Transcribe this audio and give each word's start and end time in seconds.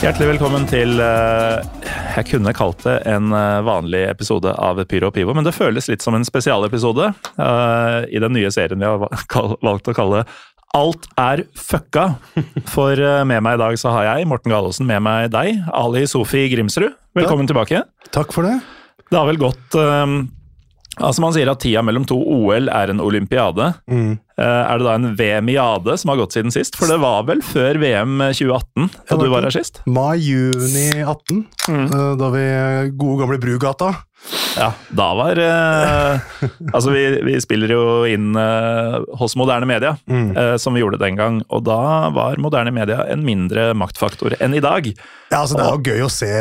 Hjertelig 0.00 0.30
velkommen 0.30 0.62
til 0.64 0.94
eh, 1.04 1.58
Jeg 2.14 2.24
kunne 2.30 2.54
kalt 2.56 2.80
det 2.86 2.94
en 3.10 3.34
eh, 3.36 3.58
vanlig 3.66 4.00
episode 4.08 4.48
av 4.56 4.78
Pyro 4.88 5.10
og 5.10 5.12
Pivo, 5.12 5.34
men 5.36 5.44
det 5.44 5.52
føles 5.52 5.90
litt 5.90 6.00
som 6.00 6.16
en 6.16 6.24
spesialepisode 6.24 7.10
eh, 7.36 7.98
i 8.08 8.22
den 8.24 8.32
nye 8.32 8.48
serien 8.48 8.80
vi 8.80 8.88
har 8.88 8.96
valgt 9.68 9.92
å 9.92 9.96
kalle 9.98 10.22
Alt 10.72 11.04
er 11.20 11.42
fucka. 11.52 12.06
For 12.70 12.96
med 13.26 13.42
meg 13.44 13.58
i 13.58 13.60
dag 13.60 13.76
så 13.82 13.90
har 13.90 14.06
jeg, 14.06 14.28
Morten 14.30 14.54
Gallosen, 14.54 14.86
med 14.88 15.02
meg 15.02 15.32
deg, 15.34 15.64
Ali 15.74 16.04
Sofi 16.08 16.44
Grimsrud. 16.52 16.94
Velkommen 17.18 17.50
tilbake. 17.50 17.82
Takk 18.14 18.30
for 18.32 18.46
det. 18.46 18.54
Det 19.10 19.18
har 19.18 19.26
vel 19.26 19.40
gått 19.42 19.74
Altså 19.74 21.24
Man 21.24 21.34
sier 21.34 21.50
at 21.50 21.58
tida 21.62 21.82
mellom 21.82 22.06
to 22.06 22.16
OL 22.22 22.70
er 22.70 22.92
en 22.94 23.02
olympiade. 23.02 23.72
Mm. 23.90 24.14
Eh, 24.40 24.72
Er 24.72 24.78
det 24.80 24.86
da 24.86 24.94
en 24.96 25.10
VM-jade 25.18 25.98
som 26.00 26.08
har 26.14 26.20
gått 26.22 26.32
siden 26.36 26.52
sist? 26.54 26.76
For 26.80 26.88
det 26.88 26.96
var 27.02 27.24
vel 27.28 27.42
før 27.44 27.76
VM 27.82 28.18
2018, 28.32 28.88
da 29.10 29.16
du 29.20 29.28
var 29.28 29.44
her 29.44 29.52
sist? 29.52 29.82
Mai-juni 29.86 31.02
18, 31.04 31.44
Mm. 31.68 31.86
eh, 31.92 32.14
da 32.16 32.30
vi 32.32 32.44
gode 32.96 33.20
gamle 33.20 33.38
Brugata. 33.42 33.90
Ja, 34.58 34.72
da 34.92 35.14
var 35.16 35.38
eh, 35.40 36.20
Altså, 36.74 36.90
vi, 36.92 37.04
vi 37.24 37.38
spiller 37.40 37.70
jo 37.72 37.84
inn 38.04 38.34
eh, 38.36 38.98
hos 39.20 39.36
moderne 39.36 39.66
media, 39.68 39.94
Mm. 40.10 40.36
eh, 40.36 40.56
som 40.60 40.74
vi 40.76 40.80
gjorde 40.82 40.98
den 41.00 41.16
gang. 41.16 41.38
Og 41.50 41.64
da 41.64 42.08
var 42.10 42.36
moderne 42.36 42.72
media 42.72 43.04
en 43.08 43.24
mindre 43.24 43.70
maktfaktor 43.74 44.34
enn 44.40 44.54
i 44.56 44.60
dag. 44.60 44.86
Ja, 45.30 45.40
altså 45.44 45.56
Det 45.56 45.64
er 45.64 45.76
jo 45.76 45.84
gøy 45.88 46.04
å 46.04 46.10
se 46.10 46.32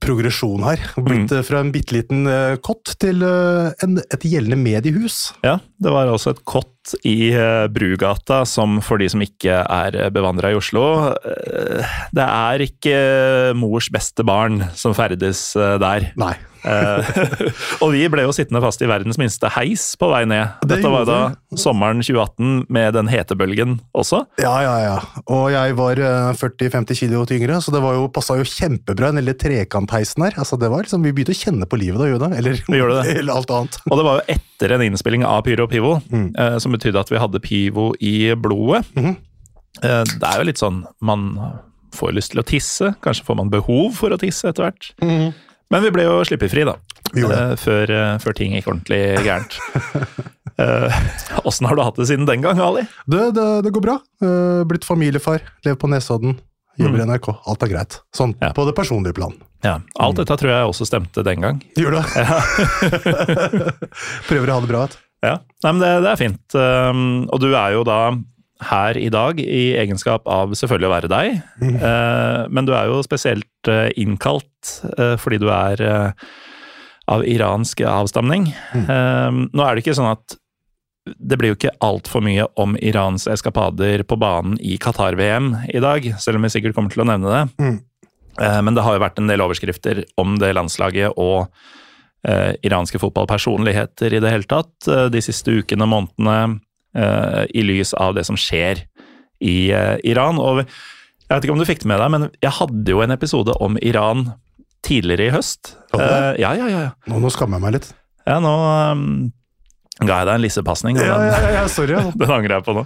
progresjon 0.00 0.64
her. 0.64 0.78
Blitt 0.96 1.30
Mm. 1.32 1.38
eh, 1.38 1.42
fra 1.42 1.60
en 1.60 1.72
bitte 1.72 1.92
liten 1.96 2.26
eh, 2.26 2.56
kott 2.56 2.94
til 2.98 3.22
eh, 3.22 3.72
en, 3.82 3.98
et 3.98 4.20
gjeldende 4.24 4.56
mediehus. 4.60 5.32
Ja, 5.42 5.58
det 5.80 5.90
var 5.92 6.06
også 6.06 6.30
et 6.36 6.44
kott 6.44 6.70
i 7.08 7.30
eh, 7.32 7.66
Brugata, 7.72 8.42
som 8.48 8.80
for 8.84 9.00
de 9.00 9.08
som 9.12 9.22
ikke 9.24 9.60
er 9.64 9.98
bevandra 10.14 10.52
i 10.52 10.58
Oslo 10.58 10.84
eh, 11.24 11.94
Det 12.14 12.24
er 12.26 12.64
ikke 12.68 12.98
mors 13.58 13.88
beste 13.94 14.26
barn 14.26 14.62
som 14.76 14.94
ferdes 14.96 15.52
eh, 15.56 15.76
der. 15.82 16.10
Nei. 16.20 16.34
Eh, 16.64 17.04
og 17.84 17.90
vi 17.92 18.06
ble 18.08 18.22
jo 18.24 18.32
sittende 18.32 18.62
fast 18.64 18.80
i 18.80 18.86
verdens 18.88 19.18
minste 19.20 19.50
heis 19.52 19.82
på 20.00 20.08
vei 20.08 20.22
ned. 20.28 20.54
Det 20.62 20.78
Dette 20.78 20.92
var 20.92 21.04
da 21.08 21.18
sommeren 21.60 22.00
2018 22.00 22.64
med 22.72 22.94
den 22.96 23.10
hetebølgen 23.12 23.74
også. 23.92 24.22
Ja, 24.40 24.54
ja, 24.64 24.72
ja. 24.80 24.94
Og 25.28 25.50
jeg 25.52 25.76
var 25.76 26.00
eh, 26.00 26.30
40-50 26.40 27.00
kilo 27.02 27.24
tyngre, 27.28 27.58
så 27.64 27.74
det 27.74 27.82
var 27.84 27.98
jo, 27.98 28.06
passa 28.12 28.38
jo 28.40 28.46
kjempebra. 28.48 29.10
Den 29.12 29.20
lille 29.20 29.36
trekantheisen 29.36 30.24
her. 30.24 30.38
Altså, 30.40 30.56
det 30.60 30.70
var 30.72 30.86
liksom, 30.86 31.04
Vi 31.04 31.12
begynte 31.12 31.36
å 31.36 31.40
kjenne 31.42 31.68
på 31.68 31.78
livet 31.80 32.00
da, 32.00 32.08
gjorde? 32.14 32.32
Eller, 32.40 32.64
eller 33.20 33.34
alt 33.36 33.52
annet. 33.58 33.78
Og 33.90 34.00
det 34.00 34.08
var 34.08 34.20
jo 34.22 34.38
etter 34.38 34.76
en 34.78 34.86
innspilling 34.88 35.26
av 35.28 35.44
Pyro 35.44 35.68
og 35.68 35.72
Pivo, 35.74 35.94
Mm. 36.14 36.30
eh, 36.38 36.56
som 36.74 36.78
betydde 36.80 37.00
at 37.00 37.10
vi 37.14 37.18
hadde 37.22 37.40
Pivo 37.44 37.92
i 38.00 38.34
blodet. 38.34 38.84
Mm 38.96 39.04
-hmm. 39.06 39.16
det 40.20 40.28
er 40.28 40.36
jo 40.38 40.44
litt 40.44 40.58
sånn 40.58 40.84
man 41.00 41.38
får 41.94 42.12
lyst 42.12 42.30
til 42.32 42.40
å 42.40 42.44
tisse, 42.46 42.94
kanskje 43.02 43.24
får 43.24 43.36
man 43.36 43.50
behov 43.50 43.92
for 43.94 44.10
å 44.10 44.18
tisse 44.18 44.48
etter 44.48 44.62
hvert. 44.64 44.92
Men 45.70 45.82
vi 45.82 45.90
ble 45.90 46.02
jo 46.02 46.24
slippefri, 46.24 46.64
da. 46.64 46.74
Eh, 47.14 47.56
før, 47.56 47.90
eh, 47.90 48.18
før 48.18 48.32
ting 48.34 48.52
gikk 48.52 48.66
ordentlig 48.66 49.18
gærent. 49.24 49.58
Åssen 51.44 51.66
har 51.66 51.76
du 51.76 51.82
hatt 51.82 51.96
det 51.96 52.06
siden 52.06 52.26
den 52.26 52.40
gang, 52.42 52.58
Ali? 52.60 52.82
Det, 53.06 53.32
det, 53.34 53.62
det 53.64 53.70
går 53.74 53.80
bra. 53.82 53.98
Blitt 54.66 54.84
familiefar, 54.84 55.40
lever 55.64 55.76
på 55.78 55.88
Nesodden, 55.90 56.38
jobber 56.78 57.00
i 57.02 57.06
NRK. 57.06 57.28
Alt 57.46 57.62
er 57.62 57.68
greit. 57.72 58.00
Sånn 58.14 58.34
Mm. 58.34 58.38
Ja. 58.48 58.52
på 58.52 58.66
det 58.66 58.74
personlige 58.74 59.14
plan. 59.14 59.32
Ja, 59.64 59.80
Alt 59.98 60.16
dette 60.16 60.36
tror 60.36 60.50
jeg 60.50 60.66
også 60.68 60.84
stemte 60.86 61.22
den 61.24 61.40
gang. 61.40 61.62
Gjør 61.78 61.90
det? 61.96 62.04
Prøver 64.28 64.50
å 64.50 64.54
ha 64.58 64.60
det 64.60 64.68
bra. 64.68 64.80
vet. 64.86 64.98
Ja, 65.24 65.40
Nei, 65.64 65.72
men 65.72 65.80
det, 65.80 65.90
det 66.04 66.12
er 66.12 66.20
fint. 66.20 66.56
Um, 66.56 67.04
og 67.32 67.40
du 67.40 67.48
er 67.54 67.72
jo 67.72 67.84
da 67.88 67.98
her 68.62 68.98
i 68.98 69.10
dag 69.12 69.40
i 69.40 69.74
egenskap 69.80 70.28
av 70.30 70.54
selvfølgelig 70.56 70.88
å 70.88 70.94
være 70.94 71.12
deg, 71.12 71.42
Eh, 71.64 72.40
men 72.50 72.66
du 72.68 72.72
er 72.76 72.88
jo 72.90 73.02
spesielt 73.04 73.70
eh, 73.70 73.90
innkalt 74.00 74.78
eh, 74.98 75.14
fordi 75.20 75.40
du 75.42 75.48
er 75.52 75.82
av 77.10 77.24
iransk 77.28 77.82
avstamning. 77.88 78.48
Eh, 78.78 79.30
nå 79.44 79.64
er 79.64 79.74
det 79.74 79.84
ikke 79.84 79.96
sånn 79.98 80.12
at 80.12 80.38
det 81.04 81.36
blir 81.36 81.52
jo 81.52 81.58
ikke 81.58 81.74
altfor 81.84 82.22
mye 82.24 82.46
om 82.60 82.78
Irans 82.80 83.26
eskapader 83.28 84.06
på 84.08 84.16
banen 84.16 84.56
i 84.64 84.78
Qatar-VM 84.80 85.50
i 85.68 85.82
dag, 85.84 86.06
selv 86.16 86.40
om 86.40 86.46
vi 86.46 86.54
sikkert 86.54 86.78
kommer 86.78 86.94
til 86.94 87.04
å 87.04 87.08
nevne 87.10 87.32
det. 87.34 87.42
Mm. 87.60 87.74
Men 88.64 88.74
det 88.74 88.82
har 88.82 88.96
jo 88.96 89.02
vært 89.02 89.20
en 89.20 89.28
del 89.28 89.44
overskrifter 89.44 90.00
om 90.18 90.38
det 90.40 90.54
landslaget 90.56 91.20
og 91.20 91.52
iranske 92.64 93.00
fotballpersonligheter 93.02 94.14
i 94.16 94.20
det 94.22 94.30
hele 94.32 94.48
tatt 94.48 94.88
eh, 94.88 95.06
de 95.12 95.20
siste 95.24 95.52
ukene 95.52 95.84
og 95.84 95.92
månedene 95.92 96.60
eh, 96.96 97.42
i 97.52 97.64
lys 97.66 97.92
av 98.00 98.14
det 98.16 98.24
som 98.28 98.38
skjer 98.40 98.86
i 99.44 99.58
eh, 99.74 99.96
Iran. 100.08 100.40
Og 100.40 100.62
jeg 100.64 101.32
vet 101.34 101.46
ikke 101.46 101.56
om 101.56 101.60
du 101.60 101.68
fikk 101.68 101.84
det 101.84 101.90
med 101.92 102.00
deg, 102.02 102.14
men 102.14 102.26
jeg 102.40 102.56
hadde 102.60 102.96
jo 102.96 103.04
en 103.04 103.14
episode 103.14 103.56
om 103.64 103.78
Iran 103.82 104.30
tidligere 104.84 105.28
i 105.28 105.34
høst. 105.34 105.74
Eh, 105.96 106.34
ja, 106.40 106.52
ja, 106.56 106.68
ja. 106.68 106.82
ja. 106.88 106.92
Nå, 107.10 107.20
nå 107.22 107.32
skammer 107.32 107.58
jeg 107.58 107.66
meg 107.66 107.78
litt. 107.78 107.88
ja 108.28 108.40
nå 108.42 108.52
um, 108.92 109.06
ga 110.02 110.20
jeg 110.20 110.28
deg 110.28 110.34
en 110.34 110.44
lissepasning. 110.44 110.98
og 110.98 111.06
Ja, 111.06 111.18
ja, 111.30 111.52
ja, 111.60 111.68
sorry. 111.70 111.96
Ja. 111.96 112.08
den 112.20 112.34
angrer 112.34 112.58
jeg 112.58 112.66
på 112.66 112.76
nå. 112.76 112.84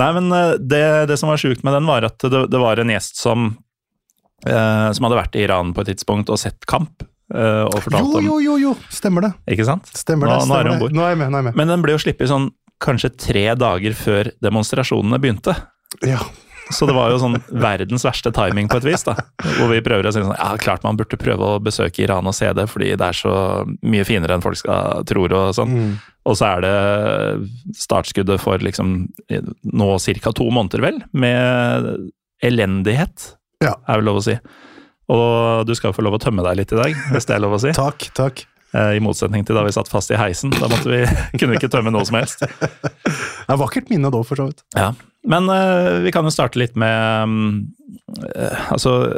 Nei, 0.00 0.08
men 0.18 0.32
eh, 0.34 0.54
det, 0.60 0.86
det 1.10 1.20
som 1.20 1.32
var 1.32 1.42
sjukt 1.42 1.66
med 1.66 1.76
den, 1.76 1.88
var 1.88 2.06
at 2.08 2.22
det, 2.22 2.46
det 2.52 2.62
var 2.62 2.80
en 2.82 2.92
gjest 2.92 3.20
som, 3.20 3.50
eh, 4.46 4.88
som 4.96 5.08
hadde 5.08 5.20
vært 5.20 5.38
i 5.38 5.44
Iran 5.46 5.74
på 5.76 5.84
et 5.84 5.94
tidspunkt 5.94 6.32
og 6.32 6.40
sett 6.42 6.68
kamp. 6.68 7.06
Eh, 7.34 7.64
og 7.66 7.80
fortalte 7.82 8.20
om 8.20 8.24
jo, 8.24 8.38
jo, 8.44 8.56
jo, 8.62 8.74
stemmer 8.90 9.26
det. 9.28 9.32
Ikke 9.56 9.66
sant? 9.66 9.90
Stemmer 9.96 10.30
det. 10.30 10.36
nå 10.36 10.40
er 10.40 10.46
Stemmer 10.46 10.64
du 10.64 10.70
om 10.74 10.80
det. 10.86 10.94
Nå 10.96 11.02
er 11.06 11.14
jeg 11.14 11.18
med. 11.24 11.30
nå 11.30 11.38
er 11.38 11.42
jeg 11.42 11.48
med. 11.50 11.56
Men 11.62 11.68
den 11.74 11.82
ble 11.84 11.96
jo 11.96 12.02
sluppet 12.02 12.30
sånn 12.32 12.50
kanskje 12.82 13.10
tre 13.16 13.46
dager 13.56 13.94
før 13.96 14.30
demonstrasjonene 14.44 15.18
begynte. 15.22 15.54
Ja. 16.04 16.20
Så 16.74 16.82
det 16.88 16.96
var 16.96 17.12
jo 17.12 17.18
sånn 17.22 17.36
verdens 17.62 18.02
verste 18.02 18.32
timing 18.34 18.66
på 18.66 18.80
et 18.80 18.86
vis, 18.88 19.04
da. 19.06 19.14
Hvor 19.38 19.70
vi 19.70 19.78
prøver 19.86 20.08
å 20.08 20.10
si 20.10 20.18
sånn 20.18 20.34
Ja, 20.34 20.48
klart 20.58 20.82
man 20.82 20.96
burde 20.98 21.14
prøve 21.16 21.46
å 21.54 21.60
besøke 21.62 22.02
Iran 22.02 22.26
og 22.26 22.34
se 22.34 22.48
det, 22.58 22.64
fordi 22.68 22.88
det 22.98 23.06
er 23.06 23.14
så 23.14 23.34
mye 23.86 24.04
finere 24.04 24.34
enn 24.34 24.42
folk 24.42 24.58
skal, 24.58 25.04
tror 25.06 25.30
og 25.38 25.54
sånn. 25.54 25.70
Mm. 25.76 25.92
Og 26.26 26.34
så 26.40 26.48
er 26.56 26.64
det 26.66 26.74
startskuddet 27.78 28.42
for 28.42 28.58
liksom 28.58 28.96
nå 29.62 29.88
ca. 30.18 30.32
to 30.34 30.48
måneder, 30.50 30.82
vel, 30.82 30.98
med 31.14 32.10
elendighet, 32.42 33.36
Ja. 33.62 33.74
er 33.88 34.00
vel 34.02 34.04
lov 34.10 34.18
å 34.20 34.24
si. 34.26 34.34
Og 35.12 35.66
du 35.68 35.74
skal 35.78 35.94
få 35.94 36.02
lov 36.06 36.18
å 36.18 36.22
tømme 36.22 36.44
deg 36.46 36.60
litt 36.62 36.74
i 36.74 36.78
dag, 36.80 37.00
hvis 37.14 37.28
det 37.28 37.36
er 37.36 37.42
lov 37.44 37.56
å 37.58 37.62
si. 37.62 37.74
Takk, 37.76 38.08
takk. 38.16 38.46
Eh, 38.76 38.96
I 38.98 39.02
motsetning 39.02 39.46
til 39.46 39.56
da 39.56 39.64
vi 39.66 39.74
satt 39.74 39.90
fast 39.90 40.12
i 40.12 40.18
heisen. 40.18 40.52
Da 40.54 40.68
måtte 40.70 40.90
vi, 40.90 41.02
kunne 41.38 41.54
vi 41.54 41.60
ikke 41.60 41.72
tømme 41.72 41.92
noe 41.94 42.06
som 42.08 42.18
helst. 42.18 42.42
Det 42.42 43.52
er 43.52 43.60
vakkert 43.60 43.92
minne 43.92 44.10
da, 44.12 44.22
for 44.26 44.40
så 44.40 44.48
vidt. 44.50 44.64
Ja, 44.76 44.92
Men 45.26 45.50
uh, 45.50 46.02
vi 46.04 46.12
kan 46.14 46.26
jo 46.26 46.34
starte 46.34 46.60
litt 46.60 46.74
med 46.78 46.96
um, 47.26 47.36
uh, 48.34 48.72
Altså, 48.74 49.14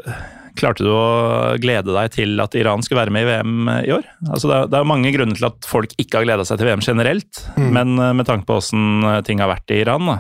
klarte 0.58 0.85
du 0.85 0.90
å 0.93 1.55
glede 1.62 1.94
deg 1.94 2.12
til 2.17 2.43
at 2.43 2.56
Iran 2.58 2.82
skulle 2.84 3.05
være 3.05 3.14
med 3.14 3.25
i 3.25 3.31
VM 3.31 3.70
i 3.87 3.94
år? 3.94 4.08
Altså, 4.29 4.50
det, 4.50 4.56
er, 4.56 4.73
det 4.73 4.81
er 4.81 4.91
mange 4.91 5.12
grunner 5.14 5.38
til 5.38 5.49
at 5.49 5.69
folk 5.70 5.94
ikke 5.96 6.20
har 6.20 6.29
gleda 6.29 6.46
seg 6.49 6.61
til 6.61 6.69
VM 6.70 6.84
generelt, 6.84 7.43
men 7.56 7.94
uh, 8.00 8.11
med 8.17 8.29
tanke 8.29 8.49
på 8.49 8.58
åssen 8.61 9.06
ting 9.26 9.41
har 9.43 9.52
vært 9.52 9.73
i 9.75 9.81
Iran 9.84 10.11
da, 10.11 10.19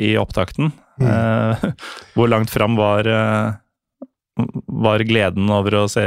i 0.00 0.14
opptakten, 0.20 0.70
eh, 1.02 1.64
hvor 2.16 2.30
langt 2.30 2.52
fram 2.52 2.76
var, 2.78 3.08
var 4.68 5.04
gleden 5.08 5.50
over 5.50 5.70
å 5.82 5.88
se 5.90 6.04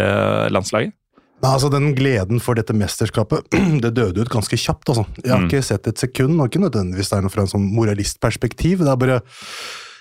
landslaget? 0.53 0.93
Nei, 1.39 1.51
altså 1.55 1.69
Den 1.71 1.93
gleden 1.95 2.41
for 2.43 2.53
dette 2.59 2.73
mesterskapet 2.75 3.47
det 3.83 3.93
døde 3.95 4.21
ut 4.25 4.29
ganske 4.33 4.57
kjapt. 4.59 4.89
altså. 4.91 5.05
Jeg 5.23 5.31
har 5.31 5.39
Mm. 5.39 5.47
ikke 5.49 5.63
sett 5.63 5.87
et 5.87 5.97
sekund, 5.97 6.35
og 6.41 6.49
ikke 6.49 6.59
nødvendigvis 6.65 7.09
det 7.09 7.17
er 7.17 7.21
noe 7.23 7.31
fra 7.31 7.45
en 7.45 7.53
sånn 7.53 7.69
moralistperspektiv. 7.73 8.79
det 8.83 8.91
er 8.91 8.99
bare 8.99 9.21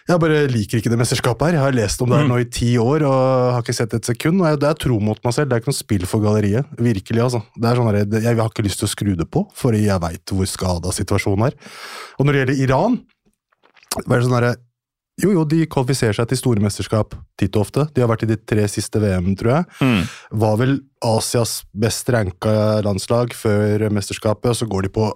jeg 0.09 0.19
bare 0.23 0.49
liker 0.49 0.79
ikke 0.81 0.89
det 0.89 0.97
mesterskapet 0.99 1.43
her. 1.51 1.53
Jeg 1.59 1.61
har 1.67 1.75
lest 1.77 2.01
om 2.01 2.09
det 2.09 2.17
her 2.17 2.25
Mm. 2.25 2.31
nå 2.33 2.41
i 2.41 2.45
ti 2.49 2.69
år 2.81 3.03
og 3.05 3.53
har 3.53 3.61
ikke 3.63 3.75
sett 3.77 3.93
et 3.93 4.05
sekund. 4.09 4.41
og 4.41 4.47
jeg, 4.49 4.59
Det 4.61 4.69
er 4.71 4.75
tro 4.75 4.99
mot 5.01 5.19
meg 5.23 5.35
selv, 5.35 5.49
det 5.51 5.57
er 5.57 5.61
ikke 5.61 5.69
noe 5.69 5.77
spill 5.85 6.07
for 6.07 6.21
galleriet. 6.25 6.65
Virkelig, 6.81 7.21
altså. 7.23 7.43
Det 7.55 7.69
er 7.69 7.77
sånn 7.77 7.93
her, 7.93 8.21
Jeg 8.23 8.37
har 8.37 8.49
ikke 8.49 8.65
lyst 8.65 8.79
til 8.81 8.89
å 8.89 8.95
skru 8.97 9.17
det 9.17 9.31
på, 9.31 9.47
for 9.53 9.73
jeg 9.73 10.01
veit 10.01 10.25
hvor 10.33 10.47
skada 10.49 10.89
situasjonen 10.97 11.47
er. 11.49 11.53
Og 12.19 12.25
når 12.27 12.33
det 12.33 12.41
gjelder 12.49 12.63
Iran, 12.65 13.03
det 13.97 14.05
sånn 14.25 14.33
herre 14.33 14.57
Jo, 15.19 15.33
jo, 15.35 15.43
de 15.51 15.65
kvalifiserer 15.67 16.15
seg 16.15 16.29
til 16.31 16.39
store 16.39 16.63
mesterskap 16.63 17.17
titt 17.39 17.57
og 17.59 17.65
ofte. 17.65 17.89
De 17.95 18.03
har 18.05 18.11
vært 18.11 18.23
i 18.23 18.31
de 18.31 18.37
tre 18.39 18.63
siste 18.71 19.01
VM, 19.03 19.33
tror 19.39 19.51
jeg. 19.51 19.67
Mm. 19.83 20.03
Var 20.45 20.59
vel 20.61 20.75
Asias 21.09 21.55
best 21.75 22.11
ranka 22.15 22.53
landslag 22.87 23.35
før 23.35 23.89
mesterskapet, 23.95 24.53
og 24.53 24.59
så 24.61 24.69
går 24.71 24.87
de 24.87 24.93
på 24.95 25.09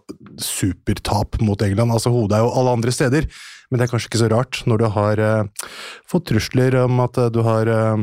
supertap 0.42 1.38
mot 1.46 1.62
England. 1.62 1.94
Altså, 1.94 2.10
hodet 2.14 2.38
er 2.38 2.42
jo 2.42 2.50
alle 2.58 2.74
andre 2.78 2.94
steder, 2.94 3.28
men 3.70 3.78
det 3.78 3.86
er 3.86 3.92
kanskje 3.92 4.10
ikke 4.10 4.22
så 4.24 4.30
rart 4.32 4.58
når 4.66 4.82
du 4.82 4.88
har 4.96 5.22
eh, 5.22 5.70
fått 6.10 6.26
trusler 6.32 6.76
om 6.82 6.98
at 7.04 7.22
eh, 7.22 7.30
du 7.32 7.40
har 7.46 7.70
eh, 7.70 8.02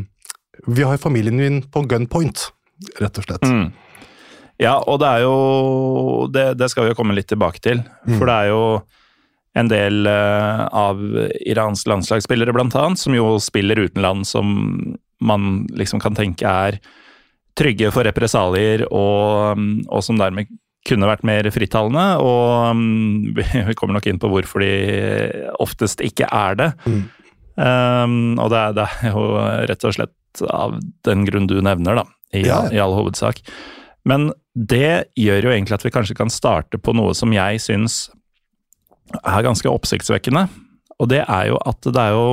Vi 0.67 0.83
har 0.87 0.97
familien 0.99 1.37
din 1.37 1.61
på 1.63 1.83
gunpoint, 1.87 2.49
rett 2.99 3.19
og 3.19 3.27
slett. 3.27 3.43
Mm. 3.43 3.69
Ja, 4.59 4.77
og 4.79 4.99
det 5.03 5.07
er 5.07 5.21
jo 5.23 5.35
det, 6.31 6.47
det 6.59 6.67
skal 6.71 6.87
vi 6.87 6.93
jo 6.93 6.97
komme 6.99 7.15
litt 7.15 7.29
tilbake 7.31 7.59
til. 7.63 7.83
For 8.17 8.27
det 8.27 8.35
er 8.35 8.49
jo 8.51 8.63
en 9.57 9.69
del 9.71 10.05
eh, 10.07 10.63
av 10.77 10.99
Irans 11.49 11.85
landslagsspillere, 11.89 12.53
blant 12.53 12.75
annet, 12.77 13.01
som 13.01 13.15
jo 13.17 13.37
spiller 13.41 13.79
utenland 13.87 14.27
som 14.29 14.97
man 15.19 15.67
liksom 15.75 15.99
kan 15.99 16.15
tenke 16.15 16.47
er 16.47 16.77
trygge 17.59 17.89
for 17.91 18.07
represalier, 18.07 18.85
og, 18.87 19.57
mm, 19.59 19.87
og 19.89 20.03
som 20.05 20.19
dermed 20.21 20.47
kunne 20.87 21.09
vært 21.09 21.25
mer 21.27 21.49
frittalende. 21.51 22.05
Og 22.23 22.75
mm, 22.77 23.33
vi 23.71 23.75
kommer 23.79 23.97
nok 23.97 24.07
inn 24.07 24.21
på 24.21 24.29
hvorfor 24.31 24.63
de 24.63 24.71
oftest 25.59 26.03
ikke 26.05 26.29
er 26.29 26.59
det. 26.61 26.69
Um, 27.59 28.37
og 28.39 28.53
det 28.53 28.61
er, 28.61 28.77
det 28.77 28.85
er 29.03 29.11
jo 29.11 29.25
rett 29.67 29.83
og 29.89 29.97
slett 29.97 30.45
av 30.47 30.77
den 31.03 31.25
grunn 31.27 31.49
du 31.49 31.57
nevner, 31.65 31.99
da, 31.99 32.05
i, 32.31 32.45
Ja. 32.47 32.61
i 32.71 32.79
all 32.79 32.95
hovedsak. 32.95 33.41
Men 34.07 34.29
det 34.55 35.09
gjør 35.19 35.49
jo 35.49 35.51
egentlig 35.51 35.75
at 35.75 35.83
vi 35.83 35.91
kanskje 35.93 36.15
kan 36.15 36.31
starte 36.31 36.79
på 36.79 36.93
noe 36.95 37.11
som 37.17 37.33
jeg 37.35 37.59
syns 37.63 38.05
er 39.17 39.45
ganske 39.45 39.71
oppsiktsvekkende. 39.71 40.47
Og 40.99 41.09
det 41.11 41.23
er 41.23 41.49
jo 41.51 41.59
at 41.69 41.87
det 41.87 42.01
er 42.01 42.15
jo 42.15 42.27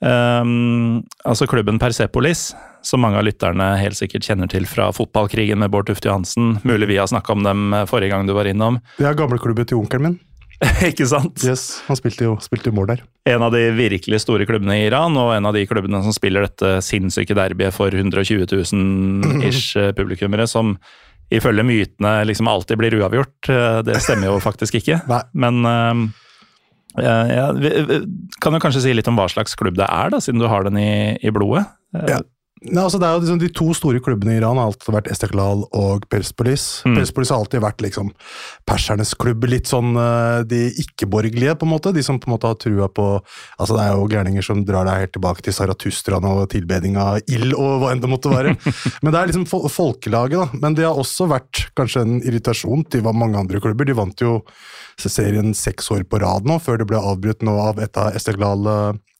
um, 0.00 1.02
Altså 1.28 1.48
klubben 1.50 1.80
Persepolis, 1.80 2.50
som 2.82 3.02
mange 3.04 3.20
av 3.20 3.26
lytterne 3.26 3.74
helt 3.80 3.98
sikkert 3.98 4.24
kjenner 4.24 4.48
til 4.50 4.64
fra 4.68 4.88
fotballkrigen 4.96 5.60
med 5.60 5.72
Bård 5.72 5.90
Tufte 5.90 6.08
Johansen. 6.08 6.56
Mulig 6.64 6.88
vi 6.88 6.98
har 7.00 7.10
snakka 7.10 7.36
om 7.36 7.44
dem 7.44 7.74
eh, 7.76 7.86
forrige 7.90 8.14
gang 8.14 8.28
du 8.28 8.32
var 8.36 8.48
innom. 8.48 8.80
Det 8.96 9.08
er 9.08 9.18
gamleklubben 9.18 9.68
til 9.68 9.82
onkelen 9.82 10.06
min. 10.08 10.18
Ikke 10.90 11.06
sant? 11.08 11.40
Yes, 11.44 11.80
Han 11.86 11.96
spilte 11.96 12.26
jo, 12.26 12.34
spilte 12.44 12.68
jo 12.68 12.76
mål 12.76 12.90
der. 12.92 13.04
En 13.28 13.44
av 13.44 13.52
de 13.54 13.62
virkelig 13.76 14.22
store 14.24 14.44
klubbene 14.48 14.76
i 14.76 14.86
Iran, 14.88 15.16
og 15.20 15.32
en 15.32 15.48
av 15.48 15.56
de 15.56 15.64
klubbene 15.68 16.02
som 16.04 16.12
spiller 16.16 16.44
dette 16.44 16.80
sinnssyke 16.84 17.36
derbyet 17.36 17.76
for 17.76 17.92
120 17.92 18.44
000 18.48 19.46
ish 19.48 19.76
eh, 19.80 19.92
publikummere, 19.96 20.48
som 20.50 20.76
ifølge 21.30 21.62
mytene 21.66 22.14
liksom 22.26 22.48
alltid 22.50 22.78
blir 22.80 22.96
uavgjort. 23.00 23.48
Eh, 23.52 23.82
Det 23.86 24.00
stemmer 24.02 24.30
jo 24.32 24.40
faktisk 24.42 24.74
ikke. 24.80 25.00
Men 25.44 25.60
eh, 25.66 27.34
ja, 27.36 27.52
vi, 27.54 27.70
vi 27.86 28.00
kan 28.42 28.56
jo 28.56 28.60
kanskje 28.62 28.82
si 28.82 28.92
litt 28.96 29.08
om 29.10 29.16
hva 29.20 29.28
slags 29.30 29.54
klubb 29.58 29.76
det 29.78 29.86
er, 29.86 30.10
da, 30.10 30.18
siden 30.22 30.42
du 30.42 30.48
har 30.50 30.66
den 30.66 30.78
i, 30.80 30.90
i 31.22 31.30
blodet. 31.34 31.66
Eh, 31.94 32.06
Ja. 32.16 32.20
Nei, 32.60 32.82
altså 32.82 32.98
det 33.00 33.06
er 33.08 33.14
jo 33.14 33.20
liksom 33.22 33.38
De 33.40 33.48
to 33.56 33.66
store 33.76 34.00
klubbene 34.04 34.34
i 34.34 34.38
Iran 34.40 34.58
har 34.60 34.68
alltid 34.68 34.92
vært 34.92 35.08
Esteklal 35.12 35.62
og 35.76 36.04
Persepolis. 36.12 36.82
Mm. 36.84 36.98
Persepolis 36.98 37.32
har 37.32 37.40
alltid 37.40 37.62
vært 37.64 37.80
liksom 37.84 38.10
persernes 38.68 39.14
klubb, 39.16 39.46
litt 39.48 39.70
sånn 39.70 39.94
eh, 39.96 40.42
de 40.48 40.60
ikke-borgerlige, 40.82 41.56
på 41.56 41.64
en 41.64 41.72
måte. 41.72 41.94
De 41.96 42.04
som 42.04 42.20
på 42.20 42.28
en 42.28 42.34
måte 42.36 42.50
har 42.50 42.58
trua 42.60 42.90
på 42.92 43.06
Altså 43.60 43.76
Det 43.76 43.82
er 43.82 43.96
jo 43.96 44.08
gærninger 44.12 44.44
som 44.44 44.60
drar 44.68 44.84
deg 44.88 45.06
helt 45.06 45.14
tilbake 45.16 45.44
til 45.44 45.56
Saratustraen 45.56 46.28
og 46.28 46.44
tilbeding 46.52 46.98
av 47.00 47.18
ild 47.32 47.56
og 47.56 47.80
hva 47.80 47.94
enn 47.94 48.04
det 48.04 48.12
måtte 48.12 48.32
være. 48.32 48.54
Men 49.02 49.14
det 49.14 49.20
er 49.20 49.32
liksom 49.32 49.48
folkelaget, 49.48 50.36
da. 50.36 50.60
Men 50.60 50.76
det 50.76 50.84
har 50.88 51.00
også 51.00 51.30
vært 51.32 51.66
kanskje 51.78 52.04
en 52.04 52.20
irritasjon 52.20 52.84
til 52.92 53.04
hva 53.06 53.16
mange 53.16 53.40
andre 53.40 53.62
klubber. 53.62 53.88
De 53.88 53.96
vant 53.96 54.24
jo 54.24 54.40
serien 55.00 55.54
seks 55.56 55.88
år 55.94 56.04
på 56.04 56.20
rad 56.20 56.48
nå, 56.48 56.60
før 56.60 56.80
det 56.80 56.90
ble 56.90 57.00
avbrutt 57.00 57.44
nå 57.46 57.56
av 57.70 57.80
et 57.80 57.96
av 58.00 58.12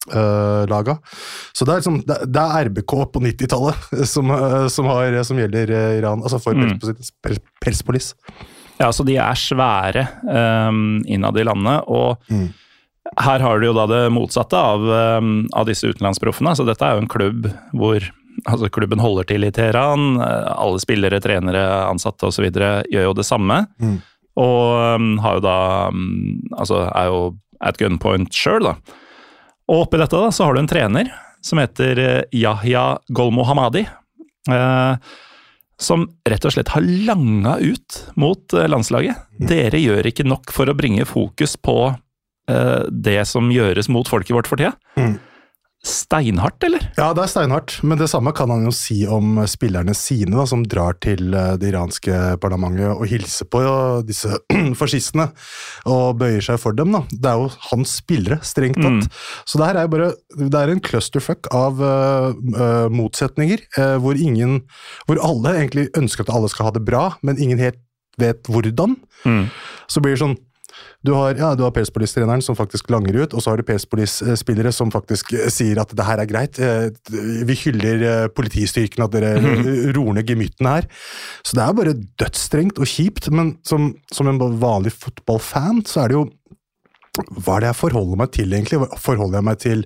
Esteklal-laga. 0.09 0.99
Så 1.53 1.65
det 1.67 1.73
er, 1.75 1.81
liksom, 1.83 1.99
det 2.07 2.17
det 2.33 2.41
er 2.43 2.69
RBK 2.71 2.95
på 3.13 3.21
90-tallet 3.25 4.07
som, 4.15 4.31
eh, 4.31 4.67
som, 4.69 4.89
som 5.25 5.39
gjelder 5.39 5.71
eh, 5.71 5.99
Iran, 6.01 6.23
altså 6.23 6.41
for 6.41 6.55
Mm. 6.55 6.79
Persepolis. 7.61 8.15
Per- 8.15 8.47
Ja, 8.81 8.89
så 8.97 9.05
de 9.05 9.13
er 9.21 9.35
svære 9.37 10.07
um, 10.25 11.03
innad 11.05 11.37
i 11.37 11.45
landet, 11.45 11.83
og 11.87 12.17
Mm. 12.31 12.47
her 13.19 13.39
har 13.41 13.61
du 13.61 13.67
jo 13.67 13.75
da 13.77 13.85
det 13.87 14.11
motsatte 14.13 14.57
av, 14.57 14.81
um, 15.21 15.47
av 15.53 15.67
disse 15.67 15.85
utenlandsproffene. 15.85 16.55
Så 16.57 16.65
dette 16.65 16.81
er 16.87 16.95
jo 16.97 17.03
en 17.03 17.09
klubb 17.09 17.51
hvor 17.77 18.01
altså 18.49 18.71
klubben 18.73 18.99
holder 19.01 19.25
til 19.29 19.45
i 19.45 19.51
Teheran. 19.51 20.17
eh, 20.21 20.55
Alle 20.57 20.81
spillere, 20.81 21.21
trenere, 21.21 21.67
ansatte 21.91 22.25
osv. 22.31 22.49
gjør 22.51 23.05
jo 23.05 23.13
det 23.13 23.27
samme. 23.27 23.67
Mm. 23.83 24.01
Og 24.37 24.97
um, 24.97 25.19
har 25.19 25.35
jo 25.35 25.41
da 25.45 25.89
um, 25.89 26.41
Altså 26.57 26.89
er 26.95 27.07
jo 27.13 27.37
at 27.61 27.77
gunpoint 27.77 28.33
sjøl, 28.33 28.63
da. 28.65 28.75
Og 29.71 29.85
oppi 29.87 30.01
dette 30.01 30.19
da, 30.19 30.31
så 30.35 30.47
har 30.47 30.57
du 30.57 30.65
en 30.65 30.71
trener 30.71 31.11
som 31.41 31.61
heter 31.63 31.99
eh, 31.99 32.23
Yahya 32.37 32.99
Golmohamadi. 33.09 33.87
Eh, 34.51 34.95
som 35.81 36.05
rett 36.29 36.45
og 36.45 36.53
slett 36.53 36.73
har 36.75 36.85
langa 36.85 37.55
ut 37.63 38.01
mot 38.21 38.53
eh, 38.53 38.69
landslaget. 38.69 39.23
Dere 39.49 39.81
gjør 39.81 40.11
ikke 40.11 40.27
nok 40.29 40.53
for 40.53 40.69
å 40.69 40.77
bringe 40.77 41.09
fokus 41.09 41.57
på 41.57 41.95
det 42.91 43.21
som 43.31 43.47
gjøres 43.55 43.87
mot 43.95 44.09
folket 44.11 44.35
vårt 44.35 44.49
for 44.51 44.59
tida. 44.59 44.73
Mm. 44.99 45.13
Steinhardt, 45.81 46.61
eller? 46.67 46.83
Ja, 46.99 47.07
det 47.17 47.23
er 47.23 47.31
steinhardt, 47.33 47.79
men 47.89 47.97
det 47.97 48.11
samme 48.13 48.35
kan 48.37 48.51
han 48.53 48.67
jo 48.67 48.73
si 48.75 48.99
om 49.09 49.39
spillerne 49.49 49.95
sine, 49.97 50.35
da, 50.35 50.45
som 50.49 50.61
drar 50.69 50.99
til 51.01 51.33
eh, 51.33 51.55
det 51.57 51.71
iranske 51.71 52.19
parlamentet 52.43 52.91
og 52.93 53.07
hilser 53.09 53.49
på 53.49 53.63
ja, 53.65 53.79
disse 54.05 54.43
fascistene 54.81 55.31
og 55.89 56.19
bøyer 56.21 56.45
seg 56.45 56.61
for 56.61 56.77
dem. 56.77 56.93
da. 56.93 57.01
Det 57.09 57.33
er 57.33 57.41
jo 57.41 57.49
hans 57.71 57.97
spillere, 58.03 58.43
strengt 58.45 58.77
tatt. 58.85 59.09
Så 59.49 59.61
det 59.61 59.71
her 59.71 59.81
er 59.81 59.89
bare 59.93 60.11
det 60.37 60.61
er 60.61 60.75
en 60.75 60.85
clusterfuck 60.85 61.49
av 61.57 61.81
uh, 61.81 62.29
uh, 62.37 62.87
motsetninger, 62.93 63.65
uh, 63.79 63.97
hvor 64.03 64.19
ingen 64.21 64.61
Hvor 65.09 65.21
alle 65.25 65.55
egentlig 65.57 65.89
ønsker 65.97 66.27
at 66.27 66.35
alle 66.35 66.49
skal 66.53 66.69
ha 66.69 66.75
det 66.77 66.85
bra, 66.85 67.15
men 67.25 67.41
ingen 67.41 67.59
helt 67.59 67.81
vet 68.21 68.45
hvordan. 68.53 68.99
Mm. 69.25 69.49
Så 69.89 70.03
blir 70.05 70.15
det 70.15 70.23
sånn 70.23 70.37
du 71.07 71.13
har, 71.17 71.33
ja, 71.39 71.55
du 71.57 71.63
har 71.65 71.73
Perspolis-treneren 71.73 72.43
som 72.45 72.57
faktisk 72.59 72.91
langer 72.93 73.23
ut, 73.23 73.33
og 73.33 73.41
så 73.41 73.53
har 73.53 73.61
du 73.61 73.65
Perspolis-spillere 73.65 74.73
som 74.75 74.93
faktisk 74.93 75.33
eh, 75.33 75.47
sier 75.53 75.81
at 75.81 75.95
det 75.97 76.05
her 76.05 76.21
er 76.21 76.29
greit. 76.29 76.61
eh, 76.61 76.91
Vi 77.49 77.57
hyller 77.63 78.05
eh, 78.05 78.27
politistyrken, 78.37 79.07
at 79.07 79.15
dere 79.15 79.33
roer 79.97 80.19
ned 80.19 80.29
gemyttene 80.29 80.75
her. 80.77 80.91
Så 81.41 81.57
det 81.57 81.65
er 81.65 81.79
bare 81.79 81.97
dødsstrengt 82.21 82.83
og 82.83 82.91
kjipt, 82.91 83.31
men 83.33 83.55
som, 83.65 83.95
som 84.13 84.29
en 84.29 84.43
vanlig 84.61 84.93
fotballfan 84.93 85.85
så 85.89 86.05
er 86.05 86.13
det 86.13 86.21
jo 86.21 86.27
hva 87.19 87.57
er 87.57 87.65
det 87.65 87.71
jeg 87.73 87.79
forholder 87.81 88.19
meg 88.21 88.31
til, 88.37 88.53
egentlig? 88.55 88.79
Forholder 89.03 89.41
jeg 89.41 89.47
meg 89.49 89.59
til 89.59 89.81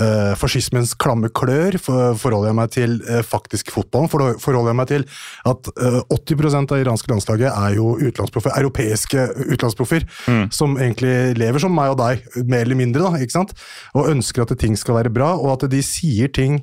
uh, 0.00 0.32
fascismens 0.40 0.94
klamme 0.96 1.28
klør? 1.28 1.76
For, 1.82 2.16
forholder 2.16 2.48
jeg 2.48 2.56
meg 2.56 2.72
til 2.72 2.94
uh, 3.10 3.20
faktisk 3.26 3.72
fotballen? 3.74 4.08
For, 4.08 4.38
forholder 4.40 4.72
jeg 4.72 4.78
meg 4.80 4.88
til 4.88 5.04
at 5.52 5.68
uh, 5.76 6.00
80% 6.08 6.72
av 6.72 6.80
iranske 6.80 7.12
landslaget 7.12 7.50
er 7.52 7.76
jo 7.76 7.92
utenlandsproffer, 8.00 8.56
europeiske 8.56 9.26
utenlandsproffer, 9.42 10.06
som 10.54 10.78
egentlig 10.80 11.36
lever 11.36 11.60
som 11.62 11.74
meg 11.76 11.92
og 11.92 12.00
deg, 12.00 12.24
mer 12.48 12.64
eller 12.64 12.78
mindre, 12.78 13.04
da, 13.04 13.20
ikke 13.20 13.36
sant? 13.36 13.52
Og 13.98 14.08
ønsker 14.14 14.46
at 14.46 14.54
ting 14.60 14.78
skal 14.80 14.96
være 15.02 15.12
bra, 15.12 15.34
og 15.36 15.58
at 15.58 15.68
de 15.72 15.82
sier 15.84 16.32
ting 16.32 16.62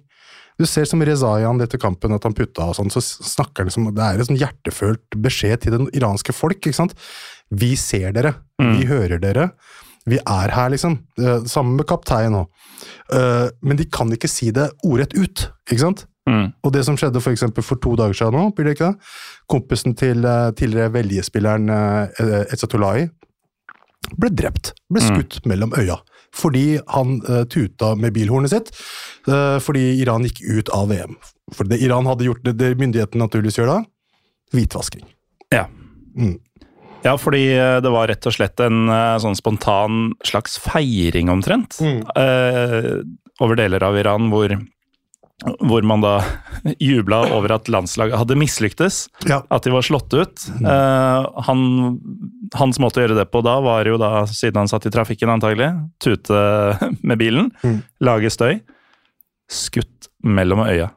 du 0.60 0.66
ser 0.68 0.84
som 0.90 1.00
Rezayan 1.06 1.62
etter 1.64 1.80
kampen, 1.80 2.12
at 2.12 2.26
han 2.28 2.34
putta 2.36 2.66
og 2.68 2.76
sånn, 2.76 2.90
så 2.92 3.00
snakker 3.00 3.64
han 3.64 3.72
som 3.72 3.86
Det 3.96 4.04
er 4.04 4.20
en 4.20 4.28
sånn 4.28 4.42
hjertefølt 4.42 5.16
beskjed 5.24 5.64
til 5.64 5.72
det 5.72 5.86
iranske 5.96 6.36
folk, 6.36 6.60
ikke 6.60 6.76
sant? 6.76 6.98
Vi 7.48 7.78
ser 7.80 8.12
dere, 8.18 8.34
vi 8.60 8.84
hører 8.90 9.22
dere. 9.24 9.46
Vi 10.10 10.20
er 10.20 10.54
her, 10.56 10.70
liksom. 10.74 10.98
Eh, 11.20 11.44
Sammen 11.50 11.78
med 11.80 11.88
kaptein 11.90 12.36
òg. 12.40 12.48
Men 13.62 13.78
de 13.80 13.86
kan 13.90 14.12
ikke 14.14 14.30
si 14.30 14.52
det 14.56 14.70
ordrett 14.86 15.14
ut, 15.18 15.48
ikke 15.70 15.82
sant? 15.82 16.06
Mm. 16.30 16.52
Og 16.64 16.74
det 16.76 16.84
som 16.86 16.96
skjedde 17.00 17.22
for 17.24 17.64
for 17.66 17.76
to 17.82 17.96
dager 17.98 18.14
siden 18.14 18.36
nå, 18.38 18.50
blir 18.56 18.68
det 18.70 18.76
ikke 18.78 18.92
det? 18.92 19.10
Kompisen 19.50 19.96
til 19.98 20.24
eh, 20.26 20.52
tidligere 20.54 20.94
veljespilleren 20.94 21.70
Etzatolahi 22.54 23.08
ble 24.20 24.30
drept. 24.34 24.74
Ble 24.90 25.02
skutt 25.04 25.40
mellom 25.50 25.74
øya. 25.78 25.98
Fordi 26.36 26.80
han 26.94 27.16
eh, 27.26 27.44
tuta 27.50 27.96
med 27.98 28.14
bilhornet 28.14 28.54
sitt. 28.54 28.70
eh, 29.28 29.58
fordi 29.60 30.00
Iran 30.02 30.24
gikk 30.28 30.42
ut 30.46 30.70
av 30.70 30.90
VM. 30.94 31.18
For 31.54 31.66
det 31.66 31.82
Iran 31.82 32.06
hadde 32.06 32.28
gjort, 32.28 32.44
det, 32.46 32.56
det 32.60 32.76
myndighetene 32.78 33.26
naturligvis 33.26 33.58
gjør 33.58 33.72
da, 33.74 33.80
hvitvasking. 34.54 35.06
Ja. 35.54 35.66
Mm. 36.16 36.38
Ja, 37.06 37.14
fordi 37.18 37.46
eh, 37.56 37.78
det 37.84 37.92
var 37.94 38.10
rett 38.12 38.26
og 38.28 38.34
slett 38.36 38.60
en 38.66 38.90
eh, 38.92 39.16
sånn 39.24 39.38
spontan 39.40 40.12
slags 40.28 40.58
feiring, 40.60 41.30
omtrent, 41.32 41.78
Mm. 41.80 42.02
eh, 42.20 42.90
over 43.40 43.56
deler 43.56 43.84
av 43.88 43.96
Iran, 43.96 44.26
hvor, 44.34 44.52
hvor 45.64 45.86
man 45.88 46.02
da 46.04 46.18
jubla 46.84 47.22
over 47.32 47.54
at 47.56 47.70
landslaget 47.72 48.18
hadde 48.20 48.36
mislyktes. 48.36 49.06
Ja. 49.30 49.42
At 49.50 49.64
de 49.64 49.72
var 49.72 49.86
slått 49.88 50.12
ut. 50.12 50.44
Eh, 50.60 51.30
han, 51.48 51.62
hans 52.60 52.82
måte 52.84 53.00
å 53.00 53.06
gjøre 53.08 53.16
det 53.22 53.30
på 53.32 53.42
da, 53.48 53.56
var 53.64 53.88
jo 53.88 53.96
da, 54.02 54.26
siden 54.28 54.60
han 54.66 54.68
satt 54.72 54.90
i 54.90 54.92
trafikken 54.92 55.32
antagelig, 55.32 55.72
tute 56.04 56.36
med 57.08 57.18
bilen, 57.22 57.54
Mm. 57.64 57.80
lage 58.04 58.30
støy. 58.36 58.60
Skutt 59.50 60.12
mellom 60.22 60.66
øya. 60.68 60.92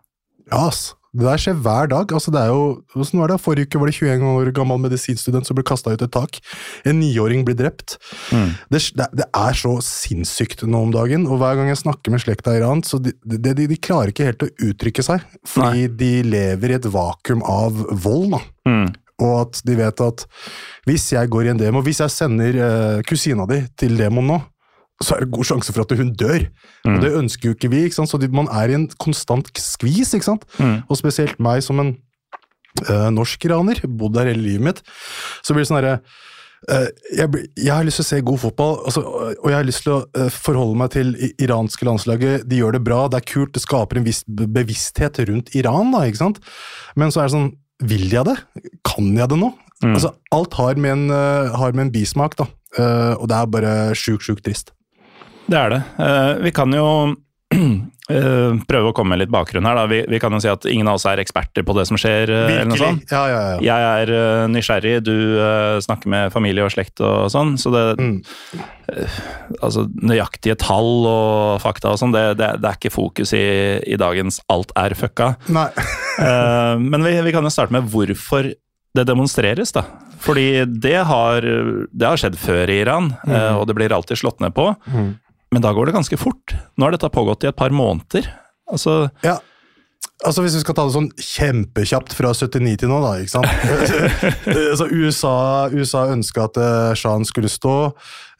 Ja, 0.50 0.66
ass. 0.66 0.96
Det 1.12 1.26
der 1.26 1.40
skjer 1.40 1.58
hver 1.60 1.90
dag. 1.92 2.12
altså 2.16 2.32
det 2.32 2.40
er 2.40 2.48
jo, 2.48 2.80
Hvordan 2.94 3.20
var 3.20 3.32
det? 3.32 3.40
Forrige 3.44 3.68
uke 3.68 3.80
var 3.80 3.90
det 3.90 3.96
21 3.98 4.30
år 4.32 4.52
gammel 4.56 4.80
medisinstudent 4.80 5.48
som 5.48 5.58
ble 5.58 5.64
kasta 5.68 5.92
ut 5.92 6.04
et 6.04 6.12
tak. 6.12 6.38
En 6.88 7.00
niåring 7.00 7.44
blir 7.44 7.58
drept. 7.58 7.98
Det, 8.72 8.80
det, 8.96 9.08
det 9.20 9.26
er 9.28 9.58
så 9.58 9.74
sinnssykt 9.84 10.64
nå 10.64 10.86
om 10.86 10.94
dagen, 10.94 11.26
og 11.28 11.42
hver 11.42 11.58
gang 11.60 11.68
jeg 11.68 11.82
snakker 11.82 12.14
med 12.14 12.24
slekta 12.24 12.56
i 12.56 12.62
Iran, 12.62 12.80
så 12.86 12.96
de, 13.02 13.12
de, 13.20 13.52
de 13.52 13.76
klarer 13.76 14.14
ikke 14.14 14.30
helt 14.30 14.46
å 14.46 14.50
uttrykke 14.70 15.04
seg. 15.04 15.28
Fordi 15.48 15.84
de 16.00 16.12
lever 16.24 16.72
i 16.72 16.78
et 16.80 16.90
vakuum 16.96 17.44
av 17.44 17.84
vold. 17.92 18.32
da. 18.38 18.42
Mm. 18.72 18.88
Og 19.22 19.34
at 19.42 19.60
de 19.68 19.76
vet 19.78 20.02
at 20.02 20.24
hvis 20.88 21.10
jeg 21.12 21.30
går 21.30 21.46
i 21.46 21.52
en 21.52 21.60
demo, 21.60 21.84
hvis 21.84 22.00
jeg 22.02 22.14
sender 22.14 22.56
eh, 22.56 23.02
kusina 23.06 23.44
di 23.50 23.60
til 23.78 24.00
demoen 24.00 24.32
nå, 24.32 24.40
så 25.06 25.16
er 25.16 25.24
det 25.24 25.34
god 25.34 25.48
sjanse 25.48 25.74
for 25.74 25.84
at 25.84 25.94
hun 25.98 26.12
dør. 26.18 26.46
Og 26.88 26.98
det 27.02 27.12
ønsker 27.18 27.50
jo 27.50 27.56
ikke 27.56 27.70
vi, 27.72 27.84
ikke 27.86 28.00
sant? 28.00 28.10
så 28.10 28.20
man 28.32 28.50
er 28.52 28.72
i 28.72 28.78
en 28.78 28.88
konstant 29.02 29.48
skvis. 29.58 30.14
ikke 30.14 30.30
sant? 30.32 30.46
Og 30.88 30.98
spesielt 31.00 31.40
meg 31.42 31.62
som 31.64 31.80
en 31.82 31.94
uh, 32.88 33.08
norsk-iraner, 33.14 33.82
bodd 33.88 34.16
der 34.18 34.32
hele 34.32 34.44
livet 34.44 34.68
mitt, 34.68 34.84
så 35.42 35.54
blir 35.54 35.64
det 35.64 35.70
sånn 35.70 35.80
herre 35.80 35.96
uh, 36.70 36.88
jeg, 37.12 37.42
jeg 37.58 37.72
har 37.72 37.86
lyst 37.86 38.00
til 38.00 38.06
å 38.06 38.10
se 38.10 38.20
god 38.30 38.42
fotball, 38.44 38.76
altså, 38.86 39.02
og 39.32 39.48
jeg 39.50 39.58
har 39.58 39.68
lyst 39.68 39.84
til 39.86 39.96
å 39.96 40.02
uh, 40.06 40.28
forholde 40.32 40.78
meg 40.82 40.94
til 40.94 41.16
iranske 41.32 41.88
landslaget. 41.88 42.46
De 42.48 42.62
gjør 42.62 42.78
det 42.78 42.84
bra, 42.86 43.02
det 43.12 43.20
er 43.22 43.28
kult, 43.32 43.54
det 43.56 43.64
skaper 43.64 44.00
en 44.00 44.06
viss 44.06 44.22
bevissthet 44.28 45.20
rundt 45.28 45.52
Iran. 45.58 45.92
da, 45.94 46.06
ikke 46.06 46.24
sant? 46.24 46.40
Men 46.96 47.12
så 47.14 47.22
er 47.22 47.30
det 47.30 47.36
sånn 47.38 47.52
Vil 47.82 48.12
jeg 48.12 48.22
det? 48.28 48.36
Kan 48.86 49.08
jeg 49.18 49.26
det 49.32 49.40
nå? 49.40 49.48
Altså, 49.90 50.12
alt 50.34 50.54
har 50.54 50.78
med 50.78 50.92
en, 50.92 51.10
eh, 51.10 51.56
har 51.58 51.72
med 51.72 51.86
en 51.86 51.92
bismak, 51.92 52.36
da. 52.38 52.46
Eh, 52.78 53.14
og 53.18 53.28
det 53.28 53.36
er 53.36 53.46
bare 53.46 53.72
sjukt, 53.98 54.22
sjukt 54.22 54.44
trist. 54.44 54.72
Det 55.52 55.58
er 55.60 55.74
det. 55.76 55.82
Eh, 56.00 56.30
vi 56.46 56.52
kan 56.56 56.72
jo 56.72 56.86
eh, 58.12 58.52
prøve 58.68 58.90
å 58.90 58.94
komme 58.96 59.12
med 59.12 59.20
litt 59.22 59.32
bakgrunn 59.32 59.66
her. 59.68 59.80
Vi, 59.90 59.98
vi 60.08 60.20
kan 60.22 60.32
jo 60.32 60.40
si 60.42 60.48
at 60.50 60.64
ingen 60.70 60.88
av 60.88 60.96
oss 60.98 61.04
er 61.10 61.20
eksperter 61.20 61.64
på 61.68 61.74
det 61.76 61.84
som 61.90 61.98
skjer. 62.00 62.30
Virkelig. 62.30 62.54
eller 62.56 62.70
noe 62.70 62.80
sånt. 62.80 63.12
Ja, 63.12 63.22
ja, 63.28 63.42
ja. 63.52 63.58
Jeg 63.66 63.88
er 64.02 64.12
eh, 64.16 64.44
nysgjerrig, 64.52 64.94
du 65.04 65.14
eh, 65.36 65.76
snakker 65.84 66.12
med 66.12 66.32
familie 66.34 66.64
og 66.66 66.72
slekt 66.74 67.02
og 67.04 67.28
sånn, 67.34 67.56
så 67.60 67.74
det 67.74 67.84
Mm. 68.02 68.22
eh, 68.88 69.18
Altså, 69.62 69.84
nøyaktige 70.02 70.56
tall 70.58 71.06
og 71.06 71.60
fakta 71.62 71.92
og 71.92 71.98
sånn, 72.00 72.12
det, 72.14 72.22
det, 72.40 72.48
det 72.62 72.68
er 72.70 72.78
ikke 72.78 72.92
fokus 72.92 73.32
i, 73.36 73.44
i 73.84 73.96
dagens 74.00 74.40
'alt 74.48 74.72
er 74.76 74.96
fucka'. 74.98 75.34
Nei. 75.52 75.68
Eh, 76.22 76.76
men 76.76 77.00
vi, 77.06 77.14
vi 77.24 77.32
kan 77.32 77.42
jo 77.42 77.50
starte 77.50 77.72
med 77.72 77.86
hvorfor 77.88 78.50
det 78.94 79.04
demonstreres, 79.08 79.72
da. 79.72 79.86
Fordi 80.20 80.64
det 80.68 80.98
har, 81.08 81.40
det 81.88 82.04
har 82.06 82.20
skjedd 82.20 82.36
før 82.38 82.68
i 82.68 82.76
Iran, 82.82 83.08
mm. 83.24 83.56
og 83.56 83.64
det 83.66 83.74
blir 83.78 83.94
alltid 83.96 84.20
slått 84.20 84.42
ned 84.44 84.52
på. 84.54 84.68
Mm. 84.92 85.08
Men 85.52 85.64
da 85.64 85.72
går 85.76 85.88
det 85.90 85.96
ganske 85.96 86.18
fort. 86.20 86.54
Nå 86.76 86.86
har 86.86 86.94
dette 86.94 87.12
pågått 87.12 87.44
i 87.44 87.50
et 87.52 87.58
par 87.58 87.74
måneder. 87.74 88.28
Altså, 88.72 89.10
Ja. 89.24 89.38
Altså 90.22 90.42
Hvis 90.44 90.54
vi 90.54 90.60
skal 90.62 90.76
ta 90.78 90.84
det 90.86 90.94
sånn 90.94 91.08
kjempekjapt 91.18 92.12
fra 92.14 92.30
79 92.30 92.76
til 92.78 92.90
nå, 92.92 93.00
da. 93.02 93.16
ikke 93.18 93.32
sant? 93.32 93.48
altså 94.70 94.86
USA, 94.86 95.32
USA 95.74 96.04
ønska 96.12 96.44
at 96.46 96.60
uh, 96.62 96.92
sjahen 96.98 97.26
skulle 97.26 97.50
stå. 97.50 97.74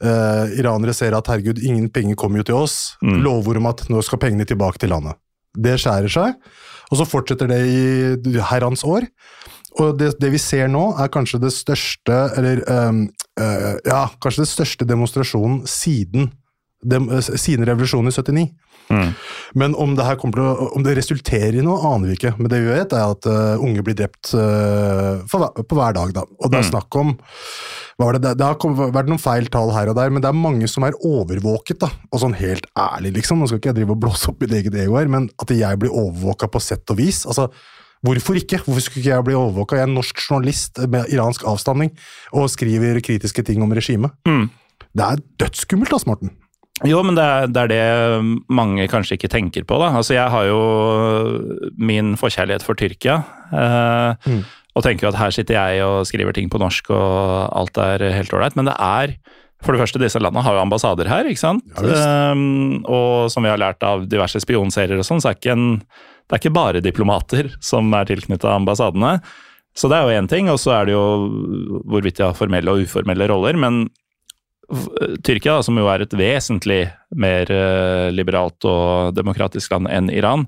Eh, 0.03 0.53
iranere 0.59 0.95
ser 0.95 1.15
at 1.17 1.27
herregud, 1.31 1.59
ingen 1.59 1.89
penger 1.91 2.15
kommer 2.19 2.39
jo 2.39 2.47
til 2.47 2.59
oss. 2.61 2.77
Lovord 3.03 3.59
om 3.59 3.67
at 3.71 3.83
nå 3.91 4.03
skal 4.03 4.21
pengene 4.23 4.47
tilbake 4.47 4.79
til 4.79 4.93
landet. 4.95 5.19
Det 5.53 5.75
skjærer 5.81 6.11
seg, 6.11 6.39
og 6.89 6.99
så 6.99 7.07
fortsetter 7.07 7.51
det 7.51 7.59
i 7.67 8.39
herrens 8.51 8.85
år. 8.87 9.09
Og 9.81 9.97
det, 9.99 10.13
det 10.21 10.31
vi 10.33 10.41
ser 10.41 10.71
nå, 10.71 10.85
er 11.01 11.09
kanskje 11.09 11.39
det 11.41 11.49
største 11.49 12.17
Eller 12.37 12.59
um, 12.69 13.07
uh, 13.41 13.71
ja, 13.81 14.03
kanskje 14.21 14.43
det 14.43 14.51
største 14.51 14.85
demonstrasjonen 14.85 15.63
siden, 15.69 16.29
dem, 16.83 17.09
sine 17.21 17.67
revolusjoner 17.69 18.13
i 18.13 18.15
79. 18.15 18.47
Men 19.53 19.75
om 19.75 19.95
det 19.95 20.05
her 20.05 20.17
kommer 20.19 20.39
til 20.39 20.47
å, 20.47 20.67
om 20.77 20.83
det 20.85 20.95
resulterer 20.97 21.57
i 21.57 21.63
noe, 21.65 21.79
aner 21.93 22.11
vi 22.11 22.17
ikke. 22.17 22.33
Men 22.39 22.51
det 22.51 22.61
vi 22.63 22.71
vet, 22.73 22.95
er 22.95 23.13
at 23.13 23.27
uh, 23.29 23.63
unge 23.63 23.83
blir 23.85 23.97
drept 23.97 24.33
uh, 24.35 25.21
for, 25.29 25.49
på 25.61 25.77
hver 25.77 25.95
dag. 25.97 26.13
Da. 26.15 26.25
Og 26.39 26.51
det 26.51 26.59
er 26.59 26.69
snakk 26.71 26.99
om 26.99 27.13
det, 27.13 28.23
det, 28.23 28.33
det 28.39 28.47
har 28.47 28.57
kommet, 28.59 28.89
vært 28.95 29.11
noen 29.11 29.21
feil 29.21 29.47
tall 29.53 29.71
her 29.75 29.91
og 29.91 29.97
der, 29.99 30.09
men 30.11 30.23
det 30.23 30.31
er 30.31 30.37
mange 30.37 30.67
som 30.71 30.85
er 30.87 30.97
overvåket. 30.99 31.83
da. 31.85 31.91
Og 32.11 32.23
sånn 32.23 32.35
helt 32.39 32.67
ærlig, 32.79 33.13
liksom. 33.19 33.39
Nå 33.39 33.49
skal 33.49 33.61
ikke 33.61 33.71
jeg 33.71 33.81
drive 33.81 33.95
og 33.95 34.01
blåse 34.03 34.31
opp 34.31 34.43
mitt 34.43 34.55
eget 34.57 34.75
ego 34.83 34.97
her, 34.99 35.11
men 35.11 35.29
at 35.41 35.53
jeg 35.53 35.79
blir 35.81 35.93
overvåka 35.93 36.49
på 36.51 36.61
sett 36.63 36.93
og 36.93 36.99
vis. 36.99 37.23
altså 37.29 37.49
Hvorfor 38.03 38.35
ikke? 38.35 38.59
Hvorfor 38.65 38.83
skulle 38.83 38.99
ikke 38.99 39.13
jeg 39.13 39.25
bli 39.29 39.35
overvåka? 39.39 39.77
Jeg 39.79 39.85
er 39.85 39.91
en 39.91 39.95
norsk 39.95 40.19
journalist 40.25 40.81
med 40.91 41.13
iransk 41.13 41.45
avstamning 41.47 41.93
og 42.35 42.49
skriver 42.51 42.99
kritiske 43.05 43.45
ting 43.47 43.63
om 43.63 43.71
regimet. 43.71 44.11
Det 44.91 45.05
er 45.05 45.21
dødsskummelt, 45.39 45.93
da, 45.93 46.03
Morten. 46.09 46.33
Jo, 46.85 46.99
men 47.05 47.15
det 47.15 47.23
er, 47.23 47.47
det 47.47 47.61
er 47.63 47.69
det 47.71 48.41
mange 48.51 48.87
kanskje 48.91 49.15
ikke 49.17 49.29
tenker 49.31 49.63
på. 49.67 49.77
da. 49.79 49.91
Altså, 49.95 50.13
Jeg 50.17 50.29
har 50.33 50.47
jo 50.49 50.59
min 51.79 52.15
forkjærlighet 52.19 52.65
for 52.65 52.75
Tyrkia. 52.79 53.21
Eh, 53.53 54.41
Og 54.73 54.81
tenker 54.81 55.07
at 55.11 55.15
her 55.19 55.29
sitter 55.29 55.53
jeg 55.53 55.83
og 55.85 56.07
skriver 56.09 56.33
ting 56.33 56.47
på 56.49 56.57
norsk 56.57 56.87
og 56.89 57.51
alt 57.53 57.77
er 57.77 58.01
helt 58.15 58.33
ålreit. 58.33 58.55
Men 58.57 58.65
det 58.71 58.73
er 58.79 59.15
For 59.63 59.71
det 59.71 59.79
første, 59.79 59.99
disse 60.01 60.19
landene 60.19 60.41
har 60.43 60.57
jo 60.57 60.59
ambassader 60.65 61.07
her, 61.07 61.23
ikke 61.23 61.39
sant. 61.39 61.63
Ja. 61.79 62.33
Eh, 62.33 62.41
og 62.83 63.29
som 63.31 63.45
vi 63.45 63.49
har 63.53 63.61
lært 63.61 63.79
av 63.87 64.03
diverse 64.11 64.41
spionserier 64.43 64.99
og 64.99 65.05
sånn, 65.07 65.21
så 65.23 65.29
er 65.31 65.37
ikke 65.37 65.53
en, 65.55 65.77
det 66.27 66.35
er 66.35 66.41
ikke 66.41 66.51
bare 66.57 66.81
diplomater 66.83 67.47
som 67.63 67.87
er 67.95 68.09
tilknyttet 68.09 68.43
ambassadene. 68.51 69.21
Så 69.73 69.87
det 69.87 69.95
er 70.01 70.03
jo 70.03 70.17
én 70.19 70.27
ting, 70.27 70.49
og 70.51 70.59
så 70.59 70.73
er 70.81 70.85
det 70.89 70.97
jo 70.97 71.05
hvorvidt 71.87 72.19
de 72.19 72.25
har 72.27 72.35
formelle 72.35 72.69
og 72.75 72.83
uformelle 72.83 73.29
roller. 73.31 73.55
Men 73.55 73.85
Tyrkia, 75.23 75.59
som 75.65 75.77
jo 75.79 75.87
er 75.91 76.03
et 76.05 76.13
vesentlig 76.17 76.81
mer 77.13 77.49
eh, 77.53 78.09
liberalt 78.13 78.65
og 78.65 79.13
demokratisk 79.13 79.75
land 79.75 79.89
enn 79.93 80.09
Iran, 80.13 80.45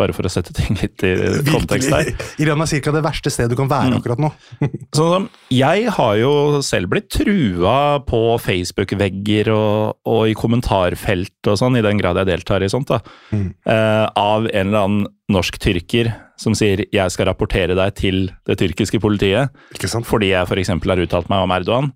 bare 0.00 0.16
for 0.16 0.26
å 0.26 0.32
sette 0.32 0.54
ting 0.56 0.78
litt 0.80 1.04
i 1.04 1.12
kontekst 1.50 1.92
der. 1.92 2.12
Iran 2.42 2.64
er 2.64 2.70
ca. 2.80 2.94
det 2.96 3.04
verste 3.04 3.32
stedet 3.32 3.52
du 3.52 3.58
kan 3.58 3.70
være 3.70 3.98
akkurat 4.00 4.22
nå. 4.22 4.32
Sånn 4.96 5.12
som, 5.12 5.28
jeg 5.52 5.90
har 5.98 6.14
jo 6.20 6.32
selv 6.66 6.92
blitt 6.92 7.10
trua 7.12 8.00
på 8.06 8.22
Facebook-vegger 8.42 9.52
og, 9.54 9.98
og 10.08 10.22
i 10.32 10.36
kommentarfelt 10.38 11.52
og 11.52 11.60
sånn, 11.60 11.78
i 11.78 11.84
den 11.84 12.00
grad 12.00 12.22
jeg 12.22 12.32
deltar 12.32 12.64
i 12.64 12.72
sånt, 12.72 12.92
da, 12.92 13.02
eh, 13.32 14.06
av 14.08 14.48
en 14.48 14.66
eller 14.66 14.86
annen 14.86 15.12
norsk 15.32 15.58
tyrker 15.62 16.14
som 16.36 16.54
sier 16.54 16.84
'jeg 16.92 17.10
skal 17.10 17.26
rapportere 17.26 17.74
deg 17.74 17.94
til 17.94 18.30
det 18.46 18.58
tyrkiske 18.58 19.00
politiet', 19.00 19.50
fordi 20.04 20.30
jeg 20.30 20.46
f.eks. 20.46 20.68
har 20.68 21.02
uttalt 21.02 21.28
meg 21.28 21.42
om 21.42 21.50
Erdogan. 21.50 21.92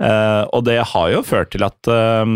Eh, 0.00 0.44
og 0.52 0.64
det 0.64 0.78
har 0.84 1.10
jo 1.10 1.22
ført 1.22 1.50
til 1.50 1.62
at 1.64 1.78
uh, 1.88 2.26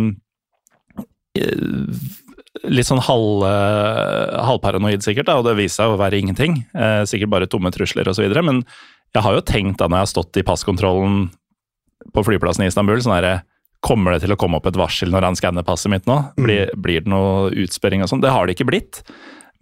Litt 2.64 2.86
sånn 2.88 3.04
halv, 3.04 3.44
uh, 3.44 4.42
halvparanoid, 4.48 5.02
sikkert, 5.04 5.26
da, 5.26 5.36
og 5.36 5.44
det 5.44 5.58
viser 5.58 5.84
seg 5.84 5.92
å 5.92 5.98
være 6.00 6.16
ingenting. 6.18 6.64
Sikkert 7.04 7.28
bare 7.28 7.46
tomme 7.46 7.68
trusler 7.70 8.08
osv. 8.08 8.24
Men 8.42 8.64
jeg 9.12 9.22
har 9.22 9.36
jo 9.36 9.44
tenkt 9.44 9.78
da 9.78 9.88
når 9.88 10.00
jeg 10.00 10.06
har 10.06 10.14
stått 10.14 10.40
i 10.40 10.46
passkontrollen 10.46 11.28
på 12.16 12.24
flyplassen 12.24 12.64
i 12.64 12.70
Istanbul 12.70 13.02
sånn 13.04 13.16
herre 13.16 13.36
Kommer 13.84 14.14
det 14.14 14.24
til 14.24 14.32
å 14.32 14.38
komme 14.40 14.58
opp 14.58 14.66
et 14.66 14.78
varsel 14.78 15.12
når 15.12 15.28
han 15.28 15.36
skanner 15.38 15.62
passet 15.66 15.92
mitt 15.92 16.06
nå? 16.08 16.16
Blir, 16.40 16.72
blir 16.80 17.04
det 17.04 17.10
noe 17.12 17.50
utspørring 17.52 18.02
og 18.02 18.08
sånn? 18.10 18.22
Det 18.24 18.32
har 18.32 18.48
det 18.48 18.56
ikke 18.56 18.66
blitt. 18.66 19.02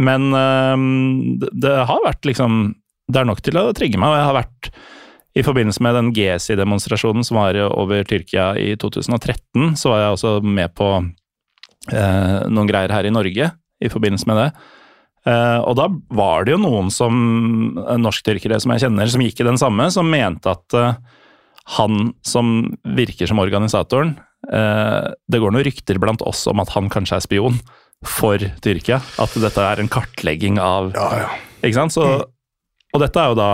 Men 0.02 0.30
eh, 0.34 0.84
det, 1.42 1.52
det 1.64 1.74
har 1.90 2.04
vært 2.06 2.26
liksom 2.26 2.74
Det 3.12 3.20
er 3.20 3.28
nok 3.28 3.42
til 3.44 3.58
å 3.60 3.72
trigge 3.76 4.00
meg. 4.00 4.10
og 4.10 4.16
jeg 4.18 4.28
har 4.30 4.38
vært 4.38 4.70
i 5.34 5.42
forbindelse 5.42 5.82
med 5.82 5.96
den 5.98 6.12
GSI-demonstrasjonen 6.14 7.26
som 7.26 7.40
var 7.40 7.58
over 7.66 8.04
Tyrkia 8.06 8.52
i 8.54 8.76
2013, 8.78 9.74
så 9.74 9.90
var 9.90 9.98
jeg 9.98 10.14
også 10.14 10.32
med 10.46 10.70
på 10.78 10.88
eh, 11.90 12.38
noen 12.46 12.70
greier 12.70 12.94
her 12.94 13.08
i 13.08 13.12
Norge 13.12 13.50
i 13.82 13.90
forbindelse 13.90 14.30
med 14.30 14.38
det. 14.38 14.46
Eh, 15.24 15.58
og 15.64 15.74
da 15.78 15.88
var 16.12 16.44
det 16.46 16.54
jo 16.54 16.62
noen 16.62 16.90
som, 16.92 17.14
eh, 17.80 17.98
norsktyrkere 18.00 18.60
som 18.60 18.74
jeg 18.74 18.84
kjenner, 18.84 19.10
som 19.10 19.24
gikk 19.24 19.40
i 19.40 19.48
den 19.48 19.60
samme, 19.60 19.88
som 19.92 20.10
mente 20.10 20.52
at 20.52 20.78
eh, 20.78 20.98
han 21.78 22.12
som 22.22 22.76
virker 22.84 23.26
som 23.30 23.40
organisatoren 23.40 24.18
eh, 24.52 25.06
Det 25.32 25.40
går 25.40 25.54
noen 25.54 25.64
rykter 25.64 25.96
blant 25.96 26.20
oss 26.20 26.42
om 26.50 26.60
at 26.60 26.74
han 26.74 26.90
kanskje 26.92 27.16
er 27.16 27.24
spion 27.24 27.56
for 28.04 28.42
Tyrkia. 28.64 29.00
At 29.22 29.34
dette 29.40 29.64
er 29.64 29.82
en 29.82 29.90
kartlegging 29.92 30.58
av 30.62 30.92
Ja, 30.96 31.08
ja. 31.24 31.28
ikke 31.62 31.78
sant? 31.78 31.94
Så, 31.96 32.08
og 32.94 33.02
dette 33.02 33.20
er 33.22 33.32
jo 33.32 33.38
da 33.38 33.48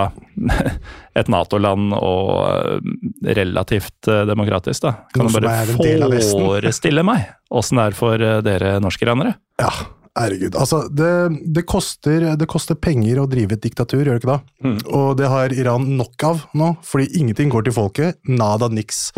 et 1.19 1.31
Nato-land 1.31 1.95
og 1.97 2.27
eh, 2.45 2.91
relativt 3.39 4.09
eh, 4.11 4.25
demokratisk, 4.29 4.85
da. 4.85 4.93
Kan 5.15 5.27
Noe 5.27 5.41
du 5.41 5.47
bare 5.47 6.21
forestille 6.29 7.03
meg 7.07 7.25
åssen 7.51 7.81
det 7.81 7.89
er 7.89 7.97
for 7.97 8.21
eh, 8.21 8.37
dere 8.45 8.75
norskiranere? 8.83 9.33
Ja, 9.61 9.71
herregud. 10.19 10.55
Altså, 10.59 10.83
det, 10.93 11.11
det, 11.57 11.65
koster, 11.69 12.29
det 12.37 12.47
koster 12.51 12.77
penger 12.79 13.23
å 13.23 13.27
drive 13.31 13.57
et 13.57 13.65
diktatur, 13.65 14.03
gjør 14.05 14.19
det 14.19 14.23
ikke 14.23 14.35
det? 14.37 14.75
Og 14.91 15.15
det 15.19 15.31
har 15.31 15.55
Iran 15.55 15.89
nok 15.97 16.27
av 16.27 16.45
nå, 16.57 16.73
fordi 16.85 17.09
ingenting 17.19 17.51
går 17.53 17.67
til 17.67 17.75
folket. 17.75 18.21
Nada 18.29 18.69
niks. 18.71 19.09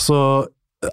Så 0.00 0.18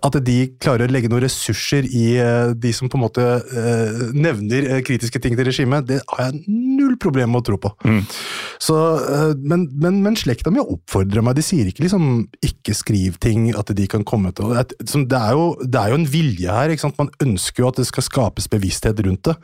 at 0.02 0.16
de 0.26 0.38
klarer 0.62 0.88
å 0.90 0.94
legge 0.94 1.10
noen 1.12 1.24
ressurser 1.26 1.86
i 1.86 2.16
eh, 2.22 2.52
de 2.58 2.72
som 2.76 2.90
på 2.90 2.98
en 2.98 3.04
måte 3.04 3.24
eh, 3.24 4.04
nevner 4.16 4.68
eh, 4.70 4.82
kritiske 4.86 5.20
ting 5.24 5.36
til 5.38 5.48
regimet, 5.50 5.86
det 5.90 6.00
har 6.12 6.30
jeg 6.30 6.44
null 6.50 6.96
problem 7.02 7.34
med 7.34 7.44
å 7.44 7.48
tro 7.52 7.60
på. 7.62 7.72
Så, 8.64 8.78
eh, 9.02 9.34
men, 9.44 9.68
men, 9.80 10.02
men 10.06 10.18
slekta 10.20 10.54
mi 10.54 10.62
oppfordrer 10.64 11.26
meg. 11.26 11.38
De 11.38 11.46
sier 11.46 11.70
ikke 11.70 11.86
liksom 11.86 12.28
'ikke 12.44 12.76
skriv 12.78 13.20
ting', 13.24 13.52
at 13.58 13.74
de 13.76 13.88
kan 13.88 14.06
komme 14.08 14.32
til 14.34 14.54
Det 14.54 14.60
er, 14.60 15.04
det 15.10 15.20
er, 15.20 15.32
jo, 15.38 15.48
det 15.62 15.80
er 15.82 15.90
jo 15.94 16.00
en 16.02 16.10
vilje 16.10 16.52
her. 16.60 16.70
ikke 16.74 16.86
sant? 16.88 17.00
Man 17.02 17.12
ønsker 17.24 17.64
jo 17.64 17.72
at 17.72 17.82
det 17.82 17.88
skal 17.90 18.04
skapes 18.08 18.50
bevissthet 18.52 19.00
rundt 19.06 19.30
det. 19.30 19.36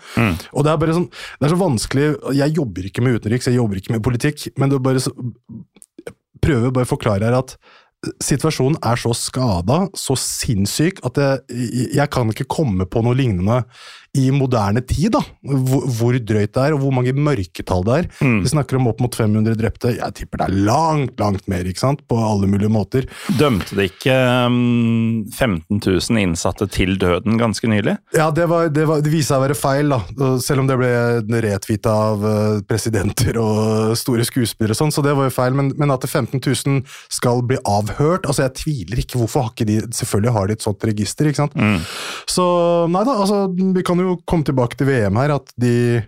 Og 0.54 0.64
det 0.66 0.72
er 0.72 0.80
bare 0.82 0.96
sånn, 0.96 1.10
det 1.40 1.48
er 1.48 1.54
så 1.54 1.60
vanskelig 1.60 2.08
Jeg 2.38 2.56
jobber 2.56 2.86
ikke 2.90 3.04
med 3.06 3.20
utenriks, 3.20 3.48
jeg 3.48 3.60
jobber 3.60 3.78
ikke 3.78 3.94
med 3.96 4.04
politikk, 4.06 4.48
men 4.58 4.70
det 4.70 4.80
er 4.80 4.86
bare 4.86 5.04
så, 5.04 5.12
prøver 6.44 6.72
bare 6.72 6.88
å 6.88 6.94
forklare 6.94 7.28
her 7.28 7.38
at 7.40 7.58
situasjonen 8.24 8.78
er 8.86 9.00
så 9.00 9.12
skada, 9.18 9.82
så 9.98 10.16
sinnssyk, 10.20 11.02
at 11.08 11.20
jeg, 11.20 11.90
jeg 11.98 12.12
kan 12.14 12.32
ikke 12.32 12.48
komme 12.50 12.88
på 12.88 13.04
noe 13.04 13.18
lignende 13.18 13.64
i 14.18 14.30
moderne 14.34 14.82
tid. 14.82 15.12
da, 15.14 15.22
Hvor, 15.44 15.86
hvor 15.86 16.18
drøyt 16.18 16.54
det 16.56 16.64
er, 16.64 16.74
og 16.76 16.84
hvor 16.84 16.94
mange 16.96 17.14
mørketall 17.14 17.84
det 17.86 17.98
er. 18.00 18.08
Vi 18.44 18.52
snakker 18.52 18.80
om 18.80 18.90
opp 18.92 19.02
mot 19.04 19.16
500 19.16 19.58
drepte. 19.60 19.94
Jeg 19.98 20.16
tipper 20.18 20.42
det 20.42 20.48
er 20.50 20.58
langt, 20.70 21.16
langt 21.22 21.48
mer, 21.52 21.68
ikke 21.68 21.84
sant, 21.84 22.02
på 22.10 22.18
alle 22.18 22.50
mulige 22.50 22.72
måter. 22.74 23.08
Dømte 23.40 23.78
det 23.78 23.90
ikke 23.92 24.16
um, 24.50 25.26
15 25.30 25.80
000 25.86 26.22
innsatte 26.24 26.68
til 26.74 26.96
døden 27.02 27.38
ganske 27.40 27.70
nylig? 27.70 27.98
Ja, 28.18 28.30
det, 28.36 28.48
var, 28.50 28.72
det, 28.74 28.88
var, 28.90 29.04
det 29.06 29.14
viste 29.14 29.34
seg 29.34 29.42
å 29.42 29.46
være 29.46 29.58
feil, 29.60 29.94
da. 29.94 30.02
Selv 30.42 30.64
om 30.64 30.70
det 30.70 30.80
ble 30.80 31.42
retvita 31.46 31.94
av 32.10 32.26
eh, 32.26 32.62
presidenter 32.70 33.38
og 33.42 33.94
store 34.00 34.26
skuespillere 34.28 34.74
og 34.74 34.80
sånn, 34.80 34.94
så 34.96 35.04
det 35.06 35.14
var 35.18 35.30
jo 35.30 35.36
feil. 35.36 35.58
Men, 35.58 35.72
men 35.80 35.94
at 35.94 36.06
15 36.08 36.40
000 36.42 36.82
skal 37.14 37.44
bli 37.46 37.60
avhørt 37.68 38.28
altså 38.30 38.46
Jeg 38.46 38.56
tviler 38.60 39.02
ikke. 39.04 39.20
Hvorfor 39.22 39.46
har 39.46 39.54
ikke 39.54 39.68
de 39.70 39.78
Selvfølgelig 40.00 40.34
har 40.36 40.48
de 40.48 40.56
et 40.56 40.64
sånt 40.64 40.84
register, 40.88 41.28
ikke 41.30 41.44
sant. 41.44 41.56
Så 42.30 42.46
nei 42.92 43.02
da, 43.08 43.16
altså 43.24 43.40
vi 43.50 43.84
kan 43.86 44.00
jo 44.02 44.09
komme 44.30 44.48
tilbake 44.48 44.80
til 44.80 44.90
VM 44.90 45.20
her, 45.22 45.36
at 45.40 45.54
de, 45.60 46.02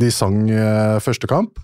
de 0.00 0.10
sang 0.14 0.42
eh, 0.50 0.96
første 1.04 1.28
kamp. 1.30 1.60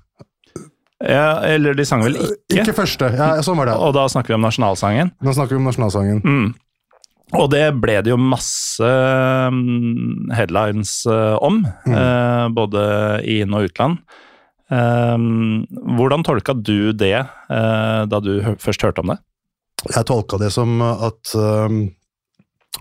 Ja, 1.05 1.43
eller 1.45 1.77
de 1.77 1.85
sang 1.85 2.05
vel 2.07 2.17
ikke? 2.17 2.63
Ikke 2.63 2.77
første, 2.79 3.11
ja, 3.13 3.35
sånn 3.45 3.59
var 3.61 3.69
det. 3.69 3.75
Og 3.77 3.93
da 3.97 4.07
snakker 4.09 4.33
vi 4.33 4.39
om 4.39 4.47
nasjonalsangen. 4.47 5.13
Da 5.21 5.35
snakker 5.37 5.57
vi 5.57 5.61
om 5.61 5.69
nasjonalsangen. 5.69 6.23
Mm. 6.25 6.55
Og 7.37 7.49
det 7.51 7.65
ble 7.83 7.99
det 8.07 8.13
jo 8.13 8.21
masse 8.23 8.87
mm, 8.87 10.31
headlines 10.37 11.01
eh, 11.11 11.35
om, 11.43 11.65
eh, 11.91 12.47
både 12.55 12.85
i 13.27 13.41
inn- 13.43 13.57
og 13.57 13.67
utland. 13.69 13.99
Eh, 14.71 15.27
hvordan 15.99 16.25
tolka 16.27 16.55
du 16.57 16.93
det 16.97 17.19
eh, 17.19 18.01
da 18.07 18.23
du 18.23 18.33
først 18.63 18.87
hørte 18.87 19.03
om 19.03 19.13
det? 19.13 19.19
Jeg 19.91 20.09
tolka 20.09 20.39
det 20.41 20.53
som 20.55 20.81
at 20.81 21.35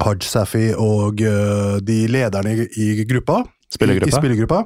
Haj 0.03 0.25
Safi 0.27 0.69
og 0.75 1.21
uh, 1.23 1.77
de 1.85 2.01
lederne 2.11 2.51
i, 2.55 2.65
i 2.99 3.05
gruppa 3.07 3.43
Spillergruppa? 3.75 4.07
I, 4.07 4.13
i 4.13 4.17
spillergruppa 4.19 4.59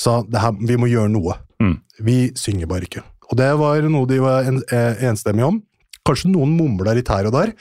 sa 0.00 0.20
at 0.24 0.60
vi 0.66 0.76
må 0.80 0.88
gjøre 0.90 1.10
noe. 1.12 1.34
Mm. 1.62 1.74
Vi 2.06 2.18
synger 2.38 2.66
bare 2.70 2.86
ikke. 2.88 3.02
Og 3.30 3.36
det 3.38 3.50
var 3.60 3.84
noe 3.92 4.08
de 4.10 4.16
var 4.22 4.48
en, 4.48 4.62
eh, 4.72 5.02
enstemmige 5.06 5.46
om. 5.52 5.60
Kanskje 6.08 6.30
noen 6.32 6.54
mumler 6.56 6.96
litt 6.96 7.10
her 7.12 7.28
og 7.28 7.34
der, 7.36 7.52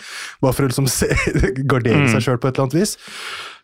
bare 0.41 0.55
for 0.55 0.65
å 0.65 0.69
liksom 0.71 0.87
se, 0.89 1.09
gardere 1.69 2.05
Mm. 2.05 2.07
seg 2.15 2.23
sjøl 2.25 2.39
på 2.41 2.47
et 2.49 2.55
eller 2.55 2.69
annet 2.69 2.77
vis. 2.79 2.95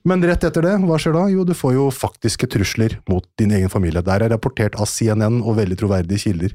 Men 0.05 0.21
rett 0.27 0.43
etter 0.45 0.61
det, 0.67 0.75
hva 0.85 0.99
skjer 1.01 1.15
da? 1.15 1.23
Jo, 1.33 1.45
du 1.47 1.55
får 1.57 1.73
jo 1.79 1.87
faktiske 1.95 2.45
trusler 2.51 2.99
mot 3.09 3.25
din 3.41 3.55
egen 3.57 3.71
familie. 3.73 4.03
Der 4.05 4.21
er 4.27 4.29
rapportert 4.35 4.75
av 4.77 4.85
CNN 4.91 5.39
og 5.41 5.55
veldig 5.57 5.79
troverdige 5.79 6.27
kilder. 6.27 6.53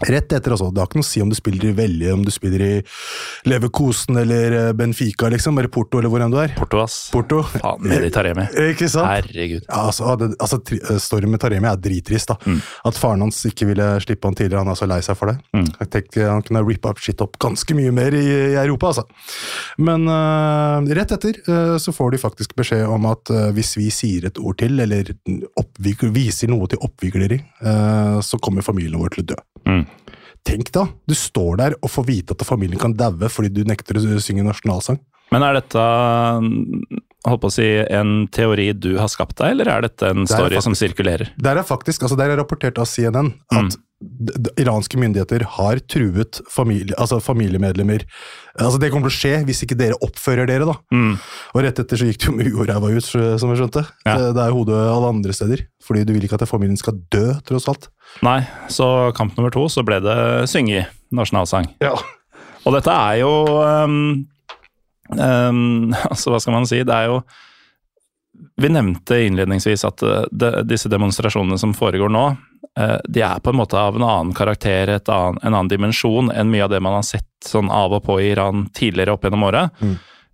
Rett 0.00 0.32
etter, 0.32 0.54
altså. 0.54 0.70
Det 0.72 0.82
har 0.82 0.88
ikke 0.88 1.00
noe 1.00 1.06
å 1.06 1.10
si 1.10 1.22
om 1.22 1.30
du 1.30 1.36
spiller 1.36 1.70
i 1.70 1.72
Velje, 1.76 2.14
om 2.14 2.24
du 2.24 2.30
spiller 2.32 2.64
i 2.64 2.70
Leverkosen 3.50 4.20
eller 4.22 4.56
eh, 4.56 4.70
Benfica, 4.76 5.28
liksom, 5.32 5.58
eller 5.60 5.72
Porto, 5.72 6.00
eller 6.00 6.12
hvor 6.12 6.24
enn 6.24 6.32
du 6.32 6.38
er. 6.42 6.54
Porto, 6.56 6.80
ass. 6.84 6.98
Porto. 7.12 7.42
Faen, 7.54 7.84
Mehdi 7.86 8.10
Taremi. 8.14 8.46
Ikke 8.72 8.88
sant? 8.90 9.10
Herregud. 9.10 9.66
Ja, 9.66 9.84
altså, 9.90 10.14
det, 10.20 10.30
altså, 10.38 10.60
Storyen 11.02 11.32
med 11.32 11.42
Taremi 11.42 11.70
er 11.70 11.80
drittrist. 11.80 12.32
da. 12.32 12.56
At 12.86 12.98
faren 12.98 13.24
hans 13.24 13.42
ikke 13.48 13.68
ville 13.70 13.86
slippe 14.04 14.28
han 14.28 14.36
tidligere, 14.38 14.64
han 14.64 14.72
er 14.72 14.78
så 14.78 14.88
lei 14.88 15.00
seg 15.04 15.18
for 15.18 15.32
det. 15.32 15.66
Jeg 15.80 15.90
tenkte 15.92 16.26
Han 16.30 16.44
kunne 16.46 16.62
rippa 16.66 16.92
opp 16.92 17.00
shit 17.02 17.20
opp 17.24 17.38
ganske 17.42 17.74
mye 17.76 17.92
mer 17.94 18.14
i, 18.16 18.24
i 18.54 18.58
Europa, 18.60 18.92
altså. 18.92 19.04
Men 19.80 20.06
uh, 20.08 20.80
rett 20.96 21.14
etter 21.16 21.40
uh, 21.48 21.76
så 21.80 21.94
får 21.94 22.14
de 22.14 22.22
faktisk 22.22 22.54
beskjed 22.58 22.84
om 22.88 23.08
at 23.10 23.32
uh, 23.32 23.48
hvis 23.56 23.74
vi 23.78 23.88
sier 23.94 24.28
et 24.28 24.40
ord 24.40 24.58
til, 24.60 24.80
eller 24.82 25.12
oppvikler, 25.60 26.12
viser 26.14 26.50
noe 26.50 26.68
til 26.70 26.80
oppvigleri, 26.84 27.40
øh, 27.62 28.18
så 28.24 28.38
kommer 28.42 28.66
familien 28.66 29.00
vår 29.00 29.14
til 29.14 29.24
å 29.24 29.28
dø. 29.32 29.38
Mm. 29.68 29.84
Tenk 30.46 30.70
da, 30.72 30.86
du 31.06 31.14
står 31.16 31.60
der 31.60 31.76
og 31.80 31.92
får 31.92 32.06
vite 32.08 32.36
at 32.36 32.46
familien 32.48 32.80
kan 32.80 32.94
daue 32.96 33.28
fordi 33.32 33.52
du 33.52 33.62
nekter 33.68 33.98
å 34.00 34.22
synge 34.22 34.46
nasjonalsang. 34.46 35.00
Men 35.30 35.44
er 35.46 35.60
dette 35.60 35.82
holdt 37.26 37.42
på 37.42 37.50
å 37.50 37.52
si, 37.52 37.66
en 37.92 38.24
teori 38.32 38.70
du 38.72 38.94
har 38.98 39.10
skapt 39.12 39.36
deg, 39.42 39.52
eller 39.56 39.68
er 39.68 39.84
dette 39.88 40.08
en 40.08 40.26
story 40.26 40.54
faktisk, 40.56 40.64
som 40.70 40.76
sirkulerer? 40.78 41.32
Der 41.36 41.60
er 41.60 41.66
faktisk, 41.68 42.02
altså 42.06 42.16
der 42.16 42.32
er 42.32 42.40
rapportert 42.40 42.78
av 42.80 42.88
CNN 42.88 43.34
at 43.52 43.76
d- 44.00 44.54
iranske 44.62 44.96
myndigheter 44.96 45.44
har 45.58 45.82
truet 45.92 46.38
familie, 46.48 46.94
altså 46.96 47.18
familiemedlemmer. 47.20 48.06
Altså 48.56 48.80
Det 48.80 48.88
kommer 48.94 49.12
til 49.12 49.12
å 49.12 49.18
skje 49.20 49.34
hvis 49.50 49.60
ikke 49.66 49.76
dere 49.78 49.98
oppfører 50.00 50.48
dere, 50.48 50.64
da. 50.70 50.78
Og 51.52 51.60
rett 51.66 51.82
etter 51.84 52.00
så 52.00 52.08
gikk 52.08 52.22
det 52.24 52.30
jo 52.30 52.36
mye 52.38 52.66
ræva 52.70 52.88
ut, 52.96 53.04
som 53.04 53.52
jeg 53.52 53.60
skjønte. 53.60 53.84
Ja. 54.08 54.16
Det, 54.16 54.30
det 54.38 54.46
er 54.46 54.56
hodet 54.56 54.80
alle 54.80 55.12
andre 55.12 55.36
steder. 55.36 55.66
Fordi 55.84 56.06
du 56.08 56.14
vil 56.16 56.24
ikke 56.24 56.40
at 56.40 56.48
familien 56.48 56.80
skal 56.80 56.96
dø, 57.12 57.26
tross 57.48 57.68
alt. 57.68 57.90
Nei, 58.26 58.40
så 58.72 59.10
kamp 59.16 59.36
nummer 59.36 59.52
to 59.54 59.68
så 59.70 59.84
ble 59.86 60.00
det 60.04 60.16
synge 60.50 60.86
nasjonalsang. 61.14 61.68
Ja. 61.84 61.92
Og 62.64 62.74
dette 62.76 62.92
er 62.92 63.20
jo 63.22 63.30
um, 63.60 64.00
um, 65.16 65.94
Altså, 66.10 66.32
hva 66.32 66.40
skal 66.42 66.56
man 66.56 66.68
si? 66.68 66.82
Det 66.86 66.96
er 66.96 67.10
jo 67.10 67.20
Vi 68.60 68.70
nevnte 68.72 69.18
innledningsvis 69.26 69.84
at 69.88 70.04
de, 70.30 70.52
disse 70.68 70.90
demonstrasjonene 70.92 71.58
som 71.60 71.74
foregår 71.76 72.12
nå, 72.12 72.26
uh, 72.78 72.98
de 73.08 73.24
er 73.26 73.42
på 73.42 73.52
en 73.52 73.60
måte 73.60 73.78
av 73.78 73.98
en 73.98 74.06
annen 74.06 74.36
karakter, 74.36 74.94
et 74.96 75.10
annen, 75.12 75.40
en 75.42 75.54
annen 75.54 75.72
dimensjon 75.72 76.30
enn 76.32 76.52
mye 76.52 76.66
av 76.66 76.72
det 76.72 76.82
man 76.84 76.98
har 77.00 77.06
sett 77.06 77.28
sånn 77.46 77.72
av 77.72 77.96
og 77.98 78.04
på 78.06 78.20
i 78.20 78.30
Iran 78.34 78.68
tidligere 78.76 79.16
opp 79.16 79.26
gjennom 79.26 79.48
året. 79.48 79.82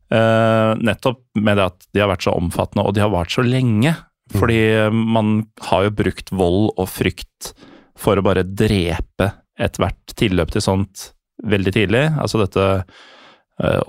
Uh, 0.06 0.74
nettopp 0.86 1.24
med 1.40 1.58
det 1.58 1.70
at 1.72 1.88
de 1.94 2.02
har 2.02 2.12
vært 2.12 2.26
så 2.28 2.36
omfattende, 2.38 2.84
og 2.86 2.94
de 2.94 3.02
har 3.02 3.14
vart 3.14 3.34
så 3.34 3.42
lenge. 3.46 3.96
Fordi 4.34 4.90
man 4.90 5.44
har 5.68 5.86
jo 5.86 5.96
brukt 6.02 6.32
vold 6.34 6.72
og 6.74 6.88
frykt 6.90 7.52
for 7.98 8.18
å 8.18 8.24
bare 8.26 8.42
drepe 8.46 9.30
ethvert 9.56 10.16
tilløp 10.18 10.52
til 10.52 10.64
sånt 10.64 11.10
veldig 11.46 11.72
tidlig. 11.72 12.04
Altså 12.20 12.40
dette 12.42 12.64
eh, 12.64 13.04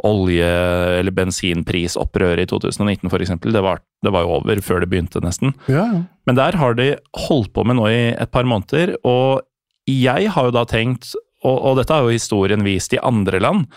olje- 0.07 0.99
eller 0.99 1.11
bensinprisopprøret 1.11 2.45
i 2.45 2.47
2019 2.47 3.09
f.eks. 3.11 3.33
Det, 3.43 3.61
var- 3.63 3.81
det 4.03 4.13
var 4.13 4.23
jo 4.23 4.37
over 4.39 4.61
før 4.63 4.79
det 4.83 4.89
begynte, 4.93 5.19
nesten. 5.23 5.53
Ja, 5.67 5.83
ja. 5.93 6.01
Men 6.27 6.35
der 6.39 6.55
har 6.59 6.73
de 6.77 6.93
holdt 7.27 7.51
på 7.55 7.65
med 7.67 7.75
nå 7.79 7.87
i 7.91 7.99
et 8.15 8.31
par 8.31 8.47
måneder, 8.47 8.95
og 9.07 9.41
jeg 9.87 10.31
har 10.31 10.49
jo 10.49 10.55
da 10.55 10.63
tenkt, 10.67 11.13
og, 11.43 11.57
og 11.63 11.77
dette 11.79 11.93
har 11.95 12.03
jo 12.07 12.15
historien 12.15 12.63
vist 12.65 12.93
i 12.95 12.99
andre 13.03 13.39
land, 13.43 13.67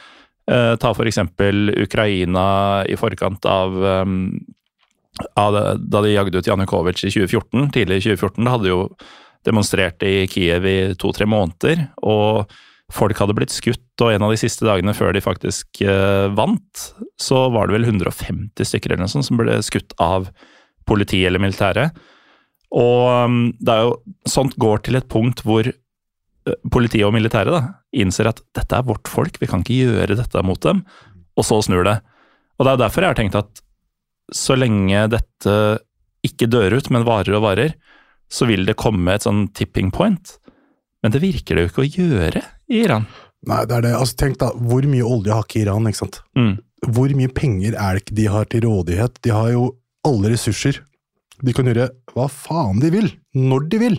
eh, 0.50 0.74
ta 0.82 0.90
eksempel 1.06 1.70
Ukraina 1.82 2.82
i 2.90 2.96
forkant 2.98 3.46
av, 3.46 3.74
um, 4.02 4.40
av 5.38 5.54
det, 5.54 5.64
da 5.90 6.00
de 6.02 6.14
jagde 6.16 6.38
ut 6.42 6.46
Janukovitsj 6.50 7.06
i 7.06 7.12
2014, 7.18 7.70
tidlig 7.74 8.00
i 8.00 8.06
2014, 8.08 8.44
da 8.46 8.54
hadde 8.56 8.66
de 8.66 8.72
jo 8.74 8.82
demonstrert 9.46 10.02
i 10.04 10.26
Kiev 10.28 10.66
i 10.68 10.78
to-tre 11.00 11.26
måneder, 11.30 11.86
og 12.02 12.50
folk 12.94 13.18
hadde 13.20 13.36
blitt 13.38 13.54
skutt, 13.54 14.02
og 14.02 14.12
en 14.12 14.24
av 14.26 14.32
de 14.32 14.38
siste 14.40 14.66
dagene 14.66 14.94
før 14.96 15.14
de 15.14 15.22
faktisk 15.24 15.82
eh, 15.84 16.26
vant, 16.36 16.86
så 17.20 17.44
var 17.54 17.68
det 17.68 17.78
vel 17.78 17.88
150 17.90 18.66
stykker 18.66 18.92
eller 18.92 19.04
noe 19.04 19.12
sånt 19.12 19.28
som 19.28 19.38
ble 19.40 19.60
skutt 19.64 19.94
av 20.02 20.30
politi 20.88 21.22
eller 21.26 21.42
militære. 21.42 21.90
Og 22.76 23.26
um, 23.26 23.38
det 23.58 23.74
er 23.74 23.86
jo, 23.86 23.94
sånt 24.30 24.56
går 24.62 24.84
til 24.86 24.98
et 24.98 25.08
punkt 25.10 25.42
hvor 25.46 25.66
eh, 25.66 26.58
politiet 26.70 27.06
og 27.06 27.14
militæret 27.14 27.70
innser 27.90 28.30
at 28.30 28.42
dette 28.56 28.78
er 28.78 28.86
vårt 28.86 29.10
folk, 29.10 29.38
vi 29.42 29.48
kan 29.50 29.64
ikke 29.64 29.80
gjøre 29.90 30.18
dette 30.18 30.46
mot 30.46 30.60
dem, 30.66 30.84
og 31.38 31.46
så 31.46 31.60
snur 31.66 31.86
det. 31.86 31.98
Og 32.58 32.66
det 32.66 32.74
er 32.74 32.82
derfor 32.84 33.06
jeg 33.06 33.14
har 33.14 33.20
tenkt 33.20 33.38
at 33.38 33.64
så 34.34 34.54
lenge 34.58 35.08
dette 35.10 35.54
ikke 36.26 36.50
dør 36.50 36.76
ut, 36.76 36.90
men 36.92 37.06
varer 37.06 37.38
og 37.38 37.46
varer, 37.46 37.74
så 38.30 38.46
vil 38.46 38.66
det 38.68 38.78
komme 38.78 39.16
et 39.16 39.24
sånn 39.26 39.48
tipping 39.56 39.90
point. 39.94 40.36
Men 41.02 41.14
det 41.14 41.22
virker 41.22 41.56
det 41.56 41.64
jo 41.64 41.70
ikke 41.70 41.82
å 41.82 41.90
gjøre 41.90 42.42
i 42.70 42.84
Iran. 42.86 43.06
Nei, 43.48 43.62
det 43.68 43.78
er 43.78 43.86
det. 43.88 43.94
Altså, 43.98 44.18
tenk 44.20 44.40
da, 44.40 44.50
hvor 44.54 44.84
mye 44.88 45.06
olje 45.06 45.34
har 45.34 45.46
ikke 45.46 45.62
Iran, 45.64 45.88
ikke 45.88 46.02
sant? 46.02 46.20
Mm. 46.38 46.58
Hvor 46.94 47.12
mye 47.16 47.32
penger 47.36 47.76
er 47.76 47.96
det 47.96 48.04
ikke 48.04 48.18
de 48.18 48.26
har 48.32 48.50
til 48.52 48.66
rådighet? 48.66 49.20
De 49.24 49.32
har 49.34 49.52
jo 49.54 49.70
alle 50.06 50.32
ressurser. 50.34 50.82
De 51.40 51.54
kan 51.56 51.68
gjøre 51.68 51.88
hva 52.12 52.26
faen 52.32 52.82
de 52.82 52.90
vil, 52.92 53.08
når 53.36 53.66
de 53.72 53.80
vil. 53.80 53.98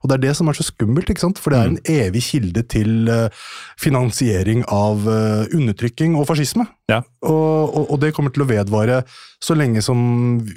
Og 0.00 0.08
det 0.08 0.16
er 0.16 0.22
det 0.22 0.32
som 0.38 0.48
er 0.48 0.56
så 0.56 0.64
skummelt, 0.64 1.10
ikke 1.12 1.20
sant? 1.20 1.38
for 1.38 1.52
det 1.52 1.58
er 1.60 1.70
en 1.70 1.80
evig 1.92 2.22
kilde 2.24 2.62
til 2.72 3.10
eh, 3.12 3.42
finansiering 3.80 4.62
av 4.72 5.04
eh, 5.04 5.50
undertrykking 5.56 6.16
og 6.16 6.24
fascisme. 6.30 6.64
Ja. 6.88 7.02
Og, 7.20 7.74
og, 7.76 7.84
og 7.84 8.00
det 8.00 8.14
kommer 8.16 8.32
til 8.32 8.46
å 8.46 8.48
vedvare 8.48 9.02
så 9.44 9.56
lenge 9.58 9.84
som 9.84 10.00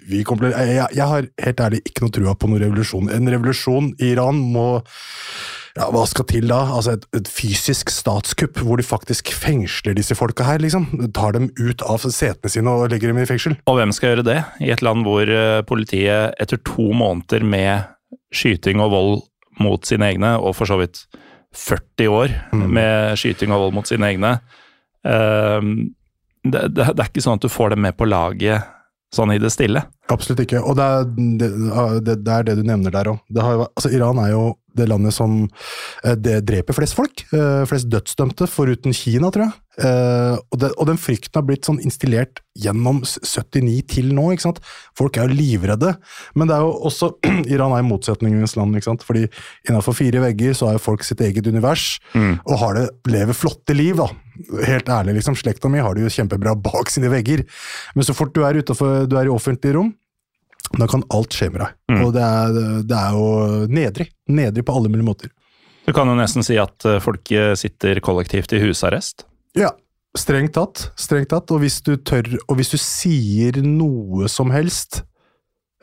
vi 0.09 0.23
kommer 0.27 0.47
til 0.47 0.55
jeg, 0.55 0.87
jeg 0.95 1.09
har 1.11 1.27
helt 1.43 1.65
ærlig 1.67 1.83
ikke 1.83 2.05
noe 2.05 2.15
trua 2.15 2.37
på 2.39 2.49
noen 2.49 2.63
revolusjon. 2.63 3.11
En 3.11 3.33
revolusjon 3.35 3.91
i 3.99 4.13
Iran 4.15 4.39
må 4.55 4.69
ja, 5.73 5.87
hva 5.89 6.03
skal 6.05 6.27
til 6.29 6.51
da? 6.51 6.59
Altså 6.75 6.93
et, 6.97 7.07
et 7.17 7.29
fysisk 7.29 7.89
statskupp 7.89 8.59
hvor 8.61 8.77
de 8.77 8.85
faktisk 8.85 9.31
fengsler 9.33 9.95
disse 9.97 10.13
folka 10.17 10.45
her, 10.45 10.61
liksom. 10.61 10.85
Tar 11.17 11.33
dem 11.33 11.49
ut 11.57 11.81
av 11.81 12.03
setene 12.03 12.51
sine 12.53 12.69
og 12.69 12.93
legger 12.93 13.09
dem 13.09 13.21
i 13.23 13.27
fengsel. 13.29 13.57
Og 13.69 13.79
hvem 13.79 13.93
skal 13.95 14.13
gjøre 14.13 14.27
det 14.27 14.39
i 14.61 14.69
et 14.73 14.83
land 14.85 15.05
hvor 15.07 15.25
eh, 15.25 15.63
politiet 15.65 16.37
etter 16.41 16.61
to 16.61 16.91
måneder 16.93 17.45
med 17.47 17.89
skyting 18.33 18.83
og 18.83 18.93
vold 18.93 19.15
mot 19.61 19.85
sine 19.85 20.11
egne, 20.13 20.35
og 20.41 20.55
for 20.57 20.69
så 20.69 20.79
vidt 20.81 21.03
40 21.53 22.09
år 22.09 22.31
med 22.53 23.17
skyting 23.21 23.53
og 23.53 23.67
vold 23.67 23.75
mot 23.77 23.89
sine 23.89 24.07
egne. 24.09 24.37
uh, 25.05 25.61
det, 26.43 26.63
det, 26.75 26.87
det 26.91 27.03
er 27.03 27.09
ikke 27.09 27.23
sånn 27.23 27.37
at 27.37 27.45
du 27.45 27.51
får 27.51 27.73
dem 27.73 27.85
med 27.85 27.95
på 27.95 28.07
laget 28.09 28.65
sånn 29.13 29.33
i 29.35 29.39
det 29.41 29.51
stille. 29.53 29.85
Absolutt 30.11 30.43
ikke. 30.43 30.61
Og 30.63 30.75
det 30.77 30.89
er 30.89 31.07
det, 31.13 31.49
det, 32.03 32.17
det, 32.25 32.33
er 32.33 32.47
det 32.49 32.57
du 32.59 32.65
nevner 32.67 32.93
der 32.93 33.13
òg. 33.13 33.21
Altså, 33.37 33.91
Iran 33.93 34.19
er 34.23 34.33
jo 34.33 34.43
det 34.73 34.87
landet 34.89 35.13
som 35.13 35.43
eh, 36.03 36.15
det 36.17 36.39
dreper 36.47 36.75
flest 36.75 36.97
folk. 36.97 37.23
Eh, 37.33 37.61
flest 37.69 37.89
dødsdømte, 37.93 38.47
foruten 38.49 38.95
Kina, 38.95 39.29
tror 39.33 39.47
jeg. 39.47 39.55
Eh, 39.85 40.35
og, 40.37 40.57
det, 40.61 40.71
og, 40.75 40.87
den 40.89 40.99
frykten 41.01 41.39
har 41.39 41.45
blitt 41.47 41.69
sånn 41.69 41.81
instillert 41.81 42.41
gjennom 42.59 43.01
79 43.05 43.79
til 43.93 44.11
nå. 44.17 44.31
ikke 44.33 44.47
sant? 44.47 44.61
Folk 44.97 45.17
er 45.17 45.29
jo 45.29 45.37
livredde. 45.37 45.93
Men 46.37 46.49
det 46.49 46.57
er 46.57 46.65
jo 46.65 46.73
også 46.89 47.13
Iran 47.53 47.77
er 47.77 47.85
motsetningenes 47.87 48.57
land. 48.59 48.77
ikke 48.77 48.91
sant? 48.91 49.05
Fordi 49.07 49.27
innenfor 49.69 49.97
fire 49.97 50.25
vegger 50.25 50.57
så 50.57 50.73
jo 50.73 50.83
folk 50.83 51.05
sitt 51.05 51.21
eget 51.25 51.47
univers, 51.49 51.97
mm. 52.17 52.43
og 52.49 52.59
har 52.65 52.79
det, 52.79 52.87
lever 53.13 53.37
flotte 53.37 53.77
liv. 53.77 53.97
da. 54.01 54.09
Helt 54.65 54.89
ærlig, 54.89 55.17
liksom. 55.19 55.35
Slekta 55.37 55.69
mi 55.71 55.81
har 55.83 55.95
det 55.95 56.05
jo 56.05 56.13
kjempebra 56.13 56.55
bak 56.67 56.91
sine 56.93 57.11
vegger. 57.13 57.45
Men 57.97 58.07
så 58.07 58.15
fort 58.17 58.33
du 58.35 58.43
er, 58.47 58.59
utenfor, 58.59 59.05
du 59.09 59.17
er 59.19 59.29
i 59.29 59.33
offentlig 59.33 59.75
rom, 59.77 59.93
da 60.79 60.87
kan 60.89 61.05
alt 61.13 61.35
skje 61.35 61.51
med 61.53 61.61
deg. 61.61 61.77
Mm. 61.91 62.01
Og 62.01 62.11
det 62.15 62.25
er, 62.25 62.59
det 62.89 62.99
er, 62.99 63.17
jo 63.17 63.69
nedrig. 63.69 64.09
Nedrig 64.33 64.65
på 64.65 64.75
alle 64.77 64.91
mulige 64.91 65.07
måter. 65.07 65.33
Du 65.83 65.91
kan 65.93 66.07
jo 66.07 66.15
nesten 66.17 66.45
si 66.45 66.57
at 66.61 66.87
eh, 66.87 67.01
folk 67.03 67.29
eh, 67.35 67.53
sitter 67.59 67.99
kollektivt 68.03 68.55
i 68.55 68.61
husarrest? 68.63 69.25
Ja, 69.59 69.73
strengt 70.17 70.55
tatt. 70.55 70.87
Strengt 70.99 71.29
tatt. 71.33 71.51
Og 71.51 71.61
hvis 71.61 71.81
du 71.85 71.97
tør, 71.99 72.29
og 72.47 72.57
hvis 72.57 72.71
du 72.73 72.79
sier 72.81 73.59
noe 73.65 74.31
som 74.31 74.53
helst, 74.55 75.03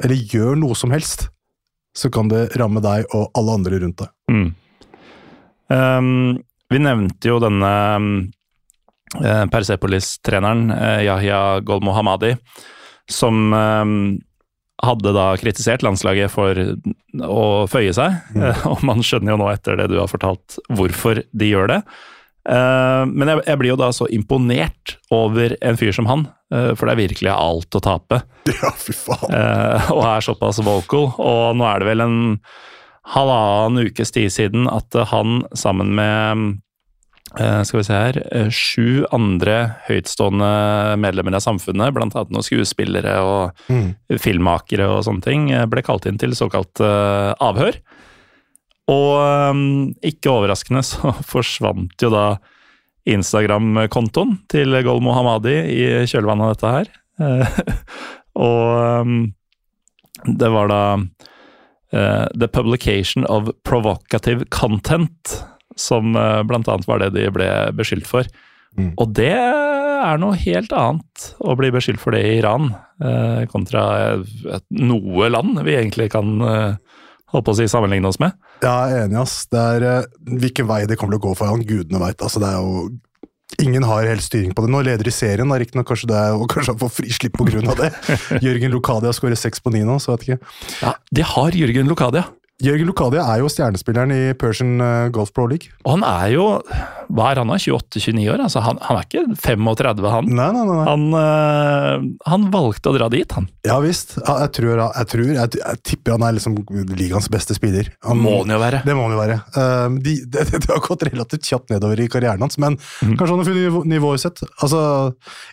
eller 0.01 0.17
gjør 0.33 0.57
noe 0.59 0.79
som 0.79 0.95
helst, 0.95 1.29
så 1.97 2.11
kan 2.13 2.31
det 2.31 2.49
ramme 2.59 2.81
deg 2.83 3.07
og 3.17 3.31
alle 3.37 3.57
andre 3.61 3.81
rundt 3.83 4.01
deg. 4.01 4.13
Mm. 4.31 4.49
Um, 5.71 6.39
vi 6.71 6.79
nevnte 6.83 7.31
jo 7.31 7.39
denne 7.43 7.73
Persepolis-treneren, 9.19 10.69
uh, 10.71 11.01
Yahya 11.03 11.41
Golmohamadi, 11.67 12.37
som 13.11 13.51
um, 13.51 13.95
hadde 14.85 15.13
da 15.13 15.27
kritisert 15.41 15.85
landslaget 15.85 16.33
for 16.33 16.57
å 17.27 17.45
føye 17.71 17.93
seg. 17.97 18.17
Mm. 18.37 18.47
Og 18.73 18.87
man 18.87 19.05
skjønner 19.05 19.35
jo 19.35 19.43
nå 19.43 19.51
etter 19.53 19.79
det 19.81 19.91
du 19.93 19.99
har 20.01 20.11
fortalt 20.11 20.59
hvorfor 20.73 21.23
de 21.31 21.53
gjør 21.53 21.75
det. 21.75 21.81
Eh, 22.49 23.03
men 23.05 23.29
jeg, 23.29 23.59
blir 23.61 23.75
jo 23.75 23.81
da 23.81 23.91
så 23.93 24.09
imponert 24.09 24.97
over 25.13 25.55
en 25.61 25.77
fyr 25.77 25.93
som 25.93 26.09
han, 26.09 26.25
eh, 26.55 26.73
for 26.73 26.89
det 26.89 26.95
er 26.95 27.03
virkelig 27.03 27.33
alt 27.35 27.77
å 27.77 27.85
tape. 27.85 28.23
Ja, 28.61 28.73
fy 28.75 28.97
faen. 28.97 29.37
Eh, 29.37 29.93
og 29.95 30.03
er 30.09 30.25
såpass 30.25 30.63
vocal. 30.65 31.13
Og 31.21 31.59
nå 31.59 31.69
er 31.69 31.83
det 31.83 31.91
vel 31.93 32.05
en 32.07 32.19
halvannen 33.15 33.91
ukes 33.91 34.13
tid 34.15 34.33
siden 34.33 34.67
at 34.71 34.97
han 35.13 35.43
sammen 35.57 35.95
med 35.99 36.41
Eh, 36.41 36.70
skal 37.63 37.79
vi 37.79 37.85
se 37.87 37.95
her 37.95 38.17
eh, 38.35 38.49
Sju 38.51 39.05
andre 39.15 39.57
høytstående 39.87 40.51
medlemmer 40.99 41.37
av 41.39 41.45
samfunnet, 41.45 41.95
annet 41.95 42.33
noen 42.35 42.47
skuespillere 42.47 43.17
og 43.23 43.61
mm. 43.71 44.19
filmmakere 44.19 44.89
og 44.91 45.05
sånne 45.07 45.23
ting, 45.23 45.51
eh, 45.55 45.67
ble 45.71 45.85
kalt 45.87 46.09
inn 46.11 46.19
til 46.19 46.35
såkalt 46.35 46.83
avhør. 46.83 47.79
Og 48.91 50.01
ikke 50.03 50.33
overraskende 50.33 50.83
så 50.87 51.15
forsvant 51.33 52.03
jo 52.03 52.11
da 52.11 52.25
Instagram-kontoen 53.11 54.41
til 54.51 54.75
Gol 54.85 54.99
Mohammadi 55.05 55.55
i 55.71 55.85
kjølvannet 56.11 56.49
av 56.49 56.57
dette 56.57 56.75
her. 56.75 56.91
og 58.49 59.07
det 60.27 60.51
var 60.53 60.71
da 60.71 60.83
The 61.91 62.49
Publication 62.53 63.25
of 63.27 63.51
Provocative 63.67 64.47
Content 64.53 65.41
som 65.81 66.15
uh, 66.17 66.43
blant 66.47 66.69
annet 66.71 66.89
var 66.89 67.03
det 67.03 67.13
de 67.17 67.27
ble 67.35 67.49
beskyldt 67.79 68.09
for. 68.09 68.29
Mm. 68.79 68.93
Og 69.01 69.11
det 69.17 69.35
er 69.35 70.21
noe 70.23 70.39
helt 70.41 70.73
annet 70.77 71.27
å 71.43 71.57
bli 71.59 71.73
beskyldt 71.75 72.03
for 72.03 72.17
det 72.17 72.23
i 72.27 72.39
Iran, 72.39 72.71
uh, 73.03 73.43
kontra 73.51 73.85
et, 74.21 74.65
noe 74.77 75.33
land 75.33 75.61
vi 75.67 75.77
egentlig 75.81 76.11
kan 76.15 76.39
holdt 77.31 77.47
på 77.47 77.53
å 77.55 77.59
si 77.59 77.69
sammenligne 77.71 78.11
oss 78.11 78.21
med. 78.23 78.35
Ja, 78.61 78.89
jeg 78.91 78.97
er 78.97 79.07
enig, 79.07 79.21
ass. 79.23 79.45
Det 79.51 79.61
er, 79.61 80.09
hvilken 80.41 80.69
vei 80.69 80.83
det 80.89 80.99
kommer 81.01 81.17
til 81.17 81.23
å 81.23 81.29
gå 81.31 81.37
for 81.39 81.53
han, 81.53 81.63
gudene 81.67 82.03
veit. 82.03 82.21
Altså, 82.21 82.43
det 82.43 82.51
er 82.51 82.59
jo 82.65 82.91
Ingen 83.59 83.83
har 83.83 84.07
helt 84.07 84.23
styring 84.23 84.53
på 84.55 84.63
det. 84.63 84.71
Nå 84.73 84.79
leder 84.87 85.09
i 85.11 85.13
serien, 85.13 85.51
riktignok 85.59 85.89
kanskje 85.91 86.09
det 86.13 86.17
er, 86.17 86.37
og 86.39 86.47
kanskje 86.53 86.71
han 86.71 86.81
får 86.81 86.93
frislipp 86.95 87.35
pga. 87.37 87.75
det. 87.81 87.89
Jørgen 88.47 88.71
Lokadia 88.71 89.11
skårer 89.13 89.37
seks 89.37 89.61
på 89.61 89.73
ni 89.75 89.83
nå, 89.85 89.99
så 90.01 90.15
vet 90.15 90.29
ikke. 90.29 90.53
Ja, 90.81 90.93
De 91.11 91.25
har 91.27 91.59
Jørgen 91.59 91.91
Lokadia. 91.91 92.29
Jørgen 92.61 92.91
Lokadia 92.91 93.23
er 93.33 93.41
jo 93.41 93.49
stjernespilleren 93.49 94.11
i 94.13 94.23
Persian 94.37 94.81
eh, 94.85 95.09
Golf 95.15 95.33
Pro 95.37 95.47
League. 95.49 95.73
Og 95.87 95.95
han 95.97 96.03
er 96.05 96.33
jo 96.35 96.47
hva 97.11 97.31
er 97.33 97.41
han, 97.41 97.51
28-29 97.51 98.27
år? 98.31 98.43
Altså, 98.45 98.61
han, 98.63 98.79
han, 98.85 98.99
er 99.01 99.07
ikke 99.09 99.23
35, 99.41 100.05
han. 100.13 100.29
Nei, 100.29 100.49
nei, 100.55 100.65
nei. 100.69 100.83
Han, 100.87 101.07
øh, 101.19 102.05
han, 102.29 102.45
valgte 102.53 102.93
å 102.93 102.95
dra 102.95 103.09
dit, 103.13 103.33
han. 103.35 103.49
Ja 103.67 103.81
visst. 103.83 104.15
Jeg 104.21 104.53
tror, 104.57 104.85
jeg, 104.85 105.09
tror, 105.11 105.25
jeg, 105.35 105.63
jeg 105.63 105.83
tipper 105.89 106.17
han 106.19 106.27
er 106.29 106.37
liksom 106.37 106.61
ligaens 106.93 107.31
beste 107.33 107.57
spiller. 107.57 107.91
Han, 108.07 108.21
må 108.21 108.43
han 108.43 108.55
jo 108.55 108.61
være. 108.63 108.85
Det 108.87 108.97
må 108.99 109.09
han 109.09 109.17
jo 109.17 109.23
være. 109.23 109.41
Uh, 109.57 109.99
de, 110.05 110.17
det, 110.37 110.47
det, 110.53 110.63
har 110.69 110.85
gått 110.85 111.09
relativt 111.09 111.51
kjapt 111.51 111.75
nedover 111.75 112.05
i 112.05 112.11
karrieren 112.13 112.45
hans, 112.45 112.61
men 112.63 112.77
mm. 112.79 113.17
kanskje 113.17 113.33
han 113.33 113.43
har 113.43 113.51
funnet 113.51 113.91
nivået 113.97 114.23
sitt. 114.23 114.45
Altså, 114.61 114.83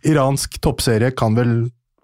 iransk 0.05 0.59
toppserie 0.61 1.15
kan 1.17 1.39
vel 1.39 1.57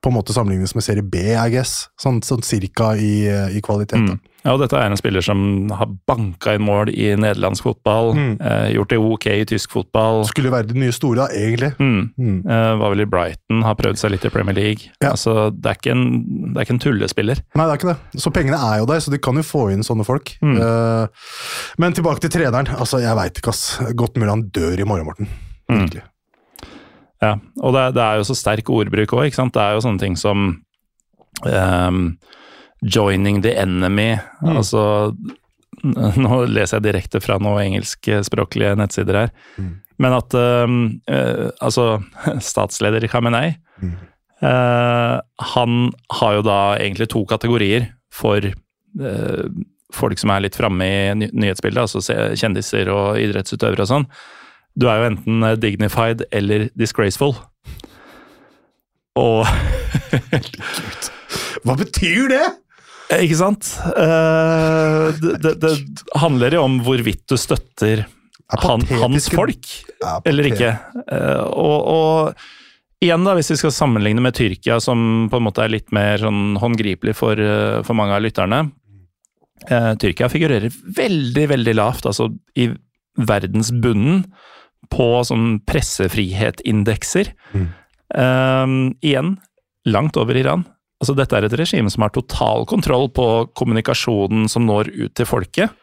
på 0.03 0.11
en 0.11 0.17
måte 0.17 0.35
sammenlignes 0.35 0.73
med 0.75 0.83
serie 0.83 1.05
B, 1.05 1.21
I 1.31 1.49
guess. 1.53 1.89
Sånn, 2.01 2.23
sånn 2.25 2.43
cirka 2.43 2.95
i, 2.99 3.27
i 3.55 3.61
kvalitet. 3.63 4.01
Mm. 4.01 4.32
Ja, 4.43 4.53
og 4.53 4.59
dette 4.59 4.75
er 4.75 4.91
en 4.91 4.99
spiller 4.99 5.23
som 5.23 5.71
har 5.71 5.87
banka 6.09 6.57
inn 6.57 6.65
mål 6.67 6.91
i 6.91 7.13
nederlandsk 7.15 7.63
fotball. 7.63 8.11
Mm. 8.17 8.31
Eh, 8.43 8.65
gjort 8.75 8.91
det 8.91 8.99
ok 8.99 9.27
i 9.31 9.45
tysk 9.47 9.71
fotball. 9.77 10.25
Skulle 10.27 10.51
være 10.51 10.67
det 10.73 10.79
nye 10.81 10.95
store, 10.95 11.29
egentlig. 11.31 11.71
Mm. 11.79 12.09
Mm. 12.19 12.37
Eh, 12.43 12.71
var 12.81 12.91
vel 12.91 13.05
i 13.05 13.07
Brighton, 13.09 13.63
har 13.63 13.77
prøvd 13.79 14.01
seg 14.01 14.11
litt 14.11 14.27
i 14.27 14.33
Premier 14.33 14.57
League. 14.57 14.91
Ja. 14.99 15.13
Altså, 15.13 15.47
det 15.55 15.71
er, 15.71 15.93
en, 15.95 16.03
det 16.51 16.57
er, 16.57 16.67
ikke 16.67 16.75
en, 16.75 16.83
tullespiller. 16.83 17.43
Nei, 17.55 17.63
det 17.63 17.71
er 17.71 17.79
ikke 17.79 17.91
det. 17.93 18.23
Så 18.25 18.33
pengene 18.35 18.59
er 18.59 18.81
jo 18.81 18.89
der, 18.91 19.03
så 19.05 19.13
de 19.15 19.21
kan 19.23 19.39
jo 19.39 19.45
få 19.47 19.69
inn 19.71 19.87
sånne 19.87 20.07
folk. 20.07 20.35
Mm. 20.43 20.57
Eh, 20.59 21.29
men 21.79 21.95
tilbake 21.95 22.25
til 22.25 22.35
treneren. 22.35 22.73
Altså, 22.75 22.99
jeg 23.03 23.15
veit 23.19 23.39
ikke, 23.39 23.55
ass. 23.55 23.79
Godt 23.95 24.19
mulig 24.19 24.33
han 24.33 24.47
dør 24.51 24.75
i 24.75 24.89
morgen, 24.89 25.07
Morten. 25.07 25.31
Mm. 25.71 25.85
Virkelig. 25.85 26.03
Ja, 27.23 27.37
og 27.63 27.71
det, 27.77 27.87
det, 27.95 28.03
er 28.03 28.19
jo 28.19 28.27
så 28.27 28.35
sterk 28.35 28.67
ordbruk 28.67 29.15
òg, 29.15 29.29
ikke 29.29 29.39
sant. 29.39 29.55
Det 29.55 29.63
er 29.63 29.77
jo 29.77 29.83
sånne 29.85 30.01
ting 30.01 30.19
som 30.19 30.49
um, 31.47 32.01
'joining 32.83 33.41
the 33.41 33.55
enemy'. 33.55 34.19
Mm. 34.41 34.57
Altså 34.57 35.15
Nå 35.83 36.45
leser 36.47 36.77
jeg 36.77 36.85
direkte 36.85 37.19
fra 37.19 37.35
noen 37.41 37.65
engelskspråklige 37.65 38.75
nettsider 38.79 39.17
her. 39.17 39.31
Mm. 39.57 39.73
Men 39.99 40.15
at 40.15 40.35
uh, 40.37 41.49
Altså, 41.61 42.01
statsleder 42.51 43.07
Khamenei 43.11 43.55
mm. 43.81 43.93
uh, 44.45 45.19
Han 45.53 45.91
har 46.19 46.37
jo 46.37 46.45
da 46.47 46.59
egentlig 46.77 47.09
to 47.11 47.25
kategorier 47.29 47.89
for 48.13 48.39
uh, 48.47 49.45
folk 49.93 50.17
som 50.21 50.31
er 50.33 50.45
litt 50.45 50.57
framme 50.57 50.85
i 50.87 51.13
ny 51.17 51.27
nyhetsbildet, 51.37 51.83
altså 51.83 52.15
kjendiser 52.39 52.89
og 52.89 53.19
idrettsutøvere 53.21 53.85
og 53.85 53.89
sånn. 53.91 54.07
Du 54.73 54.87
er 54.89 54.97
jo 54.97 55.09
enten 55.11 55.45
dignified 55.61 56.23
eller 56.33 56.65
disgraceful. 56.73 57.35
Og 59.21 59.45
Hva 61.63 61.77
betyr 61.77 62.31
det?! 62.31 62.47
Eh, 63.11 63.23
ikke 63.25 63.39
sant? 63.39 63.69
Uh, 63.97 65.11
det, 65.19 65.55
det, 65.61 65.71
handler 66.19 66.57
jo 66.57 66.65
om 66.65 66.79
hvorvidt 66.85 67.25
du 67.29 67.37
støtter 67.39 68.05
han, 68.53 68.85
hans 69.01 69.29
folk, 69.33 69.69
eller 70.29 70.49
ikke. 70.51 70.73
Uh, 71.07 71.43
og, 71.49 71.77
og, 71.93 72.45
igjen, 73.03 73.25
da, 73.27 73.35
hvis 73.37 73.53
vi 73.53 73.59
skal 73.63 73.75
sammenligne 73.75 74.23
med 74.23 74.37
Tyrkia, 74.37 74.79
som 74.83 75.27
på 75.31 75.39
en 75.39 75.47
måte 75.47 75.65
er 75.65 75.73
litt 75.73 75.91
mer 75.95 76.21
sånn 76.21 76.55
håndgripelig 76.61 77.15
for, 77.17 77.39
for 77.83 77.97
mange 77.97 78.17
av 78.17 78.23
lytterne. 78.25 78.63
Uh, 79.69 79.93
Tyrkia 79.99 80.31
figurerer 80.31 80.71
veldig, 80.71 81.47
veldig 81.53 81.77
lavt, 81.79 82.07
altså 82.09 82.29
i 82.59 82.69
verdensbunnen 83.19 84.23
på 84.93 85.07
sånn 85.27 85.57
pressefrihetindekser. 85.67 87.29
Mm. 87.53 87.69
igjen, 89.01 89.29
langt 89.89 90.17
over 90.21 90.37
Iran. 90.37 90.65
Altså, 91.03 91.15
dette 91.19 91.35
er 91.35 91.45
et 91.47 91.55
regime 91.59 91.91
som 91.91 92.05
har 92.05 92.13
total 92.15 92.63
kontroll 92.69 93.09
på 93.11 93.29
kommunikasjonen 93.59 94.47
som 94.51 94.63
når 94.69 94.93
ut 94.95 95.15
til 95.19 95.27
folket. 95.27 95.73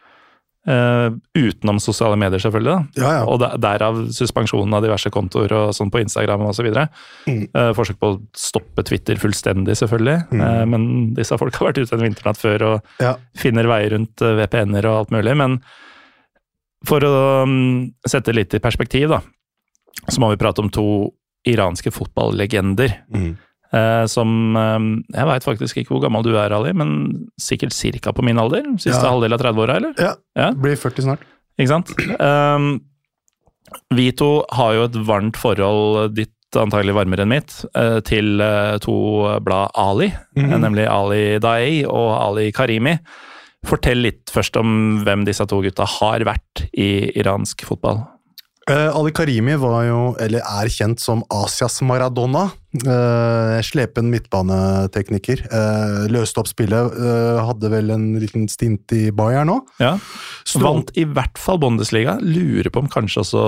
Uh, 0.61 1.15
utenom 1.33 1.79
sosiale 1.81 2.17
medier, 2.21 2.41
selvfølgelig. 2.41 2.91
Ja, 3.01 3.11
ja. 3.15 3.21
Og 3.25 3.41
derav 3.61 3.97
suspensjonen 4.13 4.75
av 4.77 4.83
diverse 4.85 5.09
kontoer 5.13 5.53
og 5.57 5.71
sånn 5.73 5.89
på 5.93 6.03
Instagram 6.03 6.43
osv. 6.51 6.67
Så 6.69 6.83
mm. 7.29 7.39
uh, 7.57 7.69
forsøk 7.77 7.97
på 8.01 8.11
å 8.11 8.19
stoppe 8.37 8.85
Twitter 8.85 9.17
fullstendig, 9.21 9.73
selvfølgelig. 9.79 10.17
Mm. 10.29 10.41
Uh, 10.41 10.63
men 10.69 10.89
disse 11.17 11.37
folk 11.41 11.57
har 11.57 11.71
vært 11.71 11.81
ute 11.81 11.97
en 11.97 12.05
vinternatt 12.05 12.41
før 12.41 12.67
og 12.67 13.01
ja. 13.01 13.15
finner 13.37 13.69
veier 13.69 13.95
rundt 13.95 14.21
VPN-er 14.21 14.89
og 14.89 14.99
alt 14.99 15.15
mulig. 15.17 15.37
Men 15.41 15.57
for 16.85 17.05
å 17.05 17.15
um, 17.45 17.89
sette 18.09 18.33
litt 18.33 18.53
i 18.57 18.61
perspektiv, 18.61 19.09
da, 19.13 19.21
så 20.07 20.21
må 20.21 20.29
vi 20.33 20.41
prate 20.41 20.61
om 20.61 20.69
to 20.73 20.85
iranske 21.49 21.89
fotballegender. 21.93 22.99
Mm. 23.13 23.33
Eh, 23.73 24.05
som 24.11 24.55
eh, 24.59 24.79
Jeg 25.15 25.27
veit 25.29 25.43
faktisk 25.47 25.77
ikke 25.79 25.93
hvor 25.93 26.01
gammel 26.03 26.23
du 26.23 26.33
er, 26.35 26.51
Ali, 26.51 26.73
men 26.75 27.29
sikkert 27.39 27.71
cirka 27.71 28.11
på 28.11 28.23
min 28.23 28.37
alder? 28.41 28.65
Siste 28.77 28.99
Ja. 29.03 29.11
halvdel 29.13 29.33
av 29.33 29.39
30-åra, 29.39 29.75
eller? 29.79 29.93
Ja, 29.97 30.15
Ja. 30.35 30.51
blir 30.51 30.75
40 30.75 31.01
snart. 31.07 31.19
Ikke 31.59 31.67
sant? 31.69 31.91
Um, 32.19 32.81
vi 33.95 34.11
to 34.11 34.43
har 34.51 34.73
jo 34.73 34.83
et 34.89 34.97
varmt 35.07 35.37
forhold, 35.39 36.15
ditt 36.15 36.33
antagelig 36.59 36.93
varmere 36.97 37.23
enn 37.23 37.29
mitt, 37.31 37.65
eh, 37.75 37.99
til 38.01 38.37
to 38.81 39.39
blad 39.39 39.71
Ali, 39.75 40.11
Mm 40.35 40.49
-hmm. 40.51 40.59
nemlig 40.59 40.87
Ali 40.89 41.39
Daei 41.39 41.85
og 41.85 42.11
Ali 42.21 42.51
Karimi. 42.51 42.97
Fortell 43.65 44.01
litt 44.01 44.25
først 44.33 44.57
om 44.57 45.03
hvem 45.05 45.23
disse 45.25 45.45
to 45.45 45.61
gutta 45.61 45.85
har 45.85 46.19
vært 46.19 46.67
i 46.73 47.11
iransk 47.15 47.61
fotball. 47.63 48.07
Eh, 48.71 48.89
Ali 48.95 49.11
Karimi 49.11 49.57
var 49.59 49.83
jo, 49.87 49.99
eller 50.21 50.43
er 50.45 50.71
kjent 50.71 51.01
som 51.03 51.25
Asias 51.33 51.81
Maradona. 51.83 52.47
Uh, 52.71 53.57
slepen 53.67 54.07
midtbanetekniker. 54.13 55.41
Uh, 55.51 56.05
løste 56.13 56.39
opp 56.39 56.47
spillet. 56.47 56.95
hadde 57.43 57.71
vel 57.73 57.91
en 57.91 58.05
liten 58.21 58.47
stint 58.51 58.95
i 58.95 59.09
Bayern 59.11 59.51
nå. 59.51 59.57
Ja. 59.81 59.97
Vant 60.63 60.93
i 60.95 61.03
hvert 61.03 61.41
fall 61.41 61.59
Bundesliga. 61.59 62.15
Lurer 62.23 62.71
på 62.71 62.85
om 62.85 62.89
kanskje 62.91 63.25
også 63.25 63.43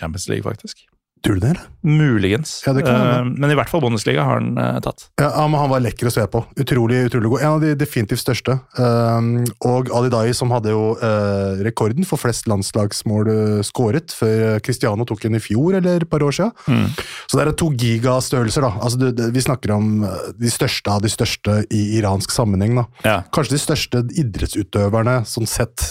Champions 0.00 0.26
League, 0.32 0.46
faktisk. 0.46 0.82
Tror 1.26 1.40
du 1.40 1.42
det? 1.42 1.54
eller? 1.54 1.66
Muligens. 1.86 2.62
Ja. 2.66 2.72
Eh, 2.74 3.24
men 3.24 3.50
i 3.50 3.56
hvert 3.58 3.70
fall 3.70 3.82
Bundesliga 3.84 4.24
har 4.26 4.40
han 4.40 4.56
uh, 4.58 4.78
tatt. 4.82 5.08
Ja, 5.20 5.46
men 5.46 5.58
Han 5.60 5.70
var 5.70 5.84
lekker 5.84 6.08
å 6.08 6.14
se 6.14 6.24
på. 6.30 6.42
Utrolig 6.58 7.04
utrolig 7.06 7.30
god. 7.34 7.42
En 7.42 7.56
av 7.56 7.62
de 7.62 7.74
definitivt 7.78 8.22
største. 8.22 8.58
Um, 8.78 9.44
og 9.66 9.92
Ali 9.94 10.10
Dai, 10.10 10.30
som 10.34 10.50
hadde 10.54 10.72
jo 10.74 10.96
uh, 10.98 11.58
rekorden 11.66 12.06
for 12.08 12.20
flest 12.20 12.48
landslagsmål 12.50 13.30
uh, 13.30 13.60
skåret, 13.66 14.14
før 14.14 14.58
Cristiano 14.64 15.06
tok 15.06 15.22
den 15.26 15.38
i 15.38 15.42
fjor 15.42 15.78
eller 15.78 16.06
et 16.06 16.10
par 16.10 16.24
år 16.26 16.34
siden. 16.34 16.54
Mm. 16.66 16.88
Så 17.26 17.38
det 17.38 17.46
er 17.46 17.52
to 17.58 17.70
gigastørrelser. 17.74 18.66
da. 18.66 18.72
Altså, 18.80 19.00
det, 19.00 19.12
det, 19.18 19.30
vi 19.34 19.42
snakker 19.42 19.72
om 19.76 20.04
eh, 20.06 20.28
de 20.38 20.50
største 20.52 20.92
av 20.92 21.02
de 21.04 21.10
største 21.10 21.58
i 21.74 21.82
iransk 21.98 22.32
sammenheng. 22.34 22.76
da. 22.78 22.84
Ja. 23.06 23.16
Kanskje 23.34 23.56
de 23.56 23.62
største 23.62 24.02
idrettsutøverne 24.22 25.18
sånn 25.28 25.48
sett. 25.50 25.88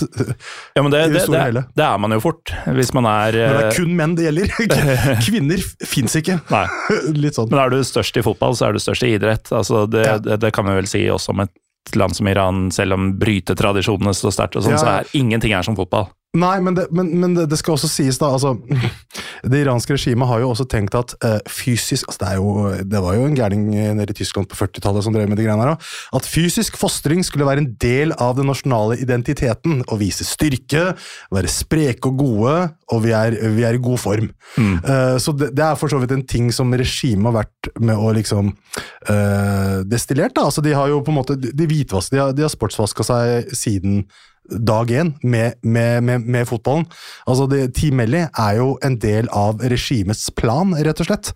Ja, 0.75 0.83
men 0.83 0.93
det, 0.93 1.05
det 1.15 1.25
det, 1.27 1.85
er 1.85 1.99
man 2.01 2.15
jo 2.15 2.21
fort, 2.23 2.53
hvis 2.77 2.93
man 2.95 3.09
er 3.09 3.35
Men 3.35 3.57
det 3.57 3.63
eh, 3.63 3.69
er 3.69 3.79
kun 3.79 3.95
menn 3.99 4.15
det 4.17 4.27
gjelder. 4.29 4.55
Kvinner 5.25 5.61
fins 5.85 6.15
ikke. 6.19 6.39
Nei. 6.53 6.65
Litt 7.25 7.35
sånn. 7.37 7.49
Men 7.51 7.59
er 7.65 7.73
du 7.75 7.79
størst 7.87 8.17
i 8.17 8.23
fotball, 8.25 8.55
så 8.57 8.69
er 8.69 8.77
du 8.77 8.79
størst 8.83 9.03
i 9.07 9.13
idrett. 9.17 9.51
Altså, 9.55 9.85
det, 9.89 10.05
Ja. 10.05 10.17
det, 10.21 10.39
det 10.45 10.53
kan 10.55 10.65
vi 10.69 10.75
vel 10.77 10.87
si 10.89 11.03
også 11.11 11.33
om 11.35 11.43
et 11.45 11.51
land 11.95 12.15
som 12.17 12.27
Iran, 12.27 12.71
selv 12.73 12.95
om 12.97 13.11
brytetradisjonene 13.21 14.13
står 14.17 14.33
sterkt, 14.33 14.55
og 14.57 14.63
sånn, 14.65 14.73
Ja. 14.73 14.81
så 14.81 14.87
er 15.01 15.11
ingenting 15.17 15.53
er 15.53 15.61
som 15.67 15.75
fotball. 15.77 16.07
Nei, 16.35 16.55
men, 16.63 16.75
det, 16.75 16.87
men, 16.95 17.11
men 17.21 17.35
det, 17.37 17.47
det 17.51 17.59
skal 17.61 17.77
også 17.77 17.89
sies, 17.91 18.19
da. 18.21 18.33
altså 18.35 18.55
Det 19.51 19.61
iranske 19.61 19.93
regimet 19.93 20.27
har 20.29 20.41
jo 20.41 20.49
også 20.51 20.65
tenkt 20.69 20.95
at 20.97 21.13
uh, 21.21 21.37
fysisk 21.51 22.07
altså 22.09 22.21
det, 22.23 22.29
er 22.31 22.39
jo, 22.39 22.53
det 22.91 23.01
var 23.03 23.17
jo 23.17 23.27
en 23.27 23.35
gærning 23.37 23.67
eh, 23.77 23.91
nede 23.93 24.13
i 24.13 24.17
Tyskland 24.17 24.47
på 24.49 24.57
40-tallet 24.57 25.05
som 25.05 25.13
drev 25.13 25.29
med 25.29 25.37
de 25.37 25.45
greiene 25.45 25.61
her 25.61 25.75
òg. 25.75 25.89
At 26.17 26.27
fysisk 26.29 26.79
fostring 26.81 27.21
skulle 27.25 27.47
være 27.47 27.61
en 27.61 27.69
del 27.81 28.13
av 28.21 28.35
den 28.39 28.49
nasjonale 28.49 28.97
identiteten. 29.03 29.83
Å 29.85 29.99
vise 29.99 30.25
styrke, 30.25 30.87
være 31.33 31.51
spreke 31.51 32.09
og 32.09 32.19
gode, 32.23 32.55
og 32.95 33.03
vi 33.05 33.13
er, 33.17 33.37
vi 33.55 33.67
er 33.67 33.77
i 33.77 33.83
god 33.85 34.01
form. 34.01 34.31
Eh, 34.57 35.15
så 35.21 35.35
det, 35.37 35.53
er 35.53 35.77
for 35.79 35.93
så 35.93 36.01
vidt 36.01 36.15
en 36.15 36.25
ting 36.25 36.51
som 36.55 36.73
regimet 36.73 37.29
har 37.29 37.39
vært 37.43 37.71
med 37.81 37.97
å 37.97 38.11
liksom 38.15 38.51
uh, 38.51 39.81
destillert. 39.85 40.35
da, 40.37 40.47
altså 40.49 40.63
De 40.65 40.73
har 40.75 40.89
jo 40.91 41.01
på 41.05 41.13
en 41.13 41.19
måte, 41.21 41.37
de, 41.39 41.53
de 41.53 41.67
de 41.75 42.19
har, 42.19 42.33
de 42.33 42.45
har 42.45 42.51
sportsvaska 42.51 43.05
seg 43.05 43.53
siden 43.55 44.05
dag 44.49 44.91
én 44.91 45.13
med, 45.23 45.57
med, 45.61 46.03
med, 46.03 46.27
med 46.35 46.47
fotballen. 46.49 46.85
Altså 47.25 47.47
det, 47.51 47.61
Team 47.77 47.97
Melly 48.01 48.25
er 48.27 48.59
jo 48.59 48.75
en 48.85 48.99
del 49.01 49.29
av 49.33 49.63
regimets 49.63 50.27
plan, 50.37 50.75
rett 50.75 51.01
og 51.01 51.09
slett. 51.09 51.33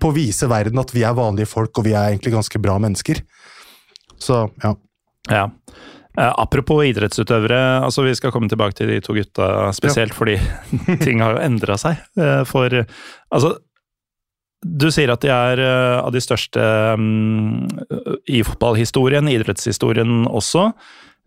På 0.00 0.12
å 0.12 0.16
vise 0.16 0.48
verden 0.50 0.80
at 0.82 0.94
vi 0.94 1.04
er 1.06 1.16
vanlige 1.16 1.50
folk, 1.50 1.76
og 1.78 1.88
vi 1.88 1.94
er 1.96 2.14
egentlig 2.14 2.34
ganske 2.36 2.62
bra 2.62 2.78
mennesker. 2.82 3.22
Så, 4.16 4.46
ja. 4.62 4.72
Ja. 5.30 5.44
Eh, 6.16 6.32
apropos 6.40 6.86
idrettsutøvere, 6.88 7.60
altså 7.84 8.06
vi 8.06 8.14
skal 8.16 8.32
komme 8.32 8.48
tilbake 8.48 8.78
til 8.78 8.88
de 8.88 9.02
to 9.04 9.16
gutta 9.16 9.68
spesielt, 9.76 10.16
fordi 10.16 10.38
ting 11.04 11.20
har 11.20 11.36
jo 11.36 11.44
endra 11.44 11.76
seg. 11.80 12.00
eh, 12.16 12.42
for 12.48 12.72
altså 12.72 13.56
du 14.66 14.88
sier 14.90 15.12
at 15.12 15.22
de 15.22 15.30
er 15.30 15.60
eh, 15.62 15.98
av 16.00 16.14
de 16.14 16.22
største 16.22 16.62
um, 16.96 17.66
i 18.26 18.40
fotballhistorien, 18.46 19.28
idrettshistorien 19.30 20.24
også. 20.26 20.70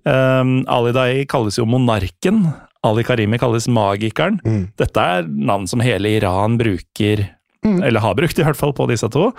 Um, 0.09 0.53
Ali 0.71 0.91
Dai 0.95 1.25
kalles 1.29 1.57
jo 1.59 1.65
monarken. 1.69 2.43
Ali 2.87 3.03
Karimi 3.03 3.37
kalles 3.37 3.67
magikeren. 3.67 4.39
Mm. 4.45 4.61
Dette 4.79 4.97
er 5.19 5.27
navn 5.29 5.67
som 5.69 5.81
hele 5.83 6.15
Iran 6.17 6.57
bruker, 6.59 7.27
Mm. 7.59 7.81
eller 7.83 7.99
har 7.99 8.13
brukt 8.15 8.37
i 8.39 8.43
hvert 8.45 8.55
fall, 8.55 8.71
på 8.71 8.85
disse 8.87 9.09
to. 9.11 9.33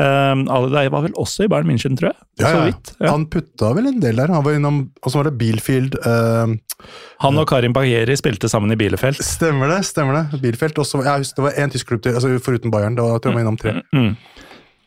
Um, 0.00 0.46
Ali 0.48 0.70
Dai 0.72 0.84
var 0.88 1.02
vel 1.04 1.12
også 1.20 1.44
i 1.44 1.48
Bayern 1.52 1.66
München, 1.68 1.96
tror 1.98 2.08
jeg. 2.14 2.16
Ja, 2.40 2.52
ja. 2.54 2.60
vidt. 2.70 2.92
Ja. 3.02 3.10
Han 3.12 3.26
putta 3.28 3.74
vel 3.76 3.90
en 3.90 3.98
del 4.00 4.16
der. 4.16 4.30
Han 4.32 4.44
var 4.46 4.54
innom, 4.56 4.78
Og 5.02 5.10
så 5.12 5.18
var 5.20 5.28
det 5.28 5.34
Bilfield. 5.38 5.98
uh, 6.06 6.54
Han 7.20 7.38
og 7.42 7.46
Karim 7.50 7.74
Bagheri 7.76 8.16
spilte 8.16 8.48
sammen 8.48 8.72
i 8.72 8.76
Bielefeld. 8.80 9.20
stemmer 9.20 9.68
det, 9.68 9.82
stemmer 9.84 10.14
det. 10.30 10.40
Bielefeld. 10.40 10.78
Også, 10.78 11.02
jeg 11.04 11.18
husker 11.26 11.42
det 11.42 11.46
var 11.50 11.58
én 11.66 11.70
tysk 11.74 11.88
klubb 11.92 12.02
til, 12.02 12.14
altså 12.14 12.38
foruten 12.40 12.70
Bayern. 12.72 12.94
Da 12.96 13.02
tror 13.18 13.32
jeg 13.32 13.34
var 13.34 13.40
innom 13.44 13.58
tre. 13.60 13.74
Mm. 13.92 14.16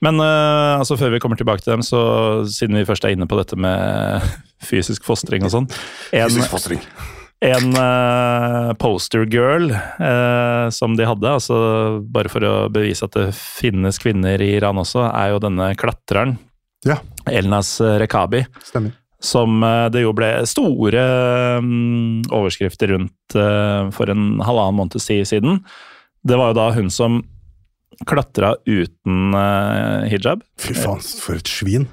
Men 0.02 0.16
uh, 0.24 0.80
altså 0.82 0.98
før 0.98 1.12
vi 1.14 1.20
kommer 1.20 1.38
tilbake 1.38 1.62
til 1.62 1.76
dem, 1.76 1.84
så 1.86 2.02
siden 2.50 2.80
vi 2.82 2.86
først 2.90 3.06
er 3.06 3.14
inne 3.14 3.28
på 3.30 3.38
dette 3.38 3.56
med 3.60 4.22
fysisk 4.66 5.04
fostring 5.08 5.44
og 5.48 5.52
sånn 5.54 5.68
En, 6.14 6.30
Fysisk 6.30 6.52
fostring. 6.54 6.82
en 7.42 7.74
uh, 7.74 8.72
poster 8.82 9.26
girl 9.32 9.72
eh, 9.74 10.70
som 10.74 10.94
de 10.98 11.08
hadde, 11.10 11.32
altså 11.40 11.58
bare 12.06 12.30
for 12.30 12.46
å 12.46 12.56
bevise 12.74 13.06
at 13.08 13.18
det 13.18 13.32
finnes 13.38 13.98
kvinner 14.02 14.42
i 14.42 14.52
Iran 14.60 14.78
også, 14.82 15.08
er 15.10 15.34
jo 15.34 15.42
denne 15.42 15.72
klatreren 15.80 16.38
Ja, 16.86 17.00
Elnas 17.30 17.76
Rekabi. 17.82 18.46
stemmer. 18.66 18.94
Som 19.22 19.62
eh, 19.66 19.88
det 19.94 20.02
jo 20.02 20.14
ble 20.18 20.32
store 20.50 21.02
mm, 21.62 22.30
overskrifter 22.34 22.90
rundt 22.96 23.36
eh, 23.38 23.90
for 23.94 24.10
en 24.10 24.40
halvannen 24.42 24.80
måned 24.80 24.98
siden. 25.02 25.60
Det 26.26 26.38
var 26.38 26.50
jo 26.52 26.58
da 26.58 26.72
hun 26.74 26.90
som 26.94 27.20
klatra 28.10 28.56
uten 28.66 29.36
eh, 29.38 30.10
hijab. 30.10 30.42
Fy 30.58 30.74
faen, 30.74 31.02
for 31.22 31.38
et 31.38 31.50
svin. 31.54 31.86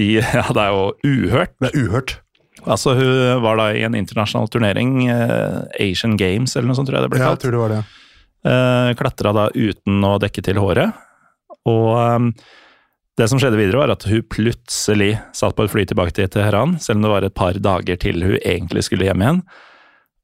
I, 0.00 0.10
ja, 0.40 0.46
det 0.56 0.66
er 0.66 0.74
jo 0.74 0.84
uhørt. 1.04 1.54
Det 1.60 1.70
er 1.70 1.84
uhørt. 1.84 2.16
Altså, 2.68 2.92
hun 2.98 3.42
var 3.44 3.56
da 3.60 3.70
i 3.72 3.84
en 3.86 3.96
internasjonal 3.96 4.50
turnering, 4.52 5.06
eh, 5.08 5.60
Asian 5.80 6.16
Games 6.20 6.56
eller 6.56 6.70
noe 6.70 6.78
sånt, 6.78 6.90
tror 6.90 7.00
jeg 7.00 7.08
det 7.08 7.12
ble 7.14 7.22
kalt. 7.22 7.28
Ja, 7.28 7.36
jeg 7.36 7.44
tror 7.44 7.56
det 7.56 7.62
var 7.62 7.76
det. 7.76 7.82
Uh, 8.40 8.90
klatra 8.96 9.32
da 9.36 9.46
uten 9.52 10.04
å 10.08 10.14
dekke 10.20 10.44
til 10.44 10.60
håret. 10.60 11.00
Og 11.68 11.88
um, 11.96 12.30
det 13.20 13.28
som 13.28 13.40
skjedde 13.40 13.58
videre, 13.60 13.82
var 13.82 13.92
at 13.92 14.06
hun 14.08 14.24
plutselig 14.32 15.14
satt 15.36 15.56
på 15.56 15.66
et 15.66 15.72
fly 15.72 15.84
tilbake 15.88 16.14
til 16.16 16.28
Teheran, 16.32 16.78
selv 16.80 17.00
om 17.00 17.04
det 17.04 17.12
var 17.12 17.26
et 17.26 17.36
par 17.36 17.58
dager 17.60 18.00
til 18.00 18.24
hun 18.24 18.38
egentlig 18.38 18.86
skulle 18.86 19.08
hjem 19.08 19.24
igjen. 19.24 19.42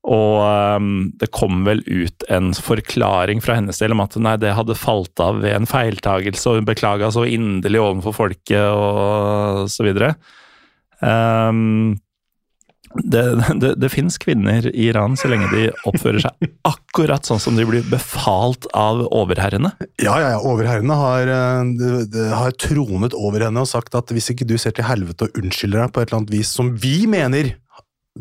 Og 0.07 0.79
um, 0.79 0.91
det 1.19 1.33
kom 1.35 1.65
vel 1.67 1.81
ut 1.89 2.23
en 2.31 2.53
forklaring 2.55 3.41
fra 3.43 3.57
hennes 3.59 3.81
del 3.83 3.91
om 3.97 4.05
at 4.05 4.15
nei, 4.23 4.37
det 4.39 4.53
hadde 4.55 4.77
falt 4.79 5.19
av 5.19 5.41
ved 5.43 5.51
en 5.57 5.67
feiltagelse, 5.67 6.47
og 6.53 6.61
hun 6.61 6.69
beklaga 6.69 7.09
så 7.11 7.25
inderlig 7.27 7.81
overfor 7.83 8.15
folket 8.15 8.63
og 8.71 9.65
så 9.73 9.83
videre. 9.89 10.13
Um, 11.03 11.97
det, 12.97 13.23
det, 13.61 13.73
det 13.83 13.91
fins 13.93 14.15
kvinner 14.23 14.65
i 14.71 14.87
Iran 14.89 15.19
så 15.21 15.29
lenge 15.29 15.51
de 15.53 15.67
oppfører 15.91 16.23
seg 16.23 16.47
akkurat 16.71 17.27
sånn 17.29 17.43
som 17.43 17.59
de 17.59 17.67
blir 17.69 17.85
befalt 17.91 18.65
av 18.79 19.03
overherrene. 19.11 19.75
Ja, 20.01 20.15
ja, 20.23 20.31
ja. 20.37 20.41
Overherrene 20.41 20.97
har, 20.97 21.27
de, 21.29 21.75
det- 21.83 22.07
det 22.15 22.31
har 22.33 22.55
tronet 22.63 23.13
over 23.19 23.45
henne 23.49 23.67
og 23.67 23.69
sagt 23.69 23.99
at 23.99 24.15
hvis 24.15 24.31
ikke 24.33 24.47
du 24.49 24.55
ser 24.63 24.73
til 24.79 24.87
helvete 24.89 25.27
og 25.29 25.43
unnskylder 25.43 25.83
deg 25.85 25.93
på 25.99 26.01
et 26.05 26.09
eller 26.13 26.23
annet 26.23 26.37
vis 26.39 26.55
som 26.57 26.73
vi 26.81 26.95
mener 27.11 27.53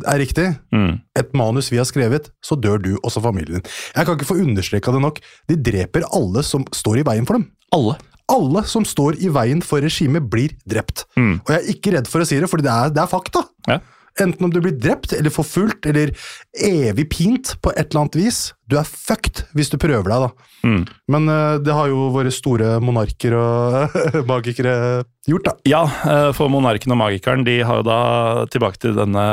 er 0.04 0.20
riktig, 0.20 0.48
Mm. 0.74 1.02
et 1.16 1.34
manus 1.34 1.70
vi 1.72 1.78
har 1.78 1.86
skrevet, 1.86 2.30
så 2.44 2.58
dør 2.60 2.82
du, 2.82 2.98
også 3.04 3.22
familien 3.24 3.60
din. 3.62 3.72
Jeg 3.96 4.06
kan 4.06 4.18
ikke 4.18 4.28
få 4.32 4.40
understreka 4.44 4.92
det 4.92 5.02
nok. 5.02 5.20
De 5.48 5.56
dreper 5.56 6.04
alle 6.12 6.44
som 6.44 6.66
står 6.76 7.00
i 7.00 7.08
veien 7.08 7.26
for 7.26 7.40
dem. 7.40 7.50
Alle. 7.72 7.98
Alle 8.32 8.64
som 8.66 8.84
står 8.84 9.20
i 9.22 9.30
veien 9.30 9.62
for 9.62 9.80
regimet, 9.86 10.30
blir 10.30 10.56
drept. 10.68 11.06
Mm. 11.18 11.42
Og 11.46 11.52
jeg 11.54 11.60
er 11.62 11.74
ikke 11.76 11.94
redd 11.94 12.08
for 12.10 12.22
å 12.22 12.26
si 12.28 12.40
det, 12.40 12.50
for 12.50 12.58
det 12.58 12.72
er, 12.72 12.90
det 12.90 13.04
er 13.04 13.12
fakta. 13.12 13.44
Ja. 13.70 13.80
Enten 14.18 14.46
om 14.48 14.52
du 14.54 14.62
blir 14.64 14.72
drept, 14.80 15.12
eller 15.12 15.30
forfulgt, 15.30 15.86
eller 15.92 16.14
evig 16.56 17.10
pint 17.12 17.50
på 17.62 17.74
et 17.76 17.90
eller 17.92 18.06
annet 18.06 18.16
vis. 18.16 18.38
Du 18.72 18.78
er 18.80 18.88
fucked 18.88 19.44
hvis 19.54 19.70
du 19.70 19.76
prøver 19.78 20.08
deg, 20.08 20.24
da. 20.24 20.30
Mm. 20.64 20.86
Men 21.12 21.28
eh, 21.30 21.58
det 21.68 21.76
har 21.76 21.90
jo 21.92 22.06
våre 22.16 22.32
store 22.32 22.78
monarker 22.82 23.36
og 23.36 23.98
magikere 24.32 25.04
gjort, 25.28 25.50
da. 25.50 25.54
Ja, 25.68 25.84
eh, 26.08 26.30
for 26.38 26.48
monarken 26.50 26.96
og 26.96 27.02
magikeren 27.04 27.44
de 27.46 27.60
har 27.68 27.82
jo 27.84 27.88
da 27.92 28.00
tilbake 28.56 28.80
til 28.86 28.96
denne 28.98 29.28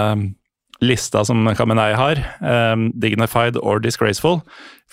lista 0.82 1.22
som 1.24 1.46
Khamenei 1.54 1.92
har, 1.94 2.18
um, 2.42 2.88
dignified 2.98 3.56
or 3.62 3.78
disgraceful. 3.80 4.40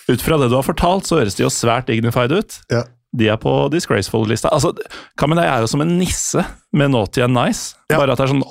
Ut 0.08 0.22
fra 0.22 0.38
det 0.40 0.48
du 0.50 0.56
har 0.56 0.64
fortalt, 0.66 1.04
så 1.06 1.18
høres 1.20 1.34
de 1.38 1.44
jo 1.44 1.50
svært 1.52 1.90
dignified 1.90 2.32
ut. 2.32 2.60
Ja. 2.70 2.84
De 3.16 3.26
er 3.28 3.36
på 3.42 3.50
disgraceful-lista. 3.74 4.52
Altså, 4.54 4.70
Khamenei 5.18 5.48
er 5.50 5.64
jo 5.64 5.70
som 5.72 5.82
en 5.82 5.96
nisse 5.98 6.44
med 6.72 6.92
naughty 6.94 7.22
and 7.26 7.34
nice, 7.34 7.74
Ja. 7.90 7.98
bare 7.98 8.12
at 8.14 8.18
det 8.22 8.28
er 8.28 8.34
sånn 8.36 8.44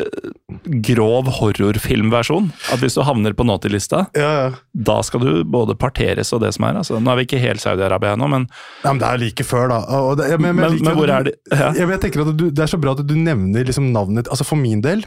eh, 0.00 0.68
grov 0.84 1.26
horrorfilmversjon. 1.38 2.50
At 2.72 2.80
hvis 2.80 2.94
du 2.96 3.02
havner 3.04 3.32
på 3.36 3.44
naughty-lista, 3.48 4.06
Ja, 4.16 4.30
ja. 4.42 4.50
da 4.74 5.00
skal 5.04 5.20
du 5.20 5.44
både 5.44 5.74
parteres 5.76 6.32
og 6.32 6.40
det 6.44 6.52
som 6.56 6.64
er. 6.68 6.78
Altså, 6.80 7.00
nå 7.00 7.12
er 7.12 7.16
vi 7.20 7.26
ikke 7.26 7.40
helt 7.42 7.60
Saudi-Arabia 7.64 8.14
ennå, 8.16 8.28
men 8.30 8.46
Ja, 8.84 8.92
men 8.92 8.98
det 9.00 9.08
er 9.08 9.18
like 9.24 9.44
før, 9.44 9.68
da. 9.68 9.80
Det, 10.16 10.30
jeg, 10.30 10.40
men, 10.40 10.56
Men- 10.56 10.72
jeg 10.76 10.82
men 10.84 10.96
hvor 10.96 11.08
er 11.12 11.24
de? 11.24 11.32
Ja. 11.50 11.72
Jeg, 11.72 11.88
jeg 11.88 12.00
tenker 12.00 12.20
at 12.28 12.36
du, 12.36 12.50
Det 12.50 12.62
er 12.62 12.66
så 12.72 12.80
bra 12.80 12.92
at 12.92 13.06
du 13.06 13.14
nevner 13.14 13.64
liksom 13.64 13.92
navnet 13.92 14.28
Altså 14.28 14.44
For 14.44 14.56
min 14.56 14.80
del 14.80 15.04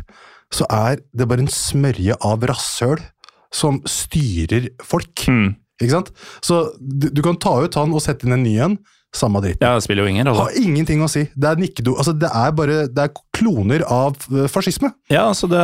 så 0.54 0.68
er 0.72 1.02
det 1.16 1.28
bare 1.30 1.44
en 1.46 1.52
smørje 1.52 2.16
av 2.26 2.44
rasshøl 2.50 3.00
som 3.56 3.80
styrer 3.88 4.70
folk. 4.84 5.26
mm, 5.28 5.56
Ikke 5.82 5.92
sant? 5.98 6.12
Så 6.44 6.60
du, 6.80 7.10
du 7.10 7.22
kan 7.26 7.38
ta 7.42 7.58
ut 7.64 7.76
han 7.80 7.94
og 7.96 8.04
sette 8.04 8.28
inn 8.28 8.36
en 8.36 8.44
ny 8.46 8.58
en. 8.60 8.78
Samme 9.16 9.40
dritt. 9.40 9.62
ja, 9.64 9.70
det 9.78 9.84
spiller 9.86 10.04
jo 10.04 10.12
ingen 10.12 10.28
rolle. 10.28 10.44
Har 10.50 10.58
ingenting 10.60 11.00
å 11.00 11.08
si. 11.08 11.22
Det 11.40 11.48
er 11.48 11.56
nikkedo. 11.62 11.94
Altså, 11.96 12.12
det 12.20 12.28
er 12.36 12.50
bare 12.52 12.82
Det 12.92 13.00
er 13.06 13.14
kloner 13.32 13.86
av 13.88 14.18
eh, 14.28 14.50
fascisme. 14.52 14.90
Ja, 15.08 15.30
altså 15.30 15.48
det, 15.48 15.62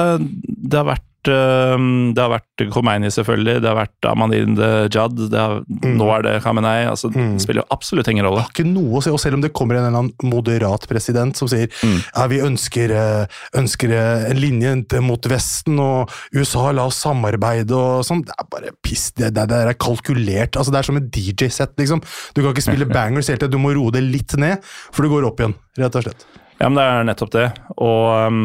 det 0.48 0.78
har 0.80 0.88
vært 0.88 1.04
Det 1.28 2.22
har 2.22 2.32
vært 2.32 2.64
Khomeini, 2.74 3.10
selvfølgelig. 3.14 3.62
Det 3.62 3.70
har 3.70 3.78
vært 3.78 4.08
Ahmadinejad. 4.10 5.18
Det 5.32 5.40
har, 5.40 5.62
Nå 5.68 6.08
er 6.16 6.26
det 6.26 6.34
Khamenei. 6.46 6.86
Altså, 6.90 7.12
Det 7.14 7.42
spiller 7.44 7.62
jo 7.64 7.68
absolutt 7.76 8.08
ingen 8.12 8.26
rolle. 8.26 8.42
har 8.46 8.54
ikke 8.54 8.66
noe 8.68 9.00
å 9.00 9.04
si. 9.04 9.12
Og 9.14 9.20
selv 9.22 9.38
om 9.38 9.44
det 9.44 9.54
kommer 9.54 9.78
en 9.78 9.86
eller 9.86 10.00
annen 10.00 10.32
moderat 10.32 10.88
president 10.90 11.38
som 11.38 11.50
sier 11.52 11.70
ja, 11.82 12.28
vi 12.32 12.42
ønsker, 12.44 12.92
eh, 12.96 13.40
ønsker 13.58 13.94
eh, 13.96 14.26
en 14.32 14.40
linje 14.42 15.02
mot 15.02 15.22
Vesten, 15.32 15.80
og 15.80 16.12
USA 16.34 16.72
la 16.76 16.86
oss 16.90 17.02
samarbeide 17.04 17.76
og 17.76 18.06
sånn, 18.08 18.24
det 18.28 18.36
er 18.38 18.50
bare 18.52 18.74
piss. 18.84 19.12
Det, 19.18 19.32
det, 19.36 19.48
det 19.52 19.62
er 19.62 19.78
kalkulert. 19.82 20.58
altså 20.58 20.72
Det 20.74 20.80
er 20.82 20.90
som 20.90 21.00
en 21.00 21.10
DJ-sett, 21.10 21.76
liksom. 21.80 22.02
Du 22.36 22.42
kan 22.42 22.52
ikke 22.54 22.68
spille 22.70 22.90
bangers 22.96 23.30
hele 23.32 23.42
tiden, 23.42 23.52
du 23.56 23.62
må 23.62 23.74
roe 23.78 23.92
det 23.94 24.04
litt 24.06 24.36
ned, 24.40 24.62
for 24.92 25.04
du 25.06 25.12
går 25.14 25.28
opp 25.30 25.42
igjen, 25.44 25.58
rett 25.80 25.96
og 26.00 26.06
slett. 26.08 26.26
Ja, 26.62 26.70
men 26.70 26.78
det 26.78 26.84
er 26.86 27.06
nettopp 27.10 27.32
det. 27.34 27.48
Og 27.82 28.04
øhm, 28.14 28.42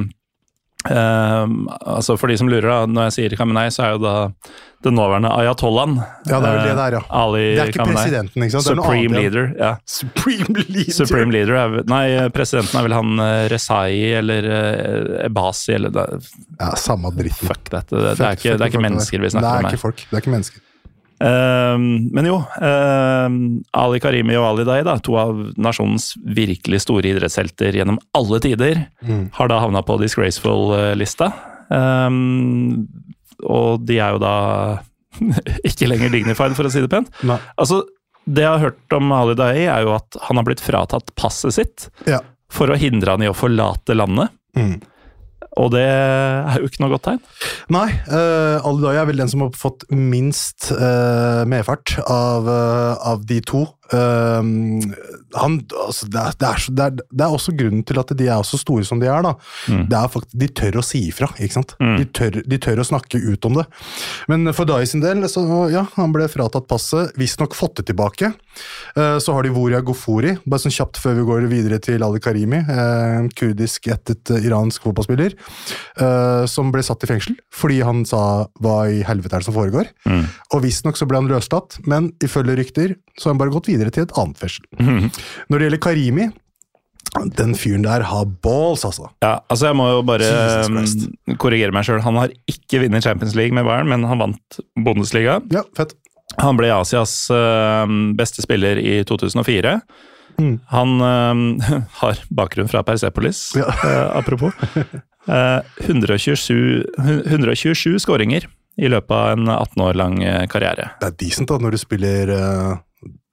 øhm, 0.91 1.67
altså 1.97 2.17
for 2.21 2.29
de 2.31 2.37
som 2.39 2.49
lurer, 2.49 2.67
da, 2.69 2.87
når 2.87 3.09
jeg 3.09 3.13
sier 3.17 3.37
Khamenei, 3.37 3.69
så 3.75 3.83
er 3.87 3.91
jo 3.97 4.01
da 4.05 4.15
den 4.85 4.95
nåværende 4.95 5.31
ayatollahen 5.33 5.97
Ja, 6.29 6.37
det 6.39 6.47
er 6.47 6.53
vel 6.53 6.61
det 6.69 6.75
der, 6.77 6.83
er, 6.85 6.97
ja. 6.99 7.01
Ali 7.11 7.41
Det 7.57 7.63
er 7.63 7.71
ikke 7.73 7.79
Khamenei. 7.81 7.97
presidenten, 7.97 8.43
ikke 8.45 8.53
sant? 8.55 8.67
Det 8.67 8.77
Supreme 8.77 9.17
leader. 9.23 9.47
ja. 9.59 9.71
Supreme 9.87 10.65
leader. 10.69 10.93
Supreme 10.99 11.33
leader 11.33 11.55
er, 11.63 11.77
Nei, 11.91 12.29
presidenten 12.37 12.79
er 12.79 12.87
vel 12.87 12.97
han 12.99 13.25
eh, 13.25 13.49
Rezai 13.51 14.13
eller 14.21 14.51
eh, 14.53 15.27
Ebasi 15.27 15.73
eller 15.79 15.91
det, 15.97 16.07
Ja, 16.61 16.71
samme 16.77 17.11
dritten. 17.17 17.49
Fuck 17.49 17.71
dette. 17.73 17.91
Det, 17.97 18.15
det, 18.19 18.27
er 18.27 18.39
ikke, 18.39 18.55
det 18.57 18.61
er 18.67 18.73
ikke 18.75 18.85
mennesker 18.87 19.25
vi 19.25 19.33
snakker 19.35 19.49
det 19.67 19.73
er 19.73 19.77
ikke 19.79 19.85
folk. 19.89 20.07
Det 20.11 20.17
er 20.19 20.23
ikke 20.25 20.35
mennesker. 20.37 20.63
Ehm, 21.25 22.11
men 22.13 22.27
jo, 22.29 22.37
ehm, 22.61 23.37
Ali 23.73 24.01
Karimi 24.05 24.37
og 24.37 24.45
Ali 24.51 24.65
Dai, 24.69 24.83
da, 24.85 24.99
to 25.01 25.17
av 25.17 25.39
nasjonens 25.57 26.11
virkelig 26.21 26.83
store 26.85 27.09
idrettshelter 27.15 27.73
gjennom 27.79 27.99
alle 28.15 28.41
tider, 28.45 28.87
Mm. 29.07 29.31
har 29.33 29.49
da 29.49 29.61
havna 29.61 29.83
på 29.83 29.97
Disgraceful-lista. 30.03 31.33
Ehm, 31.71 32.87
og 33.45 33.85
de 33.87 33.99
er 33.99 34.13
jo 34.17 34.19
da 34.23 34.35
ikke 35.69 35.89
lenger 35.89 36.11
dignified, 36.13 36.55
for 36.57 36.69
å 36.69 36.71
si 36.73 36.81
det 36.85 36.91
pent. 36.93 37.09
Nei. 37.25 37.39
Altså, 37.59 37.83
det 38.29 38.43
jeg 38.43 38.51
har 38.53 38.65
hørt 38.67 38.93
om 38.99 39.13
Ali 39.17 39.35
Dai, 39.39 39.65
er 39.67 39.83
jo 39.87 39.95
at 39.97 40.17
han 40.29 40.37
har 40.37 40.45
blitt 40.45 40.61
fratatt 40.65 41.15
passet 41.17 41.55
sitt 41.57 41.89
Ja. 42.07 42.21
for 42.51 42.69
å 42.69 42.77
hindre 42.77 43.15
han 43.17 43.23
i 43.25 43.31
å 43.31 43.37
forlate 43.37 43.95
landet. 43.97 44.31
Mm. 44.57 44.81
Og 45.57 45.71
det 45.73 45.85
er 45.87 46.59
jo 46.61 46.69
ikke 46.69 46.83
noe 46.85 46.93
godt 46.93 47.07
tegn. 47.07 47.21
Nei, 47.73 47.89
uh, 48.11 48.61
Ali 48.67 48.85
Dai 48.85 48.97
er 49.01 49.09
vel 49.09 49.23
den 49.23 49.31
som 49.33 49.47
har 49.47 49.55
fått 49.57 49.87
minst 49.93 50.69
uh, 50.75 51.47
medfart 51.49 51.97
av, 52.03 52.49
uh, 52.49 52.93
av 53.13 53.25
de 53.29 53.41
to. 53.41 53.65
Um, 53.95 54.81
han, 55.37 55.59
altså, 55.85 56.09
det, 56.11 56.23
er, 56.23 56.37
det, 56.41 56.49
er, 56.49 56.65
det, 56.71 56.87
er, 56.87 56.97
det 57.11 57.27
er 57.27 57.37
også 57.37 57.55
grunnen 57.57 57.85
til 57.87 58.01
at 58.01 58.13
de 58.19 58.29
er 58.33 58.47
så 58.47 58.59
store 58.61 58.87
som 58.89 59.03
de 59.03 59.11
er. 59.11 59.23
da. 59.27 59.35
Det 59.67 59.99
er 59.99 60.13
faktisk, 60.13 60.39
De 60.43 60.51
tør 60.63 60.81
å 60.81 60.87
si 60.87 61.03
ifra, 61.11 61.31
ikke 61.39 61.59
sant? 61.59 61.77
De, 61.79 62.07
tør, 62.17 62.41
de 62.43 62.61
tør 62.63 62.83
å 62.83 62.89
snakke 62.89 63.21
ut 63.23 63.49
om 63.49 63.61
det. 63.61 63.67
Men 64.33 64.53
for 64.57 64.69
Dai 64.69 64.85
sin 64.89 65.05
del, 65.05 65.25
så 65.31 65.45
ja, 65.73 65.87
han 65.97 66.15
ble 66.15 66.29
fratatt 66.33 66.69
passet, 66.71 67.15
visstnok 67.21 67.57
fått 67.59 67.81
det 67.81 67.89
tilbake. 67.93 68.33
Uh, 68.97 69.19
så 69.23 69.35
har 69.37 69.47
de 69.47 69.53
Voria 69.55 69.83
Gofori, 69.85 70.37
bare 70.47 70.65
sånn 70.65 70.75
kjapt 70.75 71.01
før 71.03 71.19
vi 71.21 71.27
går 71.29 71.49
videre 71.51 71.81
til 71.83 72.05
Ali 72.05 72.21
Karimi, 72.23 72.59
eh, 72.63 73.17
en 73.21 73.29
kurdisk 73.37 73.89
ættet 73.93 74.33
uh, 74.33 74.41
iransk 74.43 74.85
fotballspiller, 74.85 75.35
eh, 76.03 76.45
som 76.51 76.71
ble 76.73 76.83
satt 76.85 77.05
i 77.05 77.11
fengsel 77.11 77.37
fordi 77.55 77.81
han 77.85 78.05
sa 78.09 78.47
'hva 78.61 78.77
i 78.91 79.03
helvete 79.07 79.37
er 79.37 79.41
det 79.41 79.49
som 79.49 79.55
foregår'? 79.55 79.91
Og 80.55 80.63
visstnok 80.63 80.97
så 80.97 81.07
ble 81.09 81.21
han 81.21 81.29
løslatt, 81.29 81.79
men 81.87 82.13
ifølge 82.23 82.57
rykter 82.57 82.97
så 83.19 83.29
har 83.29 83.35
han 83.35 83.39
bare 83.39 83.55
gått 83.55 83.69
videre 83.69 83.76
til 83.79 84.03
et 84.07 84.13
annet 84.19 84.39
fengsel. 84.41 84.65
Når 85.49 85.59
det 85.59 85.67
gjelder 85.69 85.83
Karimi, 85.85 86.27
den 87.39 87.55
fyren 87.57 87.85
der 87.87 88.03
har 88.09 88.25
balls, 88.45 88.83
altså. 88.85 89.11
Ja, 89.23 89.39
altså 89.49 89.67
Jeg 89.71 89.77
må 89.79 89.87
jo 89.89 90.03
bare 90.09 90.27
um, 90.67 90.81
korrigere 91.41 91.73
meg 91.73 91.87
sjøl. 91.87 92.01
Han 92.05 92.19
har 92.21 92.33
ikke 92.51 92.83
vunnet 92.83 93.05
Champions 93.07 93.37
League 93.39 93.55
med 93.55 93.65
Bayern, 93.65 93.89
men 93.89 94.05
han 94.05 94.19
vant 94.21 94.59
Bundesliga. 94.77 95.39
Ja, 95.55 95.63
fett. 95.77 95.95
Han 96.43 96.59
ble 96.59 96.73
Asias 96.75 97.15
um, 97.31 98.15
beste 98.19 98.43
spiller 98.45 98.77
i 98.83 98.99
2004. 99.09 99.77
Han 100.75 100.97
uh, 101.01 101.71
har 102.03 102.21
bakgrunn 102.29 102.69
fra 102.69 102.83
Persepolis, 102.85 103.53
Ja. 103.57 103.71
uh, 103.71 104.17
apropos. 104.21 104.53
Uh, 105.27 105.63
127, 105.87 106.85
127 106.99 107.97
skåringer 108.03 108.45
i 108.77 108.91
løpet 108.93 109.11
av 109.17 109.31
en 109.39 109.49
18 109.49 109.81
år 109.87 109.97
lang 109.97 110.19
eh, 110.23 110.43
karriere. 110.53 110.91
Det 111.01 111.07
er 111.09 111.15
decent 111.23 111.49
da, 111.49 111.57
når 111.65 111.73
du 111.73 111.79
spiller 111.81 112.29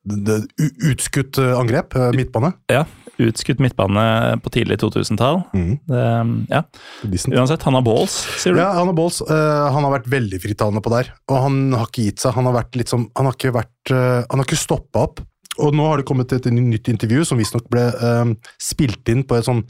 utskutt 0.03 1.39
eh, 1.39 1.55
angrep, 1.59 1.95
eh, 1.95 2.11
midtbane. 2.17 2.53
Ja, 2.71 2.85
Utskutt 3.21 3.59
midtbane 3.61 4.03
på 4.41 4.49
tidlig 4.49 4.79
2000-tall. 4.81 5.43
Mm. 5.53 6.47
Ja. 6.49 6.63
Uansett, 7.05 7.61
han 7.61 7.77
har 7.77 7.83
balls, 7.85 8.15
sier 8.41 8.55
du? 8.55 8.61
Ja, 8.61 8.71
han 8.73 8.89
har 8.89 8.97
balls. 8.97 9.19
Uh, 9.21 9.69
han 9.69 9.85
har 9.85 9.93
vært 9.99 10.09
veldig 10.09 10.39
frittalende 10.41 10.81
på 10.81 10.93
der, 10.95 11.11
og 11.29 11.43
han 11.45 11.59
har 11.77 11.91
ikke 11.91 12.07
gitt 12.07 12.23
seg. 12.23 12.33
Han 12.39 12.49
har 12.49 12.57
vært 12.57 12.79
litt 12.79 12.89
som, 12.89 13.05
han 13.13 13.29
har 13.29 13.37
ikke 13.37 13.53
vært, 13.53 13.93
eh, 13.93 14.23
han 14.25 14.41
har 14.41 14.49
ikke 14.49 14.59
stoppa 14.63 15.05
opp. 15.05 15.21
Og 15.61 15.75
nå 15.77 15.85
har 15.85 16.01
det 16.01 16.07
kommet 16.09 16.33
et 16.33 16.49
nytt 16.49 16.89
intervju 16.89 17.27
som 17.29 17.37
visstnok 17.37 17.69
ble 17.69 17.85
uh, 18.01 18.33
spilt 18.57 19.13
inn 19.13 19.21
på 19.29 19.37
et 19.37 19.45
sånn 19.45 19.61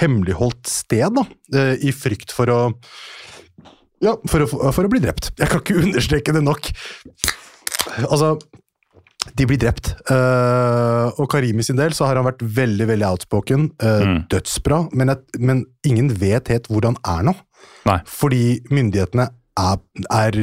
hemmeligholdt 0.00 0.64
sted, 0.72 1.10
da, 1.18 1.26
uh, 1.52 1.74
i 1.76 1.92
frykt 1.92 2.32
for 2.32 2.48
å 2.48 2.60
ja, 4.04 4.12
for 4.28 4.44
å, 4.44 4.48
for 4.72 4.86
å 4.86 4.92
bli 4.92 5.00
drept. 5.04 5.34
Jeg 5.36 5.52
kan 5.52 5.60
ikke 5.60 5.80
understreke 5.84 6.32
det 6.36 6.44
nok. 6.44 6.72
Altså, 8.08 8.38
de 9.34 9.46
blir 9.48 9.58
drept. 9.58 9.94
Uh, 10.10 11.08
og 11.18 11.26
Karimi 11.32 11.64
sin 11.66 11.76
del 11.80 11.92
så 11.96 12.06
har 12.08 12.16
han 12.20 12.26
vært 12.28 12.42
veldig 12.44 12.86
veldig 12.92 13.08
outspoken. 13.12 13.70
Uh, 13.82 14.04
Mm. 14.06 14.20
Dødsbra. 14.30 14.78
Men, 14.92 15.10
et, 15.16 15.24
men 15.40 15.64
ingen 15.88 16.12
vet 16.20 16.48
helt 16.52 16.68
hvor 16.70 16.84
han 16.86 16.96
er 17.02 17.24
nå. 17.30 17.34
Nei. 17.88 17.98
Fordi 18.06 18.60
myndighetene 18.70 19.28
er, 19.56 19.78
er 20.12 20.36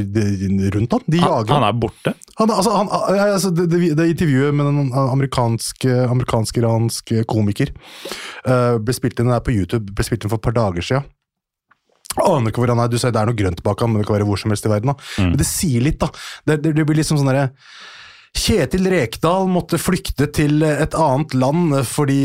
rundt 0.74 0.96
ham. 0.96 1.04
De 1.06 1.20
Han, 1.22 1.30
jager 1.30 1.54
han 1.54 1.66
er 1.68 1.76
borte. 1.78 2.14
han, 2.40 2.50
altså, 2.50 2.72
han, 2.74 2.88
altså, 3.30 3.52
det, 3.54 3.68
det, 3.70 3.92
det 4.00 4.08
intervjuet 4.16 4.56
med 4.58 4.66
en 4.72 4.92
amerikansk- 5.04 5.86
amerikansk-iransk 6.10 7.14
komiker 7.30 7.70
uh, 8.48 8.80
ble 8.82 8.96
spilt 8.98 9.20
inn 9.22 9.30
det 9.30 9.38
er 9.38 9.46
på 9.46 9.54
YouTube 9.54 9.94
ble 9.94 10.08
spilt 10.08 10.26
inn 10.26 10.34
for 10.34 10.42
et 10.42 10.48
par 10.50 10.56
dager 10.58 10.82
siden. 10.88 11.06
Aner 12.24 12.50
ikke 12.52 12.62
hvor 12.62 12.70
han 12.74 12.82
er. 12.84 12.90
Du 12.94 12.98
sier 13.02 13.14
det 13.14 13.22
er 13.22 13.30
noe 13.30 13.38
grønt 13.38 13.62
bak 13.66 13.80
han, 13.82 13.90
men 13.94 14.02
det 14.04 14.08
kan 14.10 14.18
være 14.20 14.28
hvor 14.30 14.38
som 14.42 14.52
helst 14.54 14.66
i 14.68 14.70
verden. 14.74 14.92
Da. 14.94 14.98
Men 15.32 15.38
det 15.40 15.48
sier 15.50 15.82
litt, 15.86 15.98
da. 16.02 16.10
Det, 16.46 16.60
det, 16.62 16.74
det 16.78 16.86
blir 16.86 17.00
liksom 17.00 17.18
sånn 17.18 17.30
derre 17.32 17.48
Kjetil 18.34 18.88
Rekdal 18.90 19.46
måtte 19.52 19.78
flykte 19.78 20.26
til 20.34 20.64
et 20.66 20.96
annet 20.98 21.36
land 21.38 21.76
fordi 21.86 22.18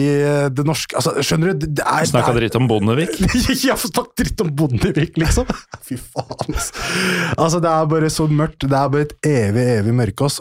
det 0.56 0.64
norske 0.64 0.96
altså, 0.96 1.12
Skjønner 1.20 1.52
du? 1.52 1.66
Det, 1.68 1.84
er, 1.84 2.08
Snakka 2.08 2.32
dritt 2.38 2.56
om 2.56 2.66
Bondevik. 2.70 3.12
ja, 3.68 3.76
får 3.76 4.08
dritt 4.16 4.40
om 4.40 4.50
Bondevik, 4.56 5.18
liksom! 5.20 5.48
Fy 5.86 5.98
faen, 6.00 6.48
altså. 6.56 6.84
altså. 7.36 7.60
Det 7.60 7.72
er 7.74 7.90
bare 7.92 8.10
så 8.12 8.26
mørkt. 8.30 8.64
Det 8.64 8.72
er 8.78 8.92
bare 8.94 9.04
et 9.10 9.16
evig, 9.28 9.66
evig 9.82 9.96
mørke, 10.00 10.24
Oss. 10.30 10.40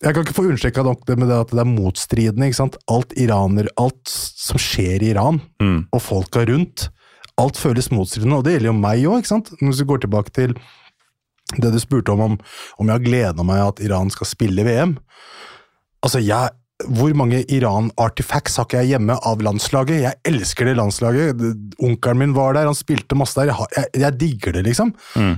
Jeg 0.00 0.16
kan 0.16 0.24
ikke 0.24 0.36
få 0.36 0.46
understreka 0.48 0.84
nok 0.84 1.02
det 1.08 1.16
med 1.20 1.28
det 1.28 1.38
at 1.46 1.50
det 1.52 1.60
er 1.60 1.68
motstridende. 1.68 2.46
ikke 2.48 2.56
sant? 2.60 2.76
Alt 2.88 3.10
iraner, 3.20 3.66
alt 3.80 4.08
som 4.12 4.60
skjer 4.60 5.02
i 5.04 5.10
Iran, 5.14 5.40
Mm. 5.60 5.82
og 5.92 6.00
folka 6.00 6.44
rundt, 6.48 6.86
alt 7.40 7.56
føles 7.60 7.90
motstridende. 7.92 8.38
Og 8.38 8.44
det 8.46 8.54
gjelder 8.58 8.70
jo 8.70 8.76
meg 8.80 9.04
òg? 9.08 9.24
Hvis 9.60 9.82
vi 9.82 9.88
går 9.90 10.04
tilbake 10.04 10.32
til 10.36 10.54
det 11.58 11.72
du 11.74 11.80
spurte 11.82 12.14
om, 12.14 12.20
om, 12.20 12.38
om 12.78 12.88
jeg 12.88 12.98
har 12.98 13.04
gleda 13.04 13.46
meg 13.46 13.62
at 13.64 13.82
Iran 13.84 14.12
skal 14.14 14.28
spille 14.30 14.64
VM. 14.66 14.96
Altså, 16.04 16.22
jeg 16.22 16.54
hvor 16.88 17.12
mange 17.16 17.42
Iran-artifacts 17.52 18.56
har 18.56 18.64
ikke 18.64 18.82
jeg 18.82 18.94
hjemme 18.94 19.16
av 19.28 19.42
landslaget? 19.44 20.02
Jeg 20.04 20.18
elsker 20.30 20.70
det 20.70 20.76
landslaget. 20.78 21.42
Onkelen 21.82 22.22
min 22.22 22.32
var 22.36 22.56
der, 22.56 22.68
han 22.70 22.78
spilte 22.78 23.18
masse 23.18 23.36
der. 23.36 23.52
Jeg, 23.52 23.68
jeg, 23.76 24.02
jeg 24.04 24.18
digger 24.20 24.56
det, 24.56 24.64
liksom. 24.70 24.94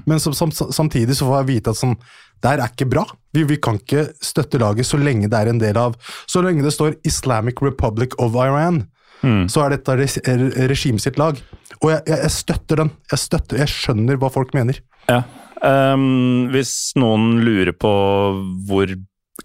Men 0.07 0.23
som, 0.23 0.37
som, 0.37 0.53
samtidig 0.53 1.17
så 1.19 1.27
får 1.29 1.41
jeg 1.41 1.51
vite 1.51 1.75
at 1.75 1.81
sånn, 1.81 1.97
det 2.43 2.53
her 2.53 2.63
er 2.63 2.75
ikke 2.75 2.91
bra. 2.93 3.05
Vi, 3.35 3.45
vi 3.49 3.59
kan 3.63 3.79
ikke 3.81 4.09
støtte 4.23 4.61
laget 4.63 4.87
så 4.89 5.01
lenge 5.01 5.31
det 5.31 5.39
er 5.39 5.51
en 5.51 5.61
del 5.63 5.79
av 5.79 5.95
Så 6.31 6.43
lenge 6.45 6.65
det 6.65 6.75
står 6.75 6.99
Islamic 7.09 7.63
Republic 7.63 8.17
of 8.23 8.39
Iran, 8.39 8.85
så 9.23 9.63
er 9.65 9.77
dette 9.77 9.95
regimet 10.71 11.05
sitt 11.05 11.19
lag. 11.21 11.39
Og 11.81 11.91
jeg, 11.91 12.03
jeg, 12.07 12.19
jeg 12.19 12.35
støtter 12.35 12.83
den. 12.83 12.91
Jeg 13.11 13.23
støtter, 13.23 13.63
jeg 13.63 13.71
skjønner 13.71 14.19
hva 14.19 14.31
folk 14.35 14.55
mener. 14.57 14.79
Ja. 15.11 15.23
Ehm, 15.63 16.51
hvis 16.53 16.93
noen 16.99 17.41
lurer 17.47 17.75
på 17.77 17.91
hvor 18.67 18.93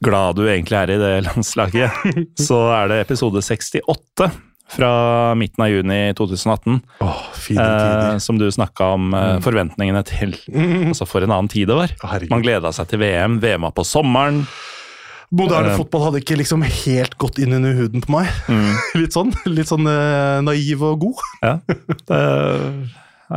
glad 0.04 0.38
du 0.38 0.46
egentlig 0.50 0.78
er 0.80 0.94
i 0.94 1.00
det 1.02 1.14
landslaget, 1.30 2.38
så 2.42 2.62
er 2.82 2.92
det 2.92 3.02
episode 3.06 3.42
68. 3.46 4.30
fra 4.68 4.92
midten 5.40 5.64
av 5.64 5.70
juni 5.72 6.00
2018. 6.18 6.82
Åh, 7.06 7.20
fine 7.40 7.68
Eh, 7.68 8.18
som 8.20 8.40
du 8.40 8.50
snakka 8.52 8.90
om 8.98 9.14
eh, 9.16 9.38
forventningene 9.46 10.02
til. 10.04 10.34
Altså 10.90 11.08
For 11.08 11.24
en 11.24 11.32
annen 11.32 11.48
tid 11.52 11.70
det 11.70 11.78
var. 11.78 11.94
Herregud. 12.04 12.34
Man 12.34 12.44
gleda 12.44 12.74
seg 12.76 12.90
til 12.92 13.00
VM. 13.06 13.40
VM 13.44 13.70
var 13.70 13.78
på 13.78 13.86
sommeren. 13.88 14.42
Moderne 15.38 15.72
eh, 15.72 15.80
fotball 15.80 16.06
hadde 16.08 16.22
ikke 16.24 16.40
liksom 16.40 16.66
helt 16.66 17.16
gått 17.20 17.40
inn 17.44 17.56
under 17.56 17.80
huden 17.80 18.04
på 18.04 18.12
meg. 18.18 18.28
litt 19.00 19.16
sånn 19.16 19.32
litt 19.48 19.72
sånn 19.72 19.88
eh, 19.88 20.44
naiv 20.44 20.84
og 20.90 21.02
god. 21.06 21.26
Ja, 21.44 21.56
det 22.12 22.22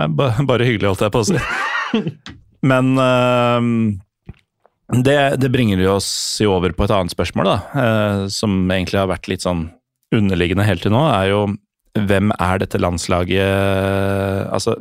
er 0.02 0.12
bare 0.16 0.66
hyggelig, 0.66 0.90
holdt 0.90 1.06
jeg 1.06 1.14
på 1.14 1.22
å 1.22 1.30
si. 1.30 1.40
Men 2.66 2.92
eh, 3.00 3.68
det, 5.06 5.18
det 5.40 5.52
bringer 5.52 5.82
oss 5.92 6.10
jo 6.42 6.54
over 6.56 6.74
på 6.76 6.86
et 6.86 6.94
annet 6.94 7.14
spørsmål, 7.14 7.48
da. 7.48 7.82
eh, 7.82 8.22
som 8.32 8.62
egentlig 8.68 9.00
har 9.00 9.10
vært 9.12 9.28
litt 9.30 9.46
sånn 9.46 9.68
underliggende 10.14 10.66
helt 10.66 10.82
til 10.82 10.94
nå, 10.94 11.04
er 11.14 11.30
jo 11.30 11.42
hvem 11.98 12.30
er 12.38 12.60
dette 12.62 12.78
landslaget 12.78 14.50
Altså, 14.54 14.76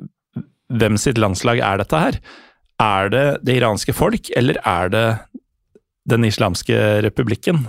hvem 0.69 0.97
sitt 1.01 1.17
landslag 1.21 1.61
er 1.65 1.81
dette 1.81 2.01
her? 2.01 2.17
Er 2.79 3.09
det 3.13 3.25
det 3.45 3.57
iranske 3.59 3.93
folk, 3.97 4.29
eller 4.37 4.59
er 4.67 4.91
det 4.93 5.05
den 6.09 6.25
islamske 6.25 6.77
republikken? 7.05 7.65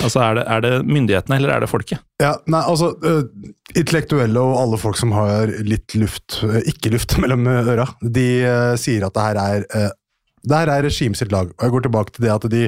Altså, 0.00 0.22
er 0.24 0.38
det, 0.38 0.44
er 0.48 0.62
det 0.64 0.76
myndighetene, 0.88 1.36
eller 1.36 1.52
er 1.52 1.64
det 1.64 1.68
folket? 1.68 2.00
Ja, 2.22 2.32
nei, 2.50 2.62
altså 2.64 2.94
uh, 3.04 3.26
Intellektuelle 3.76 4.40
og 4.40 4.60
alle 4.62 4.78
folk 4.80 4.96
som 4.96 5.12
har 5.14 5.52
litt 5.66 5.92
luft, 6.00 6.38
uh, 6.46 6.62
ikke 6.64 6.94
luft 6.94 7.16
mellom 7.22 7.44
øra, 7.50 7.90
de 8.00 8.28
uh, 8.46 8.72
sier 8.80 9.04
at 9.08 9.18
det 9.18 9.26
her 9.26 9.42
er 9.42 9.90
det 10.42 10.58
her 10.58 10.70
er 10.72 10.82
regimet 10.82 11.20
sitt 11.20 11.30
lag. 11.30 11.52
og 11.54 11.62
Jeg 11.62 11.70
går 11.70 11.84
tilbake 11.84 12.12
til 12.16 12.24
det 12.24 12.30
at 12.32 12.46
de 12.50 12.62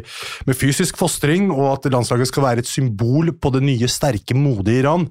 med 0.47 0.55
fysisk 0.55 0.99
fostring 1.01 1.49
og 1.51 1.73
at 1.73 1.89
landslaget 1.91 2.31
skal 2.31 2.45
være 2.45 2.63
et 2.63 2.71
symbol 2.71 3.33
på 3.35 3.51
det 3.51 3.65
nye, 3.67 3.89
sterke, 3.91 4.37
modige 4.39 4.85
Iran. 4.85 5.09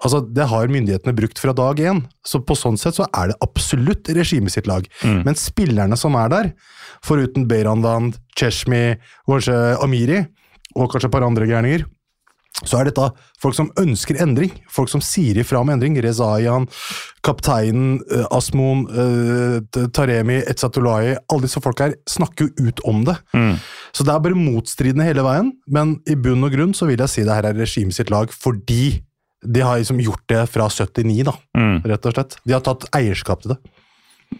Altså, 0.00 0.22
Det 0.24 0.46
har 0.48 0.72
myndighetene 0.72 1.12
brukt 1.12 1.36
fra 1.36 1.52
dag 1.52 1.76
én. 1.76 2.00
Så 2.24 2.40
på 2.40 2.56
sånn 2.56 2.80
sett 2.80 2.96
så 2.96 3.04
er 3.12 3.28
det 3.28 3.36
absolutt 3.44 4.08
regimet 4.08 4.56
sitt 4.56 4.66
lag. 4.66 4.88
Men 5.04 5.36
spillerne 5.36 6.00
som 6.00 6.16
er 6.16 6.32
der, 6.32 6.50
foruten 7.04 7.44
Beirandand, 7.44 8.16
Cheshmi, 8.32 8.96
kanskje 9.28 9.76
Amiri, 9.76 10.24
og 10.76 10.90
kanskje 10.92 11.08
et 11.08 11.14
par 11.14 11.26
andre 11.26 11.48
gærninger, 11.48 11.86
så 12.66 12.80
er 12.80 12.88
dette 12.88 13.04
folk 13.38 13.54
som 13.54 13.68
ønsker 13.78 14.18
endring. 14.18 14.50
Folk 14.72 14.90
som 14.90 15.02
sier 15.04 15.38
ifra 15.38 15.60
om 15.62 15.68
endring. 15.70 15.94
Rezayan, 16.02 16.66
kapteinen, 17.22 18.00
eh, 18.10 18.24
Asmoon, 18.34 18.86
eh, 18.90 19.86
Taremi, 19.94 20.40
Etzatulai 20.42 21.16
Alle 21.30 21.42
disse 21.42 21.62
folka 21.62 21.86
her 21.86 21.94
snakker 22.08 22.48
jo 22.48 22.66
ut 22.66 22.80
om 22.84 23.04
det. 23.04 23.16
Så 23.92 24.04
det 24.04 24.14
er 24.14 24.24
bare 24.24 24.34
motstridende 24.34 25.06
hele 25.06 25.22
veien, 25.22 25.52
men 25.68 26.00
i 26.08 26.16
bunn 26.16 26.42
og 26.42 26.50
grunn 26.50 26.74
så 26.74 26.86
vil 26.86 26.98
jeg 26.98 27.08
si 27.08 27.22
det 27.22 27.34
her 27.34 27.46
er 27.46 27.54
regimet 27.54 27.94
sitt 27.94 28.10
lag 28.10 28.28
fordi 28.34 29.02
de 29.46 29.60
har 29.60 29.78
liksom 29.78 30.00
gjort 30.02 30.26
det 30.26 30.48
fra 30.50 30.66
79, 30.68 31.22
da, 31.22 31.32
rett 31.86 32.06
og 32.06 32.14
slett. 32.14 32.36
De 32.44 32.52
har 32.52 32.60
tatt 32.60 32.88
eierskap 32.90 33.42
til 33.42 33.54
det. 33.54 33.58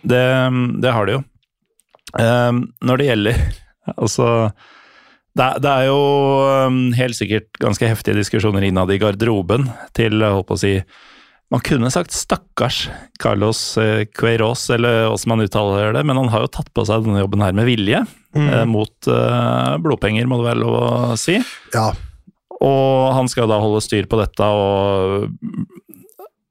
Det, 0.02 0.24
det 0.82 0.92
har 0.92 1.06
de 1.06 1.12
jo. 1.12 1.22
Um, 2.18 2.72
når 2.82 2.98
det 2.98 3.06
gjelder 3.06 3.40
Altså 4.00 4.24
det, 5.38 5.48
det 5.62 5.70
er 5.70 5.88
jo 5.88 5.98
um, 6.66 6.80
helt 6.98 7.16
sikkert 7.18 7.60
ganske 7.62 7.86
heftige 7.90 8.18
diskusjoner 8.18 8.66
innad 8.66 8.90
i 8.90 8.98
garderoben 9.00 9.68
til 9.96 10.18
holdt 10.24 10.48
på 10.50 10.58
å 10.58 10.62
si 10.62 10.72
Man 11.48 11.62
kunne 11.64 11.88
sagt 11.88 12.12
'stakkars 12.12 12.90
Carlos 13.22 13.78
eh, 13.80 14.04
Queiroz', 14.04 14.66
eller 14.74 15.06
åssen 15.08 15.30
man 15.32 15.40
uttaler 15.40 15.94
det, 15.96 16.02
men 16.04 16.18
han 16.20 16.28
har 16.28 16.42
jo 16.44 16.50
tatt 16.52 16.68
på 16.76 16.84
seg 16.84 17.06
denne 17.06 17.22
jobben 17.22 17.40
her 17.40 17.54
med 17.56 17.64
vilje. 17.64 18.02
eh, 18.52 18.64
mot 18.68 19.08
eh, 19.08 19.78
blodpenger, 19.80 20.28
må 20.28 20.42
det 20.42 20.48
være 20.50 20.60
lov 20.60 20.76
å 20.76 21.16
si. 21.16 21.38
Ja, 21.72 21.86
Og 22.60 23.14
han 23.16 23.32
skal 23.32 23.48
da 23.48 23.56
holde 23.62 23.80
styr 23.80 24.04
på 24.10 24.20
dette, 24.20 24.44
og 24.44 25.32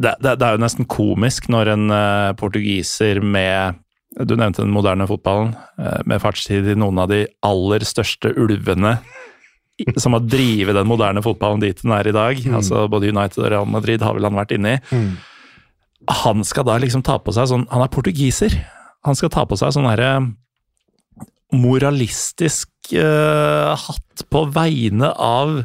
det, 0.02 0.16
det, 0.18 0.34
det 0.40 0.48
er 0.48 0.58
jo 0.58 0.64
nesten 0.66 0.90
komisk 0.90 1.46
når 1.54 1.76
en 1.76 1.94
portugiser 2.42 3.22
med 3.22 3.78
Du 4.26 4.34
nevnte 4.36 4.64
den 4.64 4.74
moderne 4.74 5.06
fotballen, 5.10 5.54
eh, 5.78 6.02
med 6.10 6.22
fartstid 6.24 6.66
i 6.72 6.78
noen 6.80 6.98
av 7.04 7.12
de 7.12 7.26
aller 7.46 7.86
største 7.86 8.34
ulvene 8.34 8.98
som 10.02 10.16
har 10.18 10.26
drevet 10.26 10.74
den 10.74 10.90
moderne 10.90 11.22
fotballen 11.22 11.62
dit 11.62 11.82
den 11.84 11.94
er 11.94 12.10
i 12.10 12.16
dag. 12.16 12.40
Altså 12.58 12.88
Både 12.90 13.12
United 13.14 13.44
og 13.44 13.52
Real 13.54 13.70
Madrid 13.70 14.02
har 14.02 14.18
vel 14.18 14.26
han 14.26 14.40
vært 14.40 14.56
inne 14.58 14.78
i. 14.78 15.04
Han 16.24 16.44
skal 16.48 16.66
da 16.66 16.78
liksom 16.82 17.04
ta 17.06 17.18
på 17.20 17.34
seg 17.36 17.50
sånn 17.50 17.66
Han 17.74 17.84
er 17.84 17.92
portugiser. 17.92 18.54
Han 19.06 19.18
skal 19.18 19.32
ta 19.34 19.46
på 19.46 19.58
seg 19.60 19.76
sånn 19.76 19.90
herre 19.90 20.12
moralistisk 21.54 22.70
uh, 22.98 23.72
hatt 23.80 24.24
på 24.32 24.42
vegne 24.52 25.14
av 25.14 25.62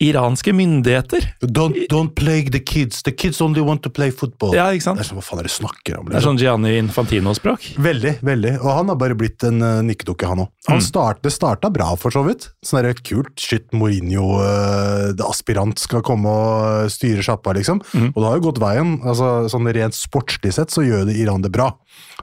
iranske 0.00 0.52
myndigheter. 0.56 1.26
don't, 1.40 1.76
don't 1.90 2.14
plague 2.16 2.50
the 2.52 2.60
kids. 2.60 3.02
The 3.02 3.12
kids 3.12 3.40
only 3.40 3.60
want 3.60 3.82
to 3.82 3.90
play 3.90 4.10
football. 4.10 4.54
Ja, 4.56 4.70
ikke 4.72 4.86
sant? 4.88 5.00
Det 5.00 5.04
er 5.04 5.10
sånn, 5.10 5.20
Hva 5.20 5.26
faen 5.26 5.42
er 5.42 5.48
det 5.48 5.52
snakker 5.52 5.98
om? 6.00 6.08
Det 6.08 6.16
er 6.16 6.24
sånn 6.24 6.40
Gianni 6.40 6.72
Infantino-språk. 6.80 7.66
Veldig, 7.80 8.14
veldig. 8.24 8.54
Og 8.62 8.70
han 8.78 8.92
har 8.92 8.98
bare 9.00 9.18
blitt 9.18 9.44
en 9.46 9.60
uh, 9.60 9.82
nikkedukke, 9.84 10.30
han 10.30 10.46
òg. 10.46 10.52
Mm. 10.70 10.80
start, 10.84 11.20
det 11.26 11.34
starta 11.34 11.70
bra, 11.74 11.90
for 12.00 12.14
så 12.14 12.24
vidt. 12.24 12.48
Sånn 12.64 12.84
der 12.86 12.96
kult 13.04 13.34
shit, 13.40 13.68
Mourinho, 13.76 14.40
uh, 14.40 15.10
det 15.16 15.26
aspirant, 15.26 15.76
skal 15.82 16.04
komme 16.06 16.32
og 16.32 16.86
uh, 16.86 16.88
styre 16.92 17.24
sjappa, 17.26 17.54
liksom. 17.58 17.82
Mm. 17.92 18.10
Og 18.14 18.22
det 18.22 18.28
har 18.28 18.40
jo 18.40 18.46
gått 18.48 18.62
veien. 18.62 18.96
altså 19.04 19.50
sånn 19.52 19.68
Rent 19.70 19.94
sportslig 19.94 20.56
sett 20.56 20.72
så 20.72 20.82
gjør 20.82 21.04
det 21.10 21.20
Iran 21.20 21.44
det 21.44 21.52
bra. 21.54 21.74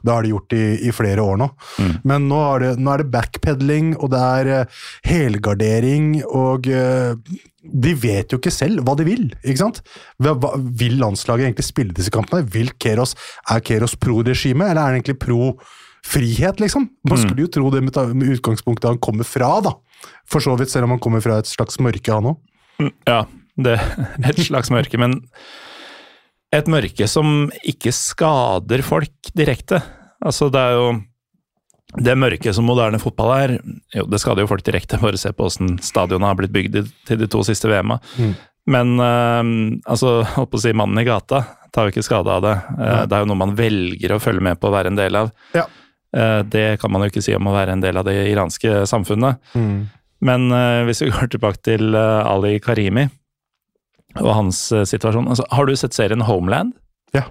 Det 0.02 0.14
har 0.14 0.26
de 0.26 0.32
gjort 0.34 0.56
i, 0.56 0.64
i 0.88 0.94
flere 0.96 1.24
år 1.24 1.40
nå. 1.42 1.50
Mm. 1.82 1.94
Men 2.08 2.28
nå 2.32 2.40
er, 2.46 2.66
det, 2.66 2.72
nå 2.82 2.94
er 2.94 3.04
det 3.04 3.12
backpedaling, 3.14 3.94
og 3.98 4.12
det 4.14 4.24
er 4.24 4.52
uh, 4.52 4.82
helgardering, 5.08 6.12
og 6.28 6.70
uh, 6.72 7.16
de 7.68 7.96
vet 8.00 8.32
jo 8.32 8.40
ikke 8.40 8.54
selv 8.54 8.84
hva 8.88 8.96
de 9.00 9.08
vil. 9.08 9.26
ikke 9.44 9.62
sant? 9.62 9.82
Hva, 10.24 10.36
vil 10.80 11.00
landslaget 11.02 11.50
egentlig 11.50 11.68
spille 11.68 11.96
disse 11.98 12.14
kampene? 12.14 12.46
Vil 12.54 12.72
Keros, 12.82 13.16
Er 13.50 13.64
Keros 13.66 13.98
pro-regime, 14.00 14.70
eller 14.70 14.82
er 14.82 14.92
han 14.92 15.00
egentlig 15.00 15.20
pro-frihet, 15.24 16.62
liksom? 16.64 16.90
Man 17.10 17.22
skulle 17.22 17.48
jo 17.48 17.52
tro 17.58 17.72
det 17.74 17.84
med, 17.86 18.00
med 18.16 18.38
utgangspunktet 18.38 18.92
han 18.92 19.04
kommer 19.04 19.28
fra, 19.28 19.58
da. 19.66 19.76
For 20.30 20.44
så 20.44 20.56
vidt, 20.60 20.72
selv 20.72 20.88
om 20.88 20.96
han 20.96 21.04
kommer 21.04 21.24
fra 21.24 21.40
et 21.42 21.50
slags 21.50 21.80
mørke, 21.84 22.14
han 22.14 22.32
òg. 22.34 22.92
Ja, 23.10 23.24
det 23.66 23.80
er 23.80 24.30
et 24.32 24.44
slags 24.46 24.72
mørke, 24.74 25.00
men 25.02 25.22
et 26.56 26.70
mørke 26.72 27.08
som 27.12 27.48
ikke 27.68 27.92
skader 27.96 28.84
folk 28.86 29.32
direkte. 29.36 29.82
Altså, 30.24 30.50
det 30.54 30.62
er 30.62 30.78
jo 30.78 30.90
det 32.04 32.18
mørke 32.20 32.52
som 32.54 32.68
moderne 32.68 33.00
fotball 33.00 33.32
er, 33.38 33.54
jo, 33.96 34.04
det 34.12 34.20
skader 34.22 34.44
jo 34.44 34.52
folk 34.52 34.66
direkte. 34.66 35.00
Bare 35.04 35.20
se 35.20 35.34
på 35.36 35.48
åssen 35.48 35.78
stadionet 35.84 36.32
har 36.32 36.40
blitt 36.40 36.56
bygd 36.56 36.80
til 37.08 37.22
de 37.22 37.30
to 37.32 37.44
siste 37.48 37.70
VM-a. 37.72 38.00
Men 38.68 38.98
uh, 39.00 39.44
altså, 39.88 40.22
holdt 40.36 40.52
på 40.52 40.60
å 40.60 40.66
si 40.66 40.76
mannen 40.76 41.00
i 41.00 41.08
gata 41.08 41.46
tar 41.74 41.88
jo 41.88 41.94
ikke 41.94 42.06
skade 42.06 42.32
av 42.32 42.42
det. 42.42 42.56
Eh, 42.80 43.02
det 43.06 43.14
er 43.14 43.22
jo 43.22 43.28
noe 43.30 43.38
man 43.38 43.54
velger 43.54 44.16
å 44.16 44.22
følge 44.24 44.42
med 44.42 44.58
på 44.58 44.70
å 44.70 44.74
være 44.74 44.90
en 44.90 44.98
del 44.98 45.20
av. 45.20 45.30
Ja. 45.54 45.68
Uh, 46.16 46.42
det 46.48 46.80
kan 46.82 46.90
man 46.90 47.04
jo 47.04 47.12
ikke 47.12 47.22
si 47.22 47.36
om 47.38 47.50
å 47.52 47.54
være 47.54 47.76
en 47.76 47.84
del 47.84 48.00
av 48.00 48.08
det 48.08 48.16
iranske 48.32 48.82
samfunnet. 48.90 49.44
Men 50.26 50.48
eh, 50.50 50.82
hvis 50.88 51.04
vi 51.04 51.12
går 51.14 51.30
tilbake 51.36 51.62
til 51.68 51.94
Ali 51.94 52.56
Karimi 52.64 53.06
og 54.22 54.32
hans 54.36 54.62
eh, 54.76 54.86
situasjon 54.88 55.30
altså, 55.32 55.46
Har 55.52 55.68
du 55.68 55.76
sett 55.76 55.98
serien 55.98 56.26
Homeland? 56.28 56.74
Ja. 57.16 57.26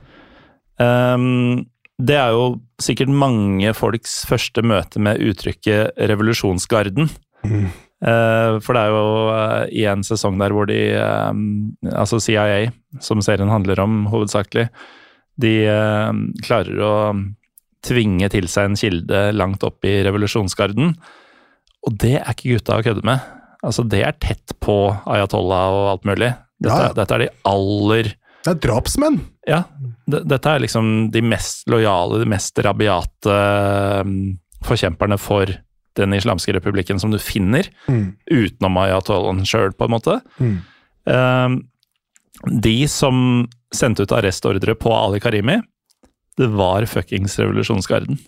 Um, 0.80 1.66
det 1.96 2.18
er 2.20 2.34
jo 2.36 2.58
sikkert 2.82 3.08
mange 3.08 3.72
folks 3.76 4.20
første 4.28 4.62
møte 4.66 5.00
med 5.00 5.22
uttrykket 5.24 5.96
'revolusjonsgarden'. 5.96 7.08
Eh, 7.96 8.58
for 8.60 8.76
det 8.76 8.80
er 8.82 8.92
jo 8.92 9.04
uh, 9.32 9.62
i 9.72 9.86
en 9.88 10.02
sesong 10.04 10.36
der 10.36 10.52
hvor 10.52 10.66
de 10.68 10.76
uh, 11.00 11.32
Altså 11.96 12.18
CIA, 12.20 12.68
som 13.00 13.22
serien 13.24 13.48
handler 13.48 13.80
om 13.80 14.04
hovedsakelig, 14.12 14.66
de 15.40 15.52
eh, 15.68 16.18
klarer 16.44 16.80
å 16.80 16.94
tvinge 17.84 18.28
til 18.32 18.48
seg 18.50 18.70
en 18.70 18.78
kilde 18.78 19.18
langt 19.36 19.64
opp 19.66 19.84
i 19.86 19.98
revolusjonsgarden. 20.06 20.94
Og 21.86 21.98
det 22.00 22.16
er 22.18 22.30
ikke 22.32 22.56
gutta 22.56 22.78
å 22.80 22.84
kødde 22.86 23.04
med. 23.06 23.20
Altså, 23.60 23.84
det 23.84 24.00
er 24.06 24.16
tett 24.22 24.56
på 24.64 24.78
Ayatollah 25.04 25.74
og 25.74 25.90
alt 25.92 26.08
mulig. 26.08 26.32
Dette, 26.62 26.72
Ja, 26.72 26.88
ja. 26.88 26.94
dette 26.96 27.14
er 27.16 27.24
de 27.24 27.28
aller 27.44 28.12
Det 28.46 28.52
er 28.54 28.60
drapsmenn! 28.62 29.20
Ja, 29.46 29.60
dette 30.06 30.50
er 30.50 30.62
liksom 30.62 31.10
de 31.14 31.22
mest 31.22 31.68
lojale, 31.70 32.18
de 32.22 32.26
mest 32.30 32.58
rabiate 32.64 33.36
um, 34.02 34.16
forkjemperne 34.66 35.18
for 35.22 35.50
den 35.96 36.12
islamske 36.16 36.52
republikken 36.56 36.98
som 37.00 37.12
du 37.14 37.18
finner, 37.22 37.68
utenom 38.28 38.76
ayatollahen 38.82 39.46
sjøl, 39.48 39.70
på 39.72 39.86
en 39.86 39.94
måte. 39.94 40.16
Mm. 40.42 40.56
Um, 41.06 41.56
de 42.62 42.74
som 42.90 43.46
sendte 43.74 44.04
ut 44.04 44.12
arrestordre 44.12 44.74
på 44.76 44.92
Ali 44.92 45.22
Karimi, 45.24 45.60
det 46.36 46.50
var 46.52 46.84
fuckings 46.90 47.38
revolusjonsgarden. 47.40 48.18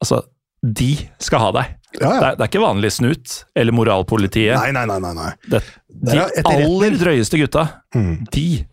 Altså, 0.00 0.22
de 0.64 0.94
skal 1.20 1.42
ha 1.44 1.50
deg. 1.58 1.74
Ja, 1.98 2.10
Det, 2.20 2.26
er, 2.26 2.34
det 2.38 2.44
er 2.44 2.50
ikke 2.52 2.62
vanlig 2.62 2.92
snut 2.94 3.32
eller 3.58 3.74
moralpolitiet. 3.74 4.54
Nei, 4.54 4.70
nei, 4.76 4.84
nei. 4.86 5.14
nei. 5.16 5.30
Det, 5.50 5.62
de 5.88 6.18
er 6.20 6.52
aller 6.52 6.98
drøyeste 7.00 7.40
gutta, 7.40 7.66
Mm. 7.96 8.26
de 8.30 8.64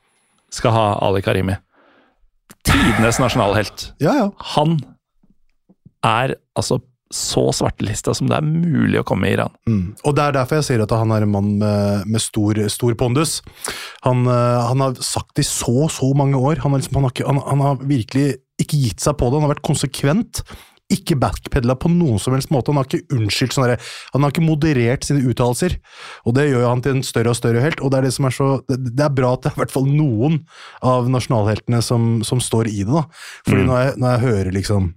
skal 0.54 0.72
ha 0.76 0.86
Ali 1.08 1.24
Karimi. 1.26 1.58
Tidenes 2.68 3.18
nasjonalhelt. 3.20 3.92
Ja, 4.04 4.14
ja. 4.20 4.28
Han 4.56 4.78
er 6.06 6.36
altså 6.58 6.80
så 7.14 7.46
svartelista 7.56 8.12
som 8.16 8.28
det 8.28 8.36
er 8.36 8.48
mulig 8.48 9.00
å 9.00 9.06
komme 9.08 9.30
i 9.30 9.36
Iran. 9.38 9.54
Mm. 9.68 9.96
Og 10.04 10.16
Det 10.16 10.24
er 10.24 10.36
derfor 10.36 10.60
jeg 10.60 10.68
sier 10.68 10.84
at 10.84 10.92
han 10.92 11.14
er 11.16 11.24
en 11.24 11.32
mann 11.32 11.54
med, 11.62 12.08
med 12.12 12.24
stor, 12.24 12.60
stor 12.72 12.98
pondus. 13.00 13.40
Han, 14.04 14.26
eh, 14.28 14.58
han, 14.68 14.84
har 14.84 14.98
sagt 15.00 15.38
det 15.40 15.46
i 15.46 15.50
så 15.50 15.88
så 15.92 16.12
mange 16.18 16.40
år. 16.40 16.60
Han 16.66 16.76
har, 16.76 16.84
liksom, 16.84 17.00
han, 17.00 17.08
har 17.08 17.16
ikke, 17.16 17.28
han, 17.30 17.40
han 17.48 17.64
har, 17.64 17.80
virkelig 17.88 18.28
ikke 18.60 18.82
gitt 18.82 19.04
seg 19.06 19.16
på 19.20 19.30
det. 19.30 19.40
Han 19.40 19.48
har 19.48 19.56
vært 19.56 19.68
konsekvent. 19.70 20.44
Ikke 20.88 21.18
backpedla 21.20 21.76
på 21.76 21.90
noen 21.92 22.20
som 22.22 22.32
helst 22.32 22.52
måte. 22.54 22.72
Han 22.72 22.80
har 22.80 22.88
ikke 22.88 23.18
unnskyldt 23.18 23.56
sånn 23.58 23.74
Han 24.14 24.24
har 24.24 24.32
ikke 24.32 24.46
moderert 24.46 25.04
sine 25.04 25.20
uttalelser. 25.28 25.76
Og 26.24 26.38
det 26.38 26.46
gjør 26.48 26.64
jo 26.64 26.70
han 26.70 26.84
til 26.86 26.96
en 26.96 27.04
større 27.04 27.34
og 27.34 27.40
større 27.40 27.64
helt. 27.64 27.82
Og 27.84 27.92
det 27.92 28.00
er 28.00 28.08
det 28.08 28.14
som 28.16 28.30
er 28.30 28.36
så 28.38 28.48
Det, 28.70 29.04
er 29.04 29.12
bra 29.12 29.34
at 29.36 29.44
det 29.44 29.52
er 29.52 29.58
i 29.58 29.64
hvert 29.66 29.76
fall 29.76 29.90
noen 29.92 30.40
av 30.86 31.10
nasjonalheltene 31.12 31.82
som, 31.84 32.08
som 32.24 32.40
står 32.44 32.72
i 32.72 32.86
det, 32.86 32.94
da. 32.94 33.04
Fordi 33.50 33.66
mm. 33.66 33.68
når, 33.68 33.82
jeg, 33.82 33.98
når 34.00 34.16
jeg 34.16 34.24
hører 34.24 34.52
liksom 34.56 34.88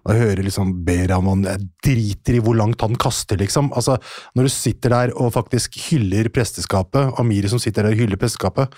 Når 0.00 0.16
jeg 0.16 0.24
hører 0.24 0.44
liksom 0.48 0.72
Behraman 0.88 1.44
Jeg 1.50 1.68
driter 1.84 2.40
i 2.40 2.42
hvor 2.48 2.56
langt 2.56 2.80
han 2.80 2.96
kaster, 2.96 3.36
liksom. 3.44 3.74
Altså, 3.76 4.00
når 4.32 4.48
du 4.48 4.56
sitter 4.56 4.96
der 4.96 5.16
og 5.20 5.34
faktisk 5.36 5.76
hyller 5.90 6.32
presteskapet, 6.32 7.12
Amiri 7.20 7.52
som 7.52 7.60
sitter 7.60 7.84
der 7.84 7.92
og 7.92 8.00
hyller 8.06 8.20
presteskapet 8.20 8.72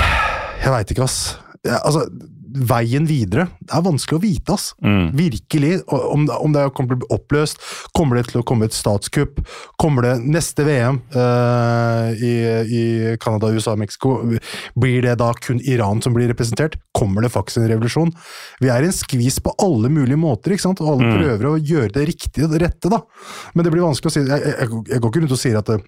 Jeg 0.64 0.72
veit 0.72 0.90
ikke, 0.92 1.04
ass. 1.04 1.36
Jeg, 1.64 1.76
altså, 1.76 2.08
veien 2.50 3.06
videre 3.08 3.46
Det 3.60 3.74
er 3.76 3.84
vanskelig 3.84 4.18
å 4.18 4.22
vite, 4.22 4.54
ass. 4.56 4.70
Mm. 4.82 5.10
Virkelig. 5.16 5.72
Om, 5.86 6.26
om, 6.34 6.54
det 6.54 6.66
kommer 6.76 6.94
til 6.94 6.98
å 6.98 7.02
bli 7.02 7.10
oppløst, 7.16 7.60
kommer 7.96 8.18
det 8.18 8.30
til 8.30 8.40
å 8.42 8.44
komme 8.46 8.68
et 8.68 8.76
statskupp? 8.76 9.40
Kommer 9.80 10.06
det 10.06 10.14
neste 10.24 10.66
VM 10.66 11.00
uh, 11.14 12.10
eh, 12.10 12.24
i, 12.26 12.32
i 12.64 12.82
Canada, 13.22 13.52
USA, 13.54 13.76
Mexico? 13.78 14.18
Blir 14.78 15.06
det 15.06 15.16
da 15.22 15.30
kun 15.38 15.62
Iran 15.62 16.02
som 16.04 16.16
blir 16.16 16.30
representert? 16.30 16.78
Kommer 16.96 17.26
det 17.26 17.32
faktisk 17.34 17.62
en 17.62 17.70
revolusjon? 17.70 18.12
Vi 18.60 18.72
er 18.72 18.84
i 18.84 18.90
en 18.90 18.96
skvis 18.96 19.40
på 19.44 19.54
alle 19.62 19.92
mulige 19.92 20.20
måter, 20.20 20.56
ikke 20.56 20.68
sant? 20.68 20.82
og 20.82 20.94
alle 20.94 21.08
mm. 21.10 21.16
prøver 21.20 21.50
å 21.50 21.56
gjøre 21.58 21.94
det 21.96 22.08
riktige, 22.12 22.48
og 22.48 22.58
rette, 22.60 22.90
da. 22.92 23.02
Men 23.54 23.66
det 23.66 23.74
blir 23.74 23.86
vanskelig 23.86 24.10
å 24.10 24.14
si 24.14 24.20
Jeg, 24.20 24.42
jeg, 24.46 24.68
jeg 24.90 25.00
går 25.00 25.10
ikke 25.10 25.22
rundt 25.24 25.34
og 25.34 25.40
sier 25.40 25.58
at 25.60 25.70
det, 25.70 25.80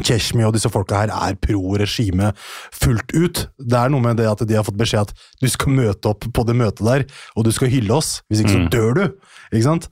Keshmi 0.00 0.44
og 0.46 0.54
disse 0.56 0.70
folka 0.72 1.02
her 1.02 1.12
er 1.12 1.36
pro 1.40 1.76
regime 1.80 2.32
fullt 2.72 3.12
ut. 3.12 3.44
Det 3.58 3.78
er 3.78 3.92
noe 3.92 4.04
med 4.04 4.20
det 4.20 4.28
at 4.30 4.44
de 4.48 4.56
har 4.56 4.66
fått 4.66 4.80
beskjed 4.80 5.10
at 5.10 5.26
du 5.42 5.48
skal 5.52 5.76
møte 5.76 6.12
opp 6.12 6.26
på 6.32 6.46
det 6.48 6.56
møtet 6.58 6.84
der, 6.86 7.06
og 7.36 7.46
du 7.46 7.52
skal 7.54 7.72
hylle 7.72 7.94
oss. 7.96 8.20
Hvis 8.30 8.42
ikke 8.42 8.54
så 8.56 8.62
mm. 8.64 8.70
dør 8.72 8.98
du. 8.98 9.04
Ikke 9.52 9.66
sant? 9.66 9.88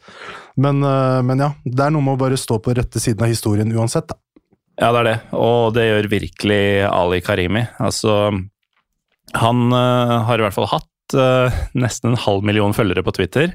Men, 0.61 0.83
eh, 0.87 1.21
men, 1.27 1.45
ja, 1.45 1.53
det 1.65 1.87
er 1.87 1.95
noe 1.95 2.05
med 2.05 2.17
å 2.17 2.23
bare 2.25 2.41
stå 2.41 2.61
på 2.65 2.75
rette 2.77 3.03
siden 3.03 3.27
av 3.27 3.33
historien 3.33 3.77
uansett, 3.77 4.09
da. 4.11 4.19
Ja, 4.81 4.95
det 4.95 5.01
er 5.03 5.09
det, 5.11 5.19
og 5.37 5.75
det 5.77 5.83
gjør 5.85 6.07
virkelig 6.09 6.63
Ali 6.89 7.19
Karimi. 7.21 7.67
Altså, 7.85 8.15
han 9.37 9.67
uh, 9.75 10.23
har 10.25 10.41
i 10.41 10.47
hvert 10.47 10.57
fall 10.57 10.71
hatt 10.71 11.17
uh, 11.19 11.59
nesten 11.77 12.15
en 12.15 12.23
halv 12.23 12.47
million 12.49 12.73
følgere 12.73 13.05
på 13.05 13.13
Twitter. 13.19 13.53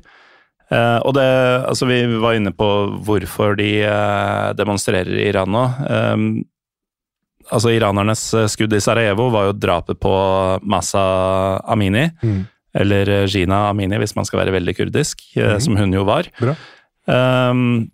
Uh, 0.71 0.99
og 1.05 1.13
det, 1.13 1.25
altså 1.69 1.85
Vi 1.85 1.99
var 2.17 2.37
inne 2.37 2.49
på 2.55 2.67
hvorfor 3.05 3.53
de 3.59 3.69
uh, 3.85 4.51
demonstrerer 4.57 5.13
i 5.13 5.29
Iran 5.29 5.51
nå. 5.53 5.63
Um, 5.85 6.27
altså 7.53 7.75
Iranernes 7.75 8.23
skudd 8.53 8.73
i 8.73 8.81
Sarajevo 8.81 9.29
var 9.33 9.49
jo 9.49 9.57
drapet 9.59 9.99
på 10.01 10.13
Masa 10.65 11.05
Amini. 11.69 12.07
Mm. 12.23 12.45
Eller 12.75 13.11
Gina 13.31 13.67
Amini, 13.69 13.99
hvis 14.01 14.15
man 14.17 14.27
skal 14.27 14.41
være 14.41 14.55
veldig 14.57 14.73
kurdisk, 14.75 15.21
mm. 15.37 15.59
som 15.63 15.77
hun 15.79 15.93
jo 15.95 16.03
var. 16.07 16.27
Um, 17.07 17.85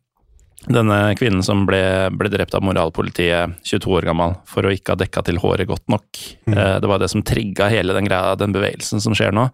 denne 0.70 0.98
kvinnen 1.18 1.42
som 1.46 1.64
ble, 1.66 1.82
ble, 2.14 2.30
drept 2.30 2.54
av 2.58 2.62
moralpolitiet, 2.66 3.58
22 3.66 3.96
år 3.98 4.08
gammel, 4.12 4.36
for 4.50 4.66
å 4.66 4.74
ikke 4.74 4.94
ha 4.94 5.00
dekka 5.00 5.24
til 5.26 5.40
håret 5.42 5.70
godt 5.70 5.88
nok. 5.90 6.08
Mm. 6.46 6.54
Uh, 6.54 6.76
det 6.82 6.92
var 6.92 7.02
det 7.02 7.10
som 7.14 7.24
trigga 7.26 7.70
hele 7.74 7.96
den 7.98 8.10
greia, 8.10 8.36
den 8.38 8.54
bevegelsen 8.54 9.02
som 9.02 9.16
skjer 9.18 9.34
nå. 9.34 9.48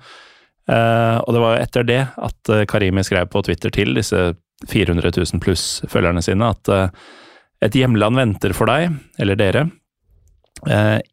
Uh, 0.68 1.24
og 1.24 1.32
det 1.32 1.42
var 1.42 1.54
jo 1.54 1.64
etter 1.64 1.86
det 1.88 2.02
at 2.12 2.52
uh, 2.52 2.66
Karimi 2.68 3.04
skrev 3.06 3.30
på 3.32 3.40
Twitter 3.48 3.72
til 3.72 3.96
disse 3.96 4.34
400 4.68 5.14
000 5.16 5.40
pluss 5.40 5.80
følgerne 5.88 6.24
sine 6.26 6.50
at 6.52 6.72
uh, 6.74 6.90
et 7.64 7.78
hjemland 7.78 8.20
venter 8.20 8.54
for 8.54 8.70
deg, 8.70 8.92
eller 9.18 9.38
dere. 9.40 9.64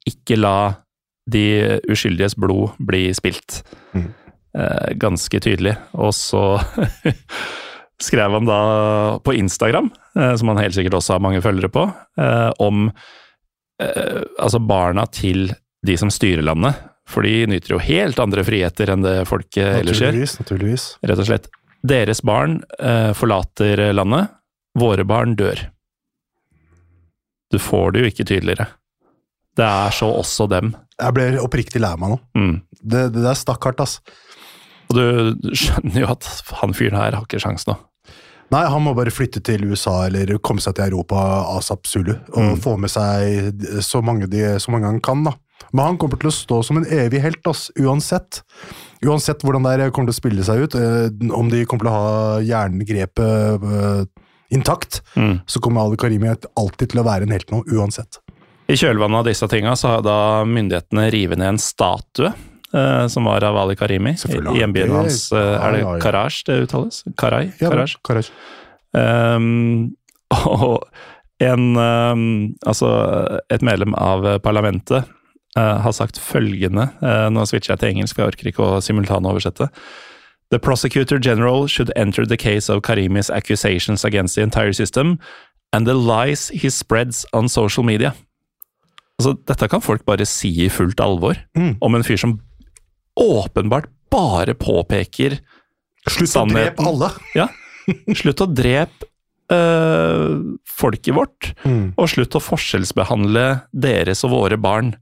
ikke 0.04 0.36
la 0.36 0.74
de 1.32 1.78
uskyldiges 1.88 2.34
blod 2.36 2.74
bli 2.76 3.06
spilt. 3.16 3.62
Mm. 3.96 4.10
ganske 5.00 5.40
tydelig. 5.40 5.72
Og 5.96 6.12
så 6.12 6.60
skrev 8.06 8.36
han 8.36 8.44
da 8.44 8.58
på 9.24 9.32
Instagram, 9.40 9.88
som 10.12 10.52
han 10.52 10.60
helt 10.60 10.76
sikkert 10.76 10.98
også 10.98 11.16
har 11.16 11.24
mange 11.24 11.40
følgere 11.40 11.72
på, 11.72 11.86
om 12.60 12.90
altså 13.80 14.60
barna 14.60 15.06
til 15.08 15.48
de 15.80 15.96
som 15.96 16.12
styrer 16.12 16.44
landet 16.44 16.76
for 17.08 17.26
de 17.26 17.44
nyter 17.50 17.74
jo 17.74 17.82
helt 17.82 18.20
andre 18.22 18.44
friheter 18.46 18.94
enn 18.94 19.04
det 19.04 19.18
folk 19.28 19.58
ellers 19.60 20.00
gjør. 20.00 20.16
Naturligvis. 20.40 20.86
Rett 21.04 21.20
og 21.20 21.28
slett. 21.28 21.50
Deres 21.84 22.22
barn 22.24 22.62
eh, 22.78 23.12
forlater 23.16 23.90
landet, 23.92 24.32
våre 24.78 25.04
barn 25.04 25.36
dør. 25.36 25.66
Du 27.52 27.60
får 27.60 27.94
det 27.94 28.02
jo 28.02 28.10
ikke 28.10 28.26
tydeligere. 28.26 28.70
Det 29.54 29.66
er 29.66 29.92
så 29.94 30.08
også 30.10 30.48
dem. 30.50 30.72
Jeg 30.98 31.14
ble 31.14 31.26
oppriktig 31.42 31.82
lei 31.82 31.92
meg 32.00 32.14
nå. 32.14 32.20
Mm. 32.38 32.54
Det, 32.80 33.08
det, 33.14 33.24
er 33.28 33.38
stakkart, 33.38 33.82
ass. 33.84 34.00
Og 34.90 34.96
du 34.98 35.52
skjønner 35.54 36.00
jo 36.02 36.08
at 36.10 36.26
han 36.60 36.74
fyren 36.74 36.98
her 36.98 37.14
har 37.14 37.26
ikke 37.26 37.42
sjans 37.42 37.68
nå. 37.68 37.76
Nei, 38.52 38.64
han 38.70 38.82
må 38.84 38.92
bare 38.94 39.12
flytte 39.14 39.40
til 39.42 39.64
USA 39.70 40.04
eller 40.08 40.36
komme 40.44 40.62
seg 40.62 40.76
til 40.76 40.90
Europa 40.90 41.20
asap 41.54 41.88
Zulu. 41.90 42.12
Og 42.34 42.50
mm. 42.50 42.58
få 42.62 42.74
med 42.80 42.92
seg 42.92 43.64
så 43.82 44.02
mange, 44.04 44.28
de, 44.30 44.44
så 44.62 44.74
mange 44.74 44.90
han 44.90 45.00
kan, 45.04 45.24
da. 45.26 45.34
Men 45.72 45.90
han 45.90 46.00
kommer 46.00 46.20
til 46.20 46.30
å 46.30 46.34
stå 46.34 46.60
som 46.66 46.80
en 46.80 46.88
evig 46.88 47.22
helt, 47.24 47.46
ass, 47.50 47.68
uansett. 47.80 48.42
Uansett 49.04 49.44
hvordan 49.44 49.66
det 49.66 49.90
kommer 49.94 50.10
til 50.10 50.16
å 50.16 50.20
spille 50.20 50.46
seg 50.46 50.66
ut, 50.66 50.76
eh, 50.78 51.08
om 51.36 51.50
de 51.52 51.64
kommer 51.68 51.86
til 51.86 51.92
å 51.92 51.96
ha 51.96 52.42
jerngrepet 52.44 53.70
eh, 53.70 54.04
intakt, 54.54 55.02
mm. 55.16 55.38
så 55.46 55.60
kommer 55.60 55.84
Ali 55.84 55.98
Karimi 56.00 56.30
alltid 56.30 56.92
til 56.92 57.02
å 57.02 57.06
være 57.06 57.26
en 57.26 57.34
helt 57.34 57.50
nå, 57.52 57.62
uansett. 57.74 58.20
I 58.70 58.76
kjølvannet 58.80 59.20
av 59.20 59.28
disse 59.28 59.48
tinga 59.52 59.74
så 59.76 59.96
har 59.96 60.04
da 60.04 60.18
myndighetene 60.48 61.08
revet 61.12 61.40
ned 61.40 61.54
en 61.54 61.60
statue 61.60 62.30
eh, 62.30 63.06
som 63.12 63.28
var 63.28 63.44
av 63.44 63.58
Ali 63.60 63.76
Karimi. 63.76 64.14
I 64.16 64.40
hjembyen 64.60 64.94
hans 64.94 65.26
eh, 65.36 65.56
Er 65.58 65.76
det 65.76 65.98
Karaj 66.04 66.44
det 66.48 66.62
uttales? 66.64 67.02
Karaj? 67.20 67.50
Karaj. 67.60 67.98
Karaj. 68.06 68.30
Um, 68.94 69.92
og 70.48 70.86
en 71.42 71.74
um, 71.76 72.24
Altså, 72.62 72.88
et 73.52 73.64
medlem 73.66 73.96
av 73.98 74.24
parlamentet 74.44 75.10
uh, 75.58 75.80
har 75.84 75.94
sagt 75.94 76.18
følgende 76.18 76.88
uh, 77.02 77.28
Nå 77.32 77.46
switcher 77.46 77.74
jeg 77.74 77.82
til 77.82 77.94
engelsk, 77.94 78.16
for 78.16 78.24
jeg 78.24 78.34
orker 78.34 78.50
ikke 78.50 78.66
å 78.66 78.82
simultanoversette. 78.84 79.70
The 80.50 80.60
prosecutor 80.60 81.18
general 81.18 81.66
should 81.66 81.90
enter 81.96 82.26
the 82.26 82.36
case 82.36 82.68
of 82.70 82.82
Karimis 82.82 83.30
accusations 83.30 84.04
against 84.04 84.36
the 84.36 84.42
entire 84.42 84.72
system 84.72 85.18
and 85.72 85.86
the 85.86 85.94
lies 85.94 86.48
he 86.50 86.70
spreads 86.70 87.24
on 87.32 87.48
social 87.48 87.84
media. 87.84 88.14
Altså, 89.18 89.34
dette 89.46 89.68
kan 89.70 89.82
folk 89.82 90.04
bare 90.06 90.26
si 90.26 90.50
i 90.64 90.70
fullt 90.70 91.00
alvor 91.02 91.38
mm. 91.56 91.76
om 91.82 91.94
en 91.94 92.06
fyr 92.06 92.18
som 92.20 92.38
åpenbart 93.18 93.90
bare 94.10 94.54
påpeker 94.58 95.38
Slutt 96.04 96.34
å 96.36 96.44
drepe 96.50 96.84
alle! 96.84 97.10
ja. 97.40 97.48
Slutt 98.12 98.42
å 98.44 98.48
drepe 98.50 99.08
øh, 99.54 100.42
folket 100.68 101.16
vårt, 101.16 101.52
mm. 101.64 101.94
og 101.96 102.10
slutt 102.12 102.36
å 102.36 102.42
forskjellsbehandle 102.44 103.46
deres 103.72 104.24
og 104.26 104.34
våre 104.34 104.58
barn. 104.60 104.92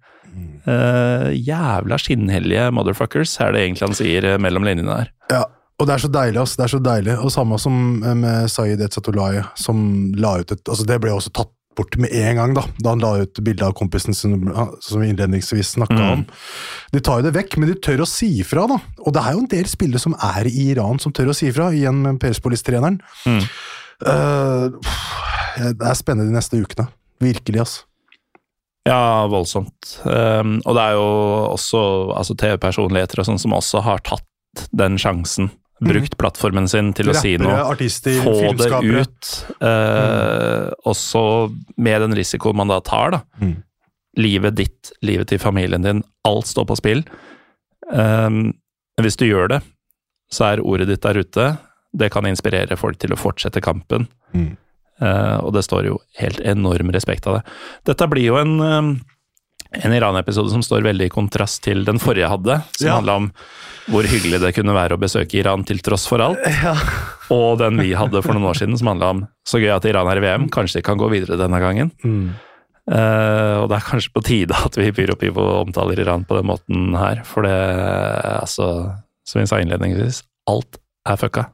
Uh, 0.62 1.32
jævla 1.34 1.98
skinnhellige 1.98 2.68
motherfuckers, 2.74 3.34
er 3.42 3.54
det 3.54 3.64
egentlig 3.64 3.88
han 3.88 3.98
sier 3.98 4.28
uh, 4.34 4.38
mellom 4.42 4.66
linjene 4.66 5.00
her. 5.02 5.10
Ja, 5.32 5.42
og 5.82 5.88
det 5.88 5.96
er 5.96 6.04
så 6.04 6.12
deilig, 6.14 6.38
altså. 6.38 6.58
Det 6.60 6.64
er 6.64 6.72
så 6.76 6.82
deilig. 6.84 7.16
Og 7.18 7.32
samme 7.34 7.58
som 7.58 7.74
eh, 8.06 8.14
med 8.14 8.52
Sayed 8.52 8.84
Etzatollah, 8.84 9.48
som 9.58 9.82
la 10.14 10.36
ut 10.38 10.54
et 10.54 10.70
Altså, 10.70 10.86
det 10.86 11.00
ble 11.02 11.10
også 11.14 11.32
tatt 11.34 11.50
bort 11.72 11.96
med 11.96 12.12
en 12.12 12.36
gang, 12.36 12.52
da 12.52 12.66
da 12.84 12.92
han 12.92 13.00
la 13.00 13.14
ut 13.24 13.38
bilde 13.40 13.64
av 13.64 13.72
kompisen 13.72 14.12
sin 14.12 14.34
som 14.84 15.00
vi 15.00 15.08
innledningsvis 15.08 15.70
snakka 15.78 15.96
mm. 15.96 16.10
om. 16.12 16.24
De 16.92 17.00
tar 17.00 17.22
jo 17.22 17.26
det 17.26 17.32
vekk, 17.38 17.56
men 17.58 17.70
de 17.70 17.78
tør 17.80 18.04
å 18.04 18.08
si 18.08 18.28
ifra, 18.42 18.66
da. 18.68 18.76
Og 19.06 19.16
det 19.16 19.22
er 19.22 19.32
jo 19.32 19.40
en 19.40 19.52
del 19.54 19.70
spillere 19.70 20.02
som 20.02 20.14
er 20.20 20.50
i 20.50 20.68
Iran 20.74 21.00
som 21.00 21.14
tør 21.16 21.32
å 21.32 21.36
si 21.36 21.48
ifra, 21.48 21.70
igjen 21.72 22.02
med 22.04 22.20
Perspolis-treneren. 22.22 23.00
Mm. 23.24 23.40
Uh, 24.04 24.92
det 25.72 25.88
er 25.88 25.96
spennende 25.96 26.28
de 26.28 26.36
neste 26.36 26.60
ukene. 26.60 26.90
Virkelig, 27.24 27.64
altså. 27.64 27.88
Ja, 28.88 29.26
voldsomt. 29.30 30.00
Um, 30.02 30.56
og 30.66 30.74
det 30.74 30.84
er 30.84 30.96
jo 30.98 31.08
også 31.52 31.82
altså, 32.18 32.34
TV-personligheter 32.38 33.22
og 33.22 33.28
sånn 33.28 33.42
som 33.42 33.54
også 33.54 33.82
har 33.86 34.02
tatt 34.06 34.64
den 34.74 34.98
sjansen. 35.00 35.52
Mm. 35.82 35.88
Brukt 35.88 36.16
plattformen 36.18 36.68
sin 36.70 36.92
til 36.94 37.10
Rappere, 37.10 37.18
å 37.18 37.22
si 37.22 37.34
noe. 37.42 37.58
Artister, 37.72 38.18
få 38.22 38.52
det 38.58 38.70
ut. 38.70 39.30
Uh, 39.58 39.66
mm. 39.66 40.72
Også 40.90 41.22
med 41.82 42.02
den 42.06 42.16
risikoen 42.18 42.58
man 42.58 42.70
da 42.70 42.80
tar, 42.86 43.14
da. 43.16 43.22
Mm. 43.42 43.60
Livet 44.22 44.58
ditt, 44.58 44.92
livet 45.06 45.30
til 45.30 45.40
familien 45.42 45.86
din. 45.86 46.02
Alt 46.28 46.50
står 46.50 46.66
på 46.70 46.78
spill. 46.82 47.06
Um, 47.90 48.50
hvis 49.02 49.18
du 49.18 49.28
gjør 49.28 49.54
det, 49.56 49.62
så 50.32 50.50
er 50.50 50.64
ordet 50.64 50.90
ditt 50.90 51.04
der 51.06 51.22
ute. 51.22 51.48
Det 51.92 52.10
kan 52.12 52.26
inspirere 52.28 52.78
folk 52.80 52.98
til 53.00 53.14
å 53.14 53.20
fortsette 53.20 53.62
kampen. 53.64 54.08
Mm. 54.34 54.54
Uh, 55.02 55.40
og 55.42 55.50
det 55.56 55.64
står 55.66 55.88
jo 55.88 55.96
helt 56.20 56.38
enorm 56.46 56.92
respekt 56.94 57.26
av 57.26 57.40
det. 57.40 57.42
Dette 57.90 58.06
blir 58.12 58.28
jo 58.28 58.36
en 58.38 58.54
uh, 58.62 58.92
en 59.72 59.92
Iran-episode 59.92 60.50
som 60.52 60.62
står 60.62 60.84
veldig 60.84 61.08
i 61.08 61.12
kontrast 61.12 61.62
til 61.64 61.84
den 61.86 62.00
forrige 62.02 62.26
jeg 62.26 62.34
hadde, 62.34 62.56
som 62.76 62.86
Ja. 62.86 62.96
handla 62.98 63.14
om 63.16 63.32
hvor 63.88 64.06
hyggelig 64.06 64.40
det 64.40 64.54
kunne 64.54 64.74
være 64.74 64.94
å 64.94 65.00
besøke 65.00 65.38
Iran 65.40 65.64
til 65.64 65.80
tross 65.80 66.06
for 66.06 66.20
alt. 66.20 66.38
Og 67.32 67.58
den 67.58 67.80
vi 67.80 67.94
hadde 67.96 68.22
for 68.22 68.34
noen 68.36 68.50
år 68.52 68.60
siden, 68.60 68.76
som 68.78 68.92
handla 68.92 69.10
om 69.10 69.26
så 69.48 69.58
gøy 69.58 69.72
at 69.74 69.84
Iran 69.88 70.06
er 70.06 70.20
i 70.20 70.24
VM, 70.24 70.48
kanskje 70.52 70.78
de 70.78 70.86
kan 70.86 71.00
gå 71.00 71.08
videre 71.10 71.40
denne 71.40 71.58
gangen. 71.58 71.90
Eh, 72.90 73.56
og 73.62 73.68
det 73.70 73.76
er 73.78 73.86
kanskje 73.86 74.12
på 74.12 74.22
tide 74.26 74.54
at 74.58 74.76
vi 74.76 74.90
i 74.90 75.28
og 75.30 75.38
omtaler 75.38 75.98
Iran 76.02 76.24
på 76.24 76.36
den 76.36 76.46
måten 76.50 76.96
her, 76.98 77.22
for 77.24 77.42
det 77.46 77.54
altså, 78.42 78.98
som 79.24 79.40
vi 79.40 79.46
sa 79.46 79.60
innledningsvis, 79.62 80.22
alt 80.50 80.78
er 81.06 81.16
fucka. 81.16 81.46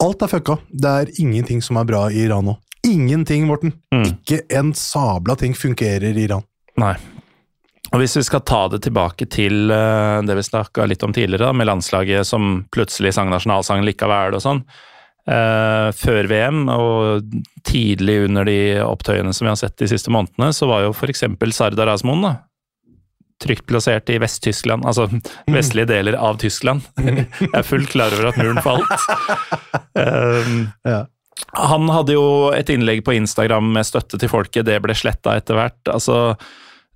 Alt 0.00 0.22
er 0.22 0.30
fucka. 0.30 0.58
Det 0.70 0.88
er 0.88 1.12
ingenting 1.18 1.62
som 1.62 1.76
er 1.76 1.84
bra 1.84 2.08
i 2.10 2.24
Iran 2.24 2.46
nå. 2.46 2.56
Ingenting, 2.86 3.46
Morten. 3.48 3.72
Mm. 3.94 4.04
Ikke 4.12 4.42
en 4.58 4.74
sabla 4.76 5.36
ting 5.36 5.54
fungerer 5.58 6.14
i 6.14 6.26
Iran. 6.28 6.44
Nei. 6.78 6.94
Og 7.88 8.02
hvis 8.02 8.18
vi 8.18 8.24
skal 8.26 8.44
ta 8.44 8.66
det 8.68 8.82
tilbake 8.84 9.26
til 9.32 9.72
eh, 9.72 10.18
det 10.28 10.36
vi 10.36 10.44
snakka 10.44 10.84
litt 10.88 11.02
om 11.06 11.14
tidligere, 11.16 11.48
da, 11.48 11.56
med 11.56 11.70
landslaget 11.70 12.28
som 12.28 12.66
plutselig 12.74 13.14
sang 13.16 13.30
nasjonalsangen 13.32 13.86
likevel 13.88 14.36
og 14.36 14.44
sånn. 14.44 14.60
Eh, 15.28 15.88
før 15.96 16.28
VM 16.28 16.68
og 16.72 17.32
tidlig 17.68 18.18
under 18.28 18.48
de 18.48 18.58
opptøyene 18.84 19.32
som 19.36 19.48
vi 19.48 19.52
har 19.52 19.60
sett 19.60 19.76
de 19.80 19.88
siste 19.90 20.12
månedene, 20.12 20.52
så 20.56 20.68
var 20.68 20.84
jo 20.84 20.92
f.eks. 20.92 21.24
Sardar 21.56 21.90
Azmoun 21.92 22.24
da, 22.24 22.34
trygt 23.42 23.66
plassert 23.68 24.08
i 24.12 24.18
Vest-Tyskland, 24.20 24.86
altså 24.88 25.08
vestlige 25.52 25.88
deler 25.88 26.16
av 26.16 26.40
Tyskland. 26.42 26.84
Jeg 27.00 27.52
er 27.52 27.66
fullt 27.66 27.92
klar 27.92 28.12
over 28.16 28.32
at 28.32 28.40
muren 28.40 28.64
falt. 28.64 28.88
Um, 29.98 30.68
Ja. 30.86 31.08
Han 31.58 31.88
hadde 31.92 32.14
jo 32.16 32.24
et 32.54 32.70
innlegg 32.72 33.04
på 33.06 33.14
Instagram 33.16 33.70
med 33.76 33.86
støtte 33.86 34.18
til 34.20 34.30
folket, 34.32 34.66
det 34.68 34.80
ble 34.84 34.94
sletta 34.96 35.36
etter 35.38 35.58
hvert. 35.58 35.78
Altså, 35.92 36.36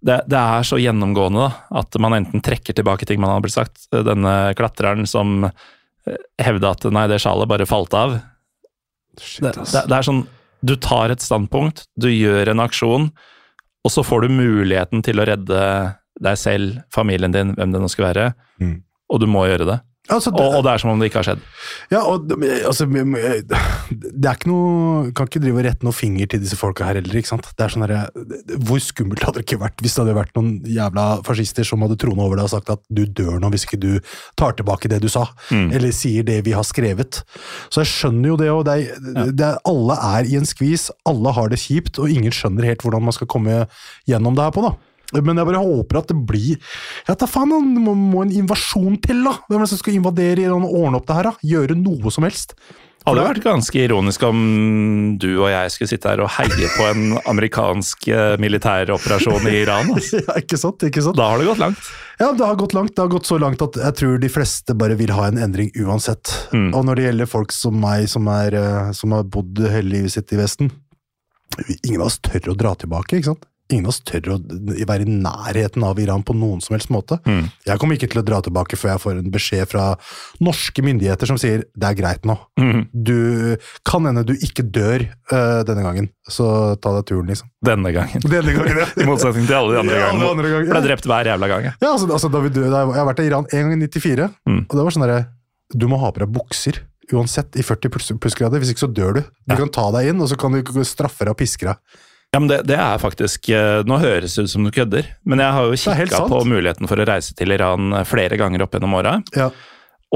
det, 0.03 0.21
det 0.31 0.39
er 0.39 0.67
så 0.67 0.79
gjennomgående 0.83 1.45
da, 1.47 1.51
at 1.83 1.99
man 2.03 2.17
enten 2.19 2.43
trekker 2.45 2.75
tilbake 2.77 3.07
ting 3.09 3.21
man 3.23 3.31
har 3.37 3.43
blitt 3.45 3.55
sagt. 3.57 3.87
Denne 3.93 4.53
klatreren 4.59 5.07
som 5.07 5.45
eh, 5.47 6.19
hevda 6.43 6.75
at 6.75 6.87
nei, 6.91 7.07
det 7.13 7.21
sjalet 7.23 7.51
bare 7.51 7.69
falt 7.71 7.95
av. 7.95 8.19
Det, 9.19 9.53
det, 9.53 9.85
det 9.89 9.97
er 9.99 10.07
sånn, 10.07 10.25
du 10.63 10.75
tar 10.81 11.13
et 11.13 11.23
standpunkt, 11.23 11.87
du 12.01 12.09
gjør 12.11 12.53
en 12.53 12.63
aksjon, 12.65 13.11
og 13.83 13.91
så 13.91 14.05
får 14.07 14.25
du 14.27 14.35
muligheten 14.37 15.03
til 15.05 15.19
å 15.19 15.27
redde 15.27 15.63
deg 16.23 16.37
selv, 16.39 16.83
familien 16.95 17.33
din, 17.35 17.55
hvem 17.59 17.73
det 17.75 17.81
nå 17.83 17.89
skal 17.91 18.11
være, 18.13 18.33
Mm. 18.63 18.77
og 19.11 19.19
du 19.19 19.25
må 19.27 19.41
gjøre 19.49 19.65
det. 19.67 19.79
Altså, 20.13 20.31
det, 20.35 20.43
Og, 20.45 20.59
og 20.59 20.65
det 20.67 20.73
er 20.73 20.83
som 20.83 20.93
om 20.93 21.01
det 21.01 21.09
ikke 21.09 21.21
har 21.23 21.29
skjedd. 21.31 21.43
Ja, 21.93 22.03
og 22.05 22.33
altså, 22.69 22.87
det 22.87 24.29
er 24.29 24.37
ikke 24.37 24.51
noe 24.51 25.13
Kan 25.17 25.29
ikke 25.29 25.43
drive 25.43 25.61
og 25.61 25.67
rette 25.67 25.87
noen 25.87 25.97
finger 25.97 26.31
til 26.33 26.43
disse 26.43 26.59
folka 26.59 26.87
her 26.87 26.99
heller, 27.01 27.17
ikke 27.19 27.31
sant. 27.31 27.49
Det 27.57 27.65
er 27.65 27.73
sånn 27.73 27.87
der, 27.87 28.11
Hvor 28.67 28.83
skummelt 28.83 29.25
hadde 29.25 29.41
det 29.41 29.47
ikke 29.47 29.61
vært 29.63 29.83
hvis 29.83 29.97
det 29.97 30.05
hadde 30.05 30.17
vært 30.19 30.37
noen 30.39 30.53
jævla 30.69 31.07
fascister 31.27 31.67
som 31.67 31.83
hadde 31.85 31.99
trona 32.01 32.27
over 32.27 32.39
deg 32.39 32.47
og 32.47 32.53
sagt 32.55 32.71
at 32.75 32.83
du 32.93 33.05
dør 33.07 33.41
nå 33.43 33.51
hvis 33.53 33.67
ikke 33.67 33.81
du 33.83 33.91
tar 34.39 34.55
tilbake 34.59 34.91
det 34.91 35.01
du 35.03 35.09
sa, 35.13 35.25
eller 35.51 35.93
sier 35.97 36.27
det 36.27 36.39
vi 36.47 36.55
har 36.57 36.65
skrevet. 36.67 37.23
Så 37.73 37.83
jeg 37.83 37.91
skjønner 37.91 38.33
jo 38.33 38.39
det, 38.41 38.51
og 38.53 38.65
det 38.69 38.77
er, 38.79 39.27
det 39.33 39.47
er, 39.49 39.59
alle 39.69 39.97
er 40.13 40.29
i 40.31 40.39
en 40.39 40.49
skvis, 40.49 40.89
alle 41.09 41.35
har 41.35 41.53
det 41.53 41.61
kjipt, 41.63 42.01
og 42.03 42.13
ingen 42.13 42.35
skjønner 42.35 42.69
helt 42.71 42.85
hvordan 42.85 43.05
man 43.09 43.17
skal 43.17 43.31
komme 43.31 43.65
gjennom 44.09 44.39
det 44.39 44.47
her 44.47 44.55
på, 44.55 44.65
da. 44.67 44.75
Men 45.21 45.41
jeg 45.41 45.49
bare 45.51 45.65
håper 45.65 46.01
at 46.01 46.13
det 46.13 46.17
blir 46.29 46.57
Ja, 47.09 47.17
ta 47.19 47.29
faen, 47.29 47.53
det 47.53 47.83
må, 47.83 47.97
må 47.99 48.23
en 48.25 48.33
invasjon 48.43 48.97
til, 49.05 49.21
da! 49.27 49.37
Hvem 49.49 49.59
er 49.61 49.67
det 49.67 49.73
som 49.75 49.83
skal 49.83 49.99
invadere 49.99 50.47
Iran 50.47 50.65
og 50.67 50.79
ordne 50.79 51.01
opp 51.01 51.11
det 51.11 51.19
her, 51.19 51.31
da? 51.31 51.51
Gjøre 51.53 51.77
noe 51.79 52.15
som 52.15 52.27
helst? 52.29 52.57
Det 53.03 53.11
hadde 53.11 53.23
vært 53.27 53.43
ganske 53.43 53.81
ironisk 53.83 54.23
om 54.29 54.43
du 55.19 55.27
og 55.33 55.49
jeg 55.51 55.73
skulle 55.75 55.91
sitte 55.91 56.07
her 56.13 56.21
og 56.23 56.29
heie 56.37 56.69
på 56.77 56.85
en 56.87 57.17
amerikansk 57.33 58.07
eh, 58.15 58.35
militæroperasjon 58.39 59.49
i 59.51 59.57
Iran. 59.65 59.91
Altså. 59.97 60.21
Ja, 60.29 60.37
ikke 60.39 60.59
sant? 60.61 60.85
ikke 60.87 61.03
sant? 61.03 61.19
Da 61.19 61.33
har 61.33 61.43
det 61.43 61.49
gått 61.49 61.59
langt. 61.59 61.89
Ja, 62.21 62.31
det 62.31 62.47
har 62.47 62.61
gått 62.61 62.77
langt. 62.79 62.95
Det 62.95 63.03
har 63.03 63.11
gått 63.11 63.27
så 63.27 63.41
langt 63.43 63.65
at 63.65 63.81
jeg 63.81 63.99
tror 63.99 64.23
de 64.23 64.31
fleste 64.31 64.77
bare 64.79 64.95
vil 65.01 65.11
ha 65.17 65.27
en 65.27 65.43
endring 65.43 65.73
uansett. 65.83 66.31
Mm. 66.55 66.71
Og 66.71 66.87
når 66.87 67.01
det 67.01 67.09
gjelder 67.09 67.33
folk 67.33 67.55
som 67.57 67.81
meg, 67.83 68.07
som, 68.13 68.31
er, 68.31 68.55
eh, 68.61 68.93
som 68.95 69.17
har 69.17 69.27
bodd 69.27 69.65
hele 69.67 69.97
livet 69.97 70.15
sitt 70.15 70.31
i 70.31 70.39
Vesten 70.39 70.71
Ingen 71.83 72.01
av 72.01 72.07
oss 72.07 72.21
tør 72.23 72.55
å 72.55 72.57
dra 72.57 72.71
tilbake, 72.79 73.19
ikke 73.19 73.35
sant? 73.35 73.43
Ingen 73.73 73.87
av 73.89 73.93
oss 73.95 74.01
tør 74.05 74.35
å 74.35 74.37
være 74.87 75.07
i 75.07 75.13
nærheten 75.25 75.83
av 75.89 75.99
Iran 76.03 76.23
på 76.29 76.35
noen 76.37 76.61
som 76.61 76.75
helst 76.77 76.91
måte. 76.93 77.17
Mm. 77.25 77.47
Jeg 77.67 77.81
kommer 77.81 77.97
ikke 77.97 78.11
til 78.13 78.21
å 78.21 78.25
dra 78.29 78.41
tilbake 78.45 78.77
før 78.77 78.93
jeg 78.93 79.01
får 79.03 79.21
en 79.23 79.31
beskjed 79.33 79.71
fra 79.71 79.87
norske 80.45 80.85
myndigheter 80.85 81.31
som 81.31 81.39
sier 81.41 81.65
det 81.73 81.89
er 81.89 81.97
greit 81.99 82.27
nå. 82.29 82.37
Mm. 82.61 82.83
Du 82.93 83.17
kan 83.89 84.05
hende 84.11 84.25
du 84.29 84.35
ikke 84.37 84.67
dør 84.69 85.07
uh, 85.33 85.63
denne 85.69 85.83
gangen, 85.87 86.11
så 86.29 86.77
ta 86.83 86.93
deg 86.99 87.09
turen, 87.09 87.33
liksom. 87.33 87.49
Denne 87.65 87.93
gangen. 87.97 88.21
Denne 88.29 88.53
gangen, 88.59 88.83
ja. 88.85 88.89
I 89.03 89.09
motsetning 89.09 89.49
til 89.49 89.57
alle 89.59 89.75
de 89.75 89.83
andre 89.83 89.97
Ja, 89.99 90.11
gangene. 90.13 90.31
andre 90.37 90.53
ganger, 90.55 90.71
Ble 90.77 90.85
drept 90.91 91.09
hver 91.11 91.33
jævla 91.33 91.49
gang. 91.55 91.69
Ja, 91.73 91.91
altså, 91.95 92.11
altså 92.13 92.31
da 92.33 92.45
vi 92.45 92.53
da 92.55 92.67
jeg 92.69 92.95
har 93.01 93.09
vært 93.09 93.25
i 93.25 93.29
Iran 93.33 93.49
en 93.51 93.73
gang 93.73 93.83
i 93.89 93.89
94, 93.89 94.31
Mm. 94.47 94.65
og 94.69 94.75
det 94.77 94.83
var 94.85 94.93
sånn 94.95 95.03
derre 95.07 95.23
Du 95.73 95.87
må 95.89 95.97
ha 96.03 96.11
på 96.13 96.21
deg 96.21 96.33
bukser 96.35 96.83
uansett 97.13 97.57
i 97.57 97.63
40 97.65 97.91
pluss- 97.93 98.13
plussgrader, 98.21 98.61
hvis 98.63 98.71
ikke 98.73 98.85
så 98.87 98.89
dør 98.93 99.15
du. 99.17 99.21
Du 99.23 99.53
Ja. 99.55 99.57
kan 99.59 99.69
ta 99.73 99.91
deg 99.93 100.09
inn, 100.13 100.21
og 100.21 100.29
så 100.31 100.37
kan 100.39 100.53
du 100.53 100.63
straffe 100.85 101.25
deg 101.25 101.33
og 101.35 101.39
piske 101.41 101.65
deg. 101.67 101.77
Ja, 102.33 102.41
men 102.41 102.49
det, 102.49 102.63
det 102.65 102.79
er 102.81 103.01
faktisk 103.01 103.51
eh, 103.53 103.83
Nå 103.85 103.99
høres 104.01 104.39
det 104.39 104.47
ut 104.47 104.53
som 104.55 104.65
du 104.65 104.73
kødder, 104.73 105.09
men 105.29 105.43
jeg 105.43 105.53
har 105.53 105.67
jo 105.69 105.77
kikka 105.77 106.23
på 106.31 106.39
muligheten 106.49 106.89
for 106.89 107.01
å 107.03 107.05
reise 107.09 107.37
til 107.37 107.53
Iran 107.53 107.93
eh, 107.93 108.07
flere 108.09 108.39
ganger 108.41 108.65
opp 108.65 108.73
gjennom 108.77 108.97
åra. 108.97 109.19
Ja. 109.37 109.51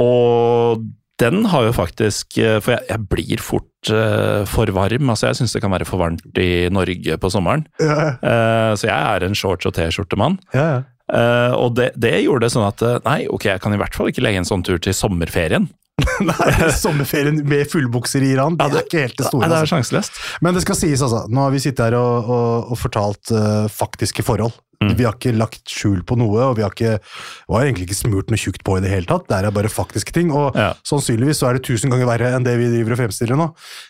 Og 0.01 0.87
den 1.21 1.47
har 1.49 1.65
jo 1.65 1.73
faktisk 1.77 2.37
eh, 2.41 2.59
For 2.65 2.75
jeg, 2.75 2.89
jeg 2.91 3.05
blir 3.13 3.41
fort 3.45 3.93
uh, 3.93 4.43
for 4.49 4.69
varm. 4.77 5.13
Altså, 5.13 5.31
jeg 5.31 5.39
syns 5.39 5.55
det 5.57 5.63
kan 5.65 5.73
være 5.73 5.87
for 5.89 6.01
varmt 6.01 6.41
i 6.41 6.67
Norge 6.73 7.21
på 7.21 7.33
sommeren. 7.33 7.69
Ja, 7.81 8.17
Uh, 8.17 8.73
så 8.77 8.89
jeg 8.89 8.97
er 8.97 9.25
en 9.25 9.37
shorts- 9.37 9.69
og 9.69 9.77
T-skjortemann. 9.77 10.41
ja. 10.57 10.85
Eh, 11.07 11.53
og 11.55 11.77
det, 11.79 11.93
det 11.95 12.17
gjorde 12.25 12.49
det 12.49 12.51
sånn 12.51 12.65
at 12.67 12.83
nei, 13.05 13.29
ok, 13.31 13.45
jeg 13.47 13.61
kan 13.63 13.71
i 13.71 13.77
hvert 13.79 13.95
fall 13.95 14.09
ikke 14.11 14.25
legge 14.25 14.41
en 14.41 14.49
sånn 14.49 14.65
tur 14.67 14.81
til 14.83 14.91
sommerferien. 14.97 15.69
Nei, 16.29 16.51
sommerferien 16.77 17.39
med 17.49 17.71
fullbukser 17.73 18.21
i 18.27 18.35
Iran, 18.35 18.57
det 18.61 18.67
er 18.69 18.83
ikke 18.85 19.01
helt 19.07 19.17
det 19.17 19.27
store. 19.31 19.47
Nei, 19.47 19.49
det 19.49 19.63
er 19.65 19.77
Altså. 19.81 20.13
Men 20.45 20.55
det 20.57 20.63
skal 20.67 20.77
sies, 20.77 21.01
altså. 21.03 21.23
Nå 21.33 21.47
har 21.47 21.55
vi 21.55 21.61
sittet 21.65 21.87
her 21.89 21.97
og, 21.97 22.29
og, 22.29 22.71
og 22.75 22.79
fortalt 22.81 23.33
uh, 23.33 23.65
faktiske 23.73 24.25
forhold. 24.27 24.53
Mm. 24.85 24.91
Vi 24.99 25.07
har 25.09 25.15
ikke 25.17 25.33
lagt 25.33 25.73
skjul 25.73 26.03
på 26.05 26.19
noe, 26.21 26.51
og 26.51 26.59
vi 26.59 26.65
har, 26.67 26.75
ikke, 26.75 26.99
vi 27.01 27.55
har 27.57 27.65
egentlig 27.65 27.87
ikke 27.89 27.97
smurt 27.97 28.29
noe 28.29 28.37
tjukt 28.37 28.61
på 28.67 28.75
i 28.77 28.83
det 28.85 28.91
hele 28.93 29.09
tatt. 29.09 29.25
Det 29.31 29.39
er 29.39 29.55
bare 29.57 29.71
faktiske 29.73 30.13
ting, 30.13 30.29
og 30.37 30.53
Ja. 30.59 30.75
sannsynligvis 30.85 31.41
så 31.41 31.49
er 31.49 31.57
det 31.57 31.65
tusen 31.65 31.89
ganger 31.95 32.11
verre 32.11 32.35
enn 32.37 32.45
det 32.45 32.59
vi 32.61 32.69
driver 32.75 32.93
og 32.93 33.01
fremstiller 33.01 33.41
nå. 33.41 33.47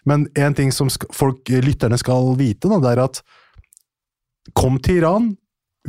Men 0.06 0.28
en 0.38 0.54
ting 0.54 0.70
som 0.70 0.86
folk, 1.10 1.42
lytterne 1.50 1.98
skal 1.98 2.30
vite, 2.38 2.70
da, 2.70 2.78
det 2.86 2.92
er 2.94 3.02
at 3.02 3.18
kom 4.54 4.78
til 4.78 5.00
Iran 5.02 5.32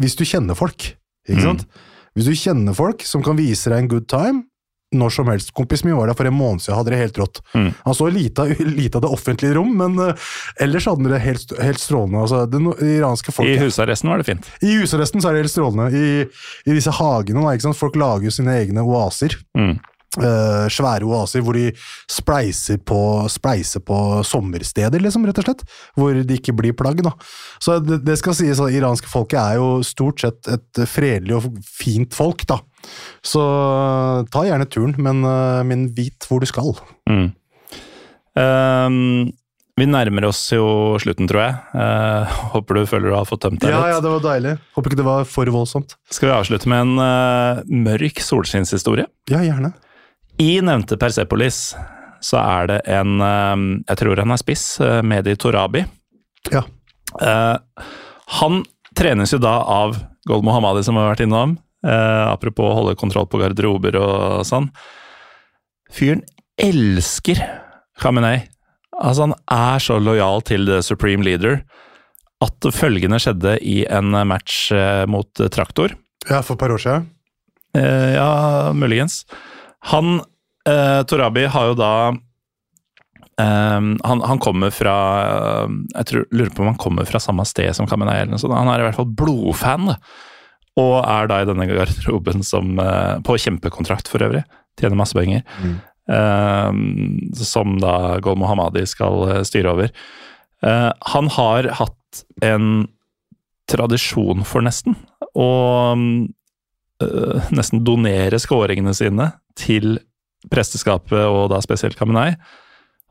hvis 0.02 0.18
du 0.18 0.26
kjenner 0.26 0.58
folk. 0.58 0.96
Ikke 1.30 1.44
Mm. 1.44 1.46
sant? 1.46 1.68
Hvis 2.18 2.26
du 2.26 2.34
kjenner 2.34 2.74
folk 2.74 3.04
som 3.06 3.22
kan 3.22 3.38
vise 3.38 3.70
deg 3.70 3.78
en 3.84 3.88
good 3.94 4.08
time, 4.10 4.47
når 4.96 5.10
som 5.12 5.28
helst. 5.28 5.50
Kompisen 5.58 5.90
min 5.90 5.98
var 5.98 6.08
der 6.08 6.16
for 6.16 6.30
en 6.30 6.36
måned 6.38 6.62
siden, 6.64 6.78
hadde 6.78 6.94
det 6.94 7.00
helt 7.02 7.18
rått. 7.20 7.42
Mm. 7.54 7.74
Han 7.84 7.96
så 7.98 8.08
lite, 8.14 8.42
av- 8.46 8.62
lite 8.80 8.98
av 8.98 9.04
det 9.04 9.12
offentlige 9.12 9.58
rom, 9.58 9.74
men 9.78 9.98
uh, 10.00 10.30
ellers 10.64 10.88
hadde 10.88 11.04
han 11.04 11.12
det 11.12 11.20
helt, 11.26 11.52
helt 11.60 11.82
strålende. 11.84 12.22
Altså, 12.24 12.46
det 12.48 12.62
no- 12.64 12.78
iranske 12.80 13.34
folk 13.36 13.50
I 13.52 13.58
husarresten 13.60 14.10
var 14.14 14.24
det 14.24 14.30
fint. 14.30 14.48
I 14.64 14.78
husarresten 14.80 15.22
så 15.24 15.30
er 15.32 15.38
det 15.38 15.46
helt 15.46 15.56
strålende. 15.56 15.90
I, 15.92 16.24
i 16.72 16.78
disse 16.78 16.94
hagene, 16.96 17.44
da, 17.44 17.74
folk 17.76 18.00
lager 18.00 18.30
jo 18.30 18.36
sine 18.40 18.56
egne 18.62 18.86
oaser. 18.88 19.36
Mm. 19.58 19.76
Eh, 20.18 20.66
svære 20.72 21.06
oaser 21.06 21.44
hvor 21.46 21.54
de 21.58 21.68
spleiser 22.10 22.80
på, 22.88 23.00
spleiser 23.30 23.84
på 23.86 23.98
sommersteder, 24.26 25.04
liksom, 25.04 25.28
rett 25.28 25.42
og 25.42 25.46
slett. 25.46 25.66
Hvor 26.00 26.16
de 26.18 26.38
ikke 26.40 26.56
blir 26.58 26.78
plagg. 26.78 27.04
Da. 27.06 27.14
Så 27.62 27.78
det, 27.84 28.00
det 28.08 28.18
skal 28.22 28.38
sies 28.38 28.62
at 28.64 28.74
iranske 28.74 29.12
folket 29.12 29.38
er 29.42 29.60
jo 29.60 29.84
stort 29.86 30.24
sett 30.24 30.50
et 30.54 30.84
fredelig 30.90 31.38
og 31.38 31.50
fint 31.62 32.16
folk, 32.18 32.48
da. 32.50 32.62
Så 33.26 33.44
ta 34.34 34.46
gjerne 34.48 34.70
turen, 34.72 34.96
men, 34.98 35.26
uh, 35.28 35.60
men 35.68 35.90
vit 35.98 36.26
hvor 36.30 36.42
du 36.42 36.50
skal. 36.50 36.72
Mm. 37.10 37.28
Um 38.38 39.36
vi 39.78 39.86
nærmer 39.86 40.26
oss 40.26 40.40
jo 40.50 40.98
slutten, 40.98 41.28
tror 41.30 41.44
jeg. 41.44 41.58
Eh, 41.78 42.38
håper 42.56 42.80
du 42.80 42.88
føler 42.90 43.12
du 43.12 43.14
har 43.14 43.28
fått 43.30 43.44
tømt 43.46 43.62
deg 43.62 43.70
Ja, 43.70 43.84
litt. 43.84 43.92
ja, 43.94 44.00
det 44.02 44.10
var 44.10 44.24
deilig. 44.24 44.54
Håper 44.74 44.90
ikke 44.90 44.98
det 44.98 45.06
var 45.06 45.28
for 45.30 45.52
voldsomt. 45.54 45.94
Skal 46.10 46.32
vi 46.32 46.34
avslutte 46.34 46.72
med 46.72 46.82
en 46.82 47.04
eh, 47.04 47.60
mørk 47.86 48.24
solskinnshistorie? 48.26 49.06
Ja, 49.30 49.44
gjerne. 49.46 49.76
I 50.38 50.52
nevnte 50.62 51.00
Persepolis 51.02 51.72
så 52.22 52.40
er 52.42 52.68
det 52.70 52.80
en 52.90 53.22
eh, 53.22 53.62
Jeg 53.90 54.00
tror 54.02 54.20
han 54.22 54.34
er 54.34 54.42
spiss, 54.42 54.66
Medi 55.06 55.36
Torabi. 55.38 55.84
Ja. 56.54 56.64
Eh, 57.22 57.86
han 58.42 58.62
trenes 58.98 59.34
jo 59.34 59.40
da 59.42 59.60
av 59.62 59.98
Gold 60.28 60.46
Mohammadi, 60.46 60.84
som 60.84 60.98
har 61.00 61.12
vært 61.14 61.24
innom. 61.26 61.56
Eh, 61.86 62.26
apropos 62.28 62.72
å 62.72 62.78
holde 62.82 62.98
kontroll 63.00 63.30
på 63.30 63.40
garderober 63.42 63.98
og 64.02 64.46
sånn. 64.48 64.72
Fyren 65.94 66.26
elsker 66.60 67.40
Khamenei. 68.02 68.48
Altså, 68.98 69.28
han 69.28 69.36
er 69.54 69.84
så 69.84 70.00
lojal 70.02 70.42
til 70.46 70.66
the 70.68 70.82
supreme 70.86 71.26
leader 71.26 71.62
at 72.44 72.70
følgende 72.74 73.20
skjedde 73.22 73.58
i 73.66 73.82
en 73.90 74.14
match 74.30 74.72
eh, 74.74 75.06
mot 75.10 75.42
eh, 75.42 75.50
Traktor. 75.54 75.96
Ja, 76.28 76.42
for 76.42 76.58
et 76.58 76.62
par 76.62 76.74
år 76.74 76.82
siden. 76.82 77.08
Eh, 77.78 78.18
ja, 78.18 78.74
muligens. 78.78 79.24
Han, 79.86 80.22
eh, 80.68 81.02
Torabi, 81.08 81.46
har 81.52 81.74
jo 81.74 81.78
da 81.78 81.92
Um, 83.38 84.00
han, 84.02 84.22
han 84.26 84.40
kommer 84.42 84.72
fra 84.74 84.94
eh, 85.22 85.74
Jeg 85.94 86.08
tror, 86.10 86.24
lurer 86.34 86.50
på 86.56 86.64
om 86.64 86.72
han 86.72 86.80
kommer 86.82 87.06
fra 87.06 87.20
samme 87.22 87.44
sted 87.46 87.70
som 87.78 87.86
sånt. 87.86 88.56
Han 88.58 88.72
er 88.72 88.82
i 88.82 88.88
hvert 88.88 88.98
fall 88.98 89.12
blodfan. 89.14 89.92
da. 89.92 89.98
Og 90.82 90.96
er 91.04 91.30
da 91.30 91.42
i 91.42 91.46
denne 91.46 91.68
garderoben 91.70 92.42
som 92.46 92.80
eh, 92.82 93.20
På 93.22 93.38
kjempekontrakt, 93.38 94.10
for 94.10 94.26
øvrig. 94.26 94.42
Tjener 94.80 94.98
masse 94.98 95.14
penger. 95.14 95.46
Eh, 96.10 96.72
som 97.38 97.78
da 97.84 98.18
Gol 98.26 98.40
Mohammadi 98.42 98.88
skal 98.90 99.46
styre 99.46 99.76
over. 99.76 99.94
Uh, 100.66 100.90
han 101.14 101.30
har 101.38 101.70
hatt 101.78 102.24
en 102.42 102.88
tradisjon 103.70 104.42
for 104.48 104.66
nesten 104.66 104.96
å 105.38 105.50
eh, 107.04 107.50
nesten 107.56 107.84
donere 107.88 108.40
skåringene 108.42 108.94
sine 108.98 109.32
til 109.58 109.98
presteskapet, 110.52 111.26
og 111.26 111.50
da 111.52 111.62
spesielt 111.64 111.98
Kamenei. 112.00 112.36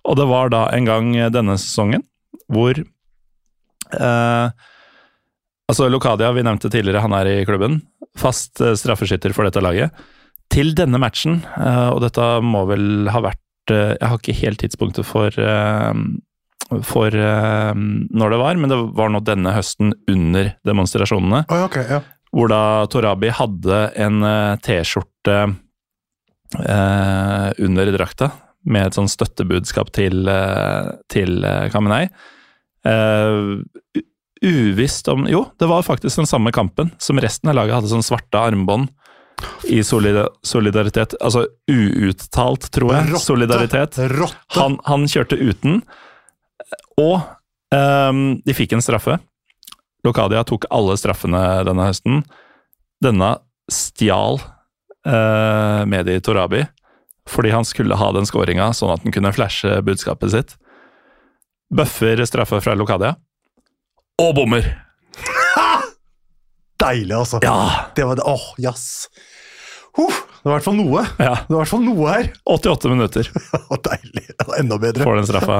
Og 0.07 0.17
det 0.19 0.29
var 0.31 0.53
da 0.55 0.67
en 0.75 0.87
gang 0.87 1.13
denne 1.35 1.59
sesongen 1.59 2.05
hvor 2.53 2.79
eh, 2.79 4.49
Altså 5.67 5.89
Lokadia, 5.91 6.31
vi 6.31 6.45
nevnte 6.47 6.71
tidligere, 6.71 7.03
han 7.03 7.15
er 7.17 7.27
i 7.27 7.47
klubben. 7.47 7.81
Fast 8.19 8.61
eh, 8.63 8.77
straffeskytter 8.79 9.35
for 9.35 9.49
dette 9.49 9.63
laget. 9.65 9.91
Til 10.53 10.71
denne 10.79 11.01
matchen, 11.03 11.41
eh, 11.59 11.89
og 11.91 11.99
dette 12.05 12.27
må 12.47 12.63
vel 12.71 13.11
ha 13.11 13.23
vært 13.25 13.75
eh, 13.75 13.97
Jeg 13.97 14.07
har 14.07 14.21
ikke 14.21 14.41
helt 14.45 14.63
tidspunktet 14.63 15.09
for 15.09 15.43
for 16.83 17.15
når 17.15 18.33
det 18.33 18.39
var, 18.41 18.57
men 18.59 18.73
det 18.73 18.77
var 18.99 19.11
nå 19.15 19.21
denne 19.23 19.53
høsten 19.55 19.93
under 20.11 20.49
demonstrasjonene. 20.67 21.45
Oh, 21.47 21.61
ok, 21.69 21.77
ja. 21.87 22.01
Hvor 22.37 22.51
da 22.53 22.63
Torabi 22.93 23.31
hadde 23.33 23.79
en 23.97 24.21
eh, 24.27 24.59
T-skjorte 24.61 25.37
eh, 26.61 27.47
under 27.65 27.93
drakta 27.95 28.31
med 28.67 28.91
et 28.91 28.99
sånn 28.99 29.09
støttebudskap 29.09 29.93
til, 29.97 30.27
eh, 30.29 30.91
til 31.13 31.41
Kamenei. 31.73 32.05
Eh, 32.87 34.03
uvisst 34.45 35.09
om 35.09 35.25
Jo, 35.31 35.47
det 35.59 35.69
var 35.71 35.87
faktisk 35.87 36.21
den 36.21 36.29
samme 36.29 36.53
kampen 36.53 36.93
som 37.01 37.19
resten 37.23 37.49
av 37.51 37.57
laget 37.57 37.79
hadde 37.79 37.91
sånn 37.91 38.05
svarte 38.05 38.37
armbånd 38.37 38.93
i 39.69 39.83
solidaritet. 39.85 41.17
Altså 41.21 41.47
uuttalt, 41.71 42.69
tror 42.73 42.95
jeg. 42.95 43.09
Rotte. 43.13 43.25
Solidaritet. 43.25 43.99
Rotte! 44.13 44.59
Han, 44.59 44.79
han 44.87 45.07
kjørte 45.11 45.39
uten, 45.41 45.83
og 47.01 47.21
um, 47.75 48.23
de 48.45 48.57
fikk 48.57 48.77
en 48.77 48.85
straffe. 48.85 49.19
Lokadia 50.07 50.45
tok 50.47 50.69
alle 50.71 50.97
straffene 51.01 51.43
denne 51.67 51.89
høsten. 51.89 52.23
Denne 53.05 53.35
stjal 53.73 54.39
eh, 55.07 55.83
Medi 55.91 56.21
Torabi 56.25 56.65
fordi 57.27 57.51
han 57.51 57.65
skulle 57.67 57.97
ha 57.99 58.13
den 58.15 58.23
skåringa, 58.29 58.69
sånn 58.71 58.93
at 58.95 59.03
han 59.03 59.11
kunne 59.11 59.33
flashe 59.35 59.81
budskapet 59.83 60.31
sitt. 60.31 60.53
Bøffer 61.75 62.23
straffe 62.23 62.61
fra 62.63 62.77
Lokadia, 62.79 63.17
og 64.23 64.31
bommer! 64.39 64.69
Deilig, 66.81 67.17
altså. 67.17 67.41
Ja! 67.43 67.91
Det 67.97 68.05
var 68.07 68.19
det. 68.21 68.23
Åh, 68.31 68.45
jazz. 68.63 69.09
Huh, 69.97 70.13
det 70.13 70.47
var 70.47 70.53
i 70.53 70.55
hvert 70.59 70.67
fall 70.69 70.77
noe. 70.79 71.03
ja. 71.19 71.35
Det 71.49 71.51
var 71.51 71.57
i 71.57 71.63
hvert 71.65 71.73
fall 71.73 71.85
noe 71.87 72.09
her. 72.13 72.27
88 72.53 72.91
minutter 72.93 73.31
Deilig. 73.89 74.25
Enda 74.61 74.79
bedre. 74.81 75.03
får 75.09 75.19
den 75.19 75.29
straffa. 75.29 75.59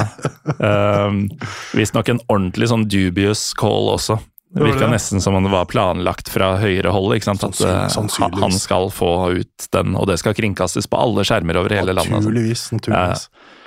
Um, 0.61 1.23
Visstnok 1.77 2.13
en 2.13 2.21
ordentlig 2.29 2.69
sånn 2.71 2.85
dubious 2.93 3.49
call 3.59 3.91
også. 3.97 4.21
Det 4.57 4.65
virka 4.65 4.87
nesten 4.89 5.21
som 5.21 5.35
om 5.37 5.45
det 5.45 5.51
var 5.53 5.67
planlagt 5.69 6.31
fra 6.33 6.55
høyere 6.63 6.89
hold. 6.95 7.13
ikke 7.19 7.29
sant? 7.29 7.45
At 7.45 7.61
eh, 7.61 8.41
han 8.41 8.55
skal 8.57 8.89
få 8.95 9.11
ut 9.37 9.67
den, 9.77 9.95
og 10.01 10.07
det 10.09 10.17
skal 10.23 10.33
kringkastes 10.39 10.89
på 10.89 10.97
alle 10.97 11.25
skjermer 11.29 11.59
over 11.61 11.75
hele 11.77 11.93
landet. 11.93 12.23
Naturligvis. 12.25 12.71
naturligvis. 12.73 13.27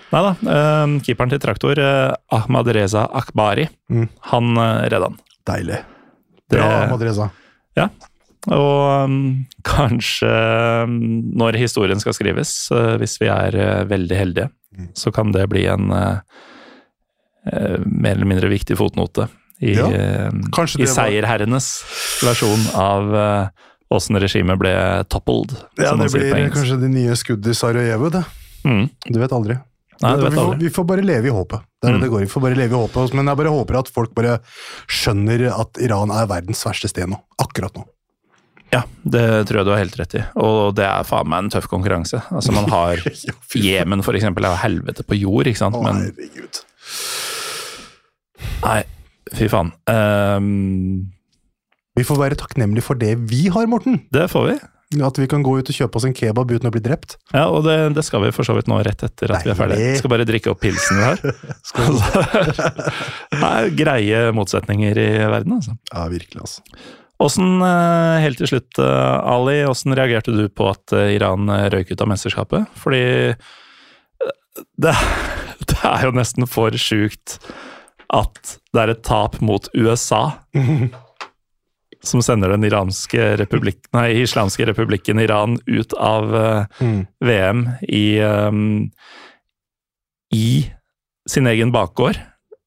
Nei 0.10 0.22
da, 0.26 0.32
uh, 0.42 0.96
keeperen 1.06 1.30
til 1.30 1.42
traktor, 1.44 1.78
uh, 1.78 2.16
Ahmad 2.34 2.68
Reza 2.74 3.04
Akbari, 3.14 3.68
Mm. 3.94 4.08
han 4.32 4.58
uh, 4.58 4.82
redda 4.90 5.12
han. 5.12 5.20
Deilig. 5.46 5.84
Det- 6.50 7.02
Reza. 7.06 7.30
Ja, 7.78 7.90
Og 8.50 9.04
um, 9.06 9.46
kanskje 9.68 10.30
um, 10.88 10.96
når 11.38 11.58
historien 11.60 12.00
skal 12.02 12.14
skrives, 12.18 12.72
uh, 12.74 12.96
hvis 12.98 13.20
vi 13.22 13.28
er 13.30 13.54
uh, 13.56 13.86
veldig 13.86 14.18
heldige, 14.18 14.50
Mm. 14.80 14.90
så 14.96 15.12
kan 15.12 15.32
det 15.34 15.48
bli 15.50 15.66
en 15.66 15.90
uh, 15.92 16.20
uh, 17.52 17.78
mer 17.86 18.12
eller 18.16 18.26
mindre 18.30 18.50
viktig 18.52 18.78
fotnote 18.78 19.26
i, 19.62 19.74
Ja, 19.76 19.86
uh, 19.88 20.30
i 20.30 20.42
det 20.42 20.52
var- 20.56 20.96
seierherrenes 20.96 21.70
versjon 22.24 22.68
av 22.80 23.50
åssen 23.92 24.20
regimet 24.22 24.60
ble 24.62 24.72
toppled. 25.10 25.56
Ja, 25.82 25.96
det 25.98 26.12
blir 26.14 26.50
kanskje 26.54 26.80
de 26.80 26.88
nye 26.94 27.16
skudd 27.18 27.46
i 27.48 27.56
Sarajevo, 27.58 28.10
det. 28.14 28.24
Mm. 28.64 28.90
Du 29.10 29.20
vet 29.20 29.32
aldri. 29.34 29.58
Nei, 30.02 30.14
vet 30.16 30.30
vi, 30.32 30.38
får, 30.38 30.46
aldri. 30.46 30.60
vi 30.64 30.70
får 30.76 30.86
bare 30.88 31.04
leve 31.04 31.28
i 31.28 31.32
håpet. 31.36 31.62
Det 31.82 31.90
er 31.90 31.94
Mm. 31.98 32.02
det 32.02 32.10
går. 32.10 32.20
Vi 32.22 32.28
får 32.32 32.42
bare 32.42 32.56
leve 32.56 32.72
i 32.72 32.80
håpet. 32.88 33.14
Men 33.14 33.26
jeg 33.28 33.36
bare 33.38 33.50
håper 33.52 33.80
at 33.80 33.88
folk 33.90 34.14
bare 34.16 34.40
skjønner 34.88 35.44
at 35.60 35.78
Iran 35.82 36.12
er 36.12 36.26
verdens 36.28 36.64
verste 36.64 36.88
sted 36.88 37.08
nå. 37.10 37.18
Akkurat 37.42 37.74
nå. 37.76 37.84
Ja, 38.72 38.84
det 39.04 39.48
tror 39.50 39.58
jeg 39.58 39.66
du 39.66 39.72
har 39.72 39.80
helt 39.82 39.98
rett 39.98 40.14
i. 40.16 40.24
Og 40.38 40.76
det 40.76 40.86
er 40.86 41.04
faen 41.04 41.28
meg 41.28 41.40
en 41.44 41.50
tøff 41.50 41.68
konkurranse. 41.68 42.22
Altså, 42.32 42.54
man 42.54 42.70
har. 42.70 42.96
Jemen, 43.56 44.04
for 44.06 44.14
eksempel, 44.14 44.46
er 44.46 44.56
helvete 44.62 45.04
på 45.04 45.18
jord, 45.20 45.48
ikke 45.50 45.58
sant? 45.58 45.76
Å, 45.76 45.82
Men 45.84 45.96
herregud. 46.14 46.62
nei, 48.64 48.84
fy 49.36 49.50
faen. 49.52 49.72
Um, 49.90 51.12
Vi 51.98 52.06
får 52.08 52.20
være 52.22 52.40
takknemlige 52.40 52.86
for 52.86 53.00
det 53.00 53.16
vi 53.30 53.48
har, 53.52 53.68
Morten. 53.68 54.04
det 54.14 54.30
får 54.32 54.46
vi. 54.52 54.60
At 55.06 55.20
vi 55.22 55.28
kan 55.30 55.44
gå 55.46 55.52
ut 55.60 55.68
og 55.70 55.76
kjøpe 55.76 56.00
oss 56.00 56.06
en 56.08 56.16
kebab 56.18 56.50
uten 56.50 56.66
å 56.66 56.72
bli 56.74 56.82
drept. 56.82 57.20
Ja, 57.30 57.44
og 57.54 57.62
det, 57.68 57.76
det 57.94 58.02
skal 58.08 58.24
vi 58.24 58.32
for 58.34 58.48
så 58.48 58.56
vidt 58.58 58.70
nå 58.72 58.80
rett 58.82 59.04
etter 59.06 59.36
at 59.36 59.46
vi 59.46 59.52
er 59.54 59.60
ferdige. 59.60 59.92
Skal 60.00 60.10
bare 60.10 60.26
drikke 60.26 60.50
opp 60.50 60.64
pilsen 60.64 60.98
vi 60.98 61.04
har. 61.06 61.22
det 63.36 63.52
er 63.52 63.70
greie 63.78 64.24
motsetninger 64.34 64.98
i 64.98 65.12
verden, 65.30 65.60
altså. 65.60 65.76
Ja, 65.94 66.08
virkelig, 66.10 66.42
altså. 66.42 66.66
Åssen, 67.20 67.60
eh, 67.62 68.22
helt 68.24 68.40
til 68.40 68.48
slutt, 68.48 68.80
eh, 68.80 69.18
Ali, 69.28 69.60
åssen 69.68 69.94
reagerte 69.94 70.32
du 70.32 70.46
på 70.48 70.70
at 70.72 70.94
eh, 70.96 71.18
Iran 71.18 71.52
røyk 71.52 71.92
ut 71.92 72.02
av 72.02 72.08
mesterskapet? 72.08 72.70
Fordi 72.80 73.04
det, 74.80 74.94
det 75.70 75.82
er 75.84 76.08
jo 76.08 76.16
nesten 76.16 76.48
for 76.48 76.72
sjukt 76.80 77.38
at 78.14 78.56
det 78.74 78.82
er 78.84 78.92
et 78.96 79.04
tap 79.06 79.40
mot 79.46 79.68
USA. 79.78 80.22
Som 82.04 82.22
sender 82.24 82.54
den 82.54 82.64
iranske 82.64 83.34
republikk, 83.42 83.82
nei, 83.94 84.22
islamske 84.24 84.64
republikken 84.70 85.20
Iran 85.20 85.58
ut 85.68 85.94
av 86.00 86.30
uh, 86.34 86.66
Mm. 86.80 87.02
VM 87.20 87.66
i, 87.90 88.04
um, 88.24 88.92
i 90.32 90.70
sin 91.30 91.48
egen 91.52 91.74
bakgård. 91.76 92.18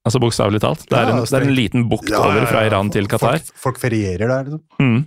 Altså 0.05 0.19
bokstavelig 0.21 0.61
talt. 0.61 0.85
Det 0.91 0.99
er, 0.99 1.09
Ja, 1.09 1.17
en, 1.17 1.25
det 1.25 1.39
er 1.39 1.47
en 1.47 1.55
liten 1.57 1.89
bukt 1.89 2.11
Ja, 2.11 2.21
over 2.27 2.45
fra 2.51 2.65
ja. 2.65 2.71
Iran 2.73 2.91
til 2.91 3.07
Qatar. 3.09 3.39
Folk, 3.39 3.57
folk 3.65 3.81
ferierer 3.81 4.29
der, 4.29 4.51
liksom. 4.51 4.63
Mm. 4.83 5.07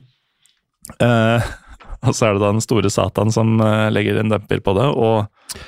Uh, 1.01 1.45
og 2.07 2.15
så 2.15 2.29
er 2.29 2.33
det 2.37 2.43
da 2.45 2.51
den 2.55 2.63
store 2.63 2.89
Satan 2.93 3.31
som 3.35 3.59
uh, 3.61 3.89
legger 3.93 4.21
en 4.21 4.31
demper 4.33 4.61
på 4.63 4.73
det, 4.79 4.87
og 4.89 5.59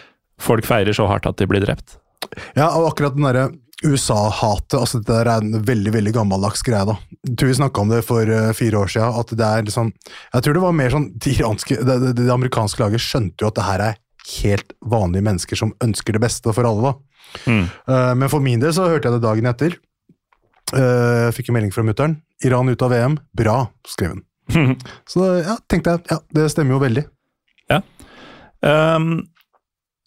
folk 0.42 0.66
feirer 0.66 0.96
så 0.96 1.06
hardt 1.12 1.28
at 1.30 1.38
de 1.38 1.48
blir 1.50 1.62
drept. 1.66 2.00
Ja, 2.58 2.72
og 2.78 2.90
akkurat 2.94 3.14
den 3.18 3.28
derre 3.28 3.50
USA-hatet, 3.86 4.74
altså 4.80 5.00
det 5.04 5.12
der 5.12 5.30
er 5.30 5.44
en 5.44 5.62
veldig 5.66 5.92
veldig 5.94 6.14
gammeldags 6.16 6.64
greie. 6.66 6.86
da. 6.88 6.96
Jeg 7.28 7.36
tror 7.38 7.52
vi 7.52 7.58
snakka 7.60 7.84
om 7.84 7.92
det 7.94 8.00
for 8.08 8.26
eh, 8.26 8.54
fire 8.58 8.80
år 8.80 8.90
siden. 8.90 9.20
at 9.22 9.34
det 9.38 9.46
er 9.46 9.68
liksom, 9.68 9.92
Jeg 10.34 10.44
tror 10.44 10.54
det 10.54 10.64
var 10.64 10.78
mer 10.80 10.94
sånn 10.96 11.12
de 11.14 11.34
iranske, 11.38 11.78
det, 11.86 11.98
det, 12.02 12.14
det 12.18 12.34
amerikanske 12.34 12.82
laget 12.82 13.04
skjønte 13.06 13.46
jo 13.46 13.52
at 13.52 13.60
det 13.60 13.68
her 13.68 13.84
er 13.92 14.00
helt 14.42 14.74
vanlige 14.82 15.24
mennesker 15.24 15.56
som 15.60 15.76
ønsker 15.84 16.18
det 16.18 16.24
beste 16.24 16.54
for 16.54 16.66
alle. 16.68 16.90
da. 16.90 16.94
Mm. 17.46 17.66
Uh, 17.88 18.14
men 18.16 18.32
for 18.32 18.44
min 18.44 18.60
del 18.64 18.74
så 18.74 18.88
hørte 18.90 19.08
jeg 19.12 19.20
det 19.20 19.28
dagen 19.28 19.50
etter. 19.52 19.78
Uh, 20.74 21.28
Jeg 21.28 21.38
fikk 21.38 21.52
en 21.52 21.60
melding 21.60 21.76
fra 21.76 21.86
mutter'n. 21.86 22.18
'Iran 22.44 22.70
ut 22.70 22.82
av 22.82 22.92
VM. 22.92 23.18
Bra', 23.38 23.70
skrev 23.88 24.18
hun. 24.18 24.24
Så 25.12 25.26
ja, 25.42 25.58
tenkte 25.70 25.96
jeg, 25.96 26.04
ja, 26.12 26.20
det 26.34 26.50
stemmer 26.54 26.78
jo 26.78 26.84
veldig. 26.84 27.06
Um, 28.58 29.28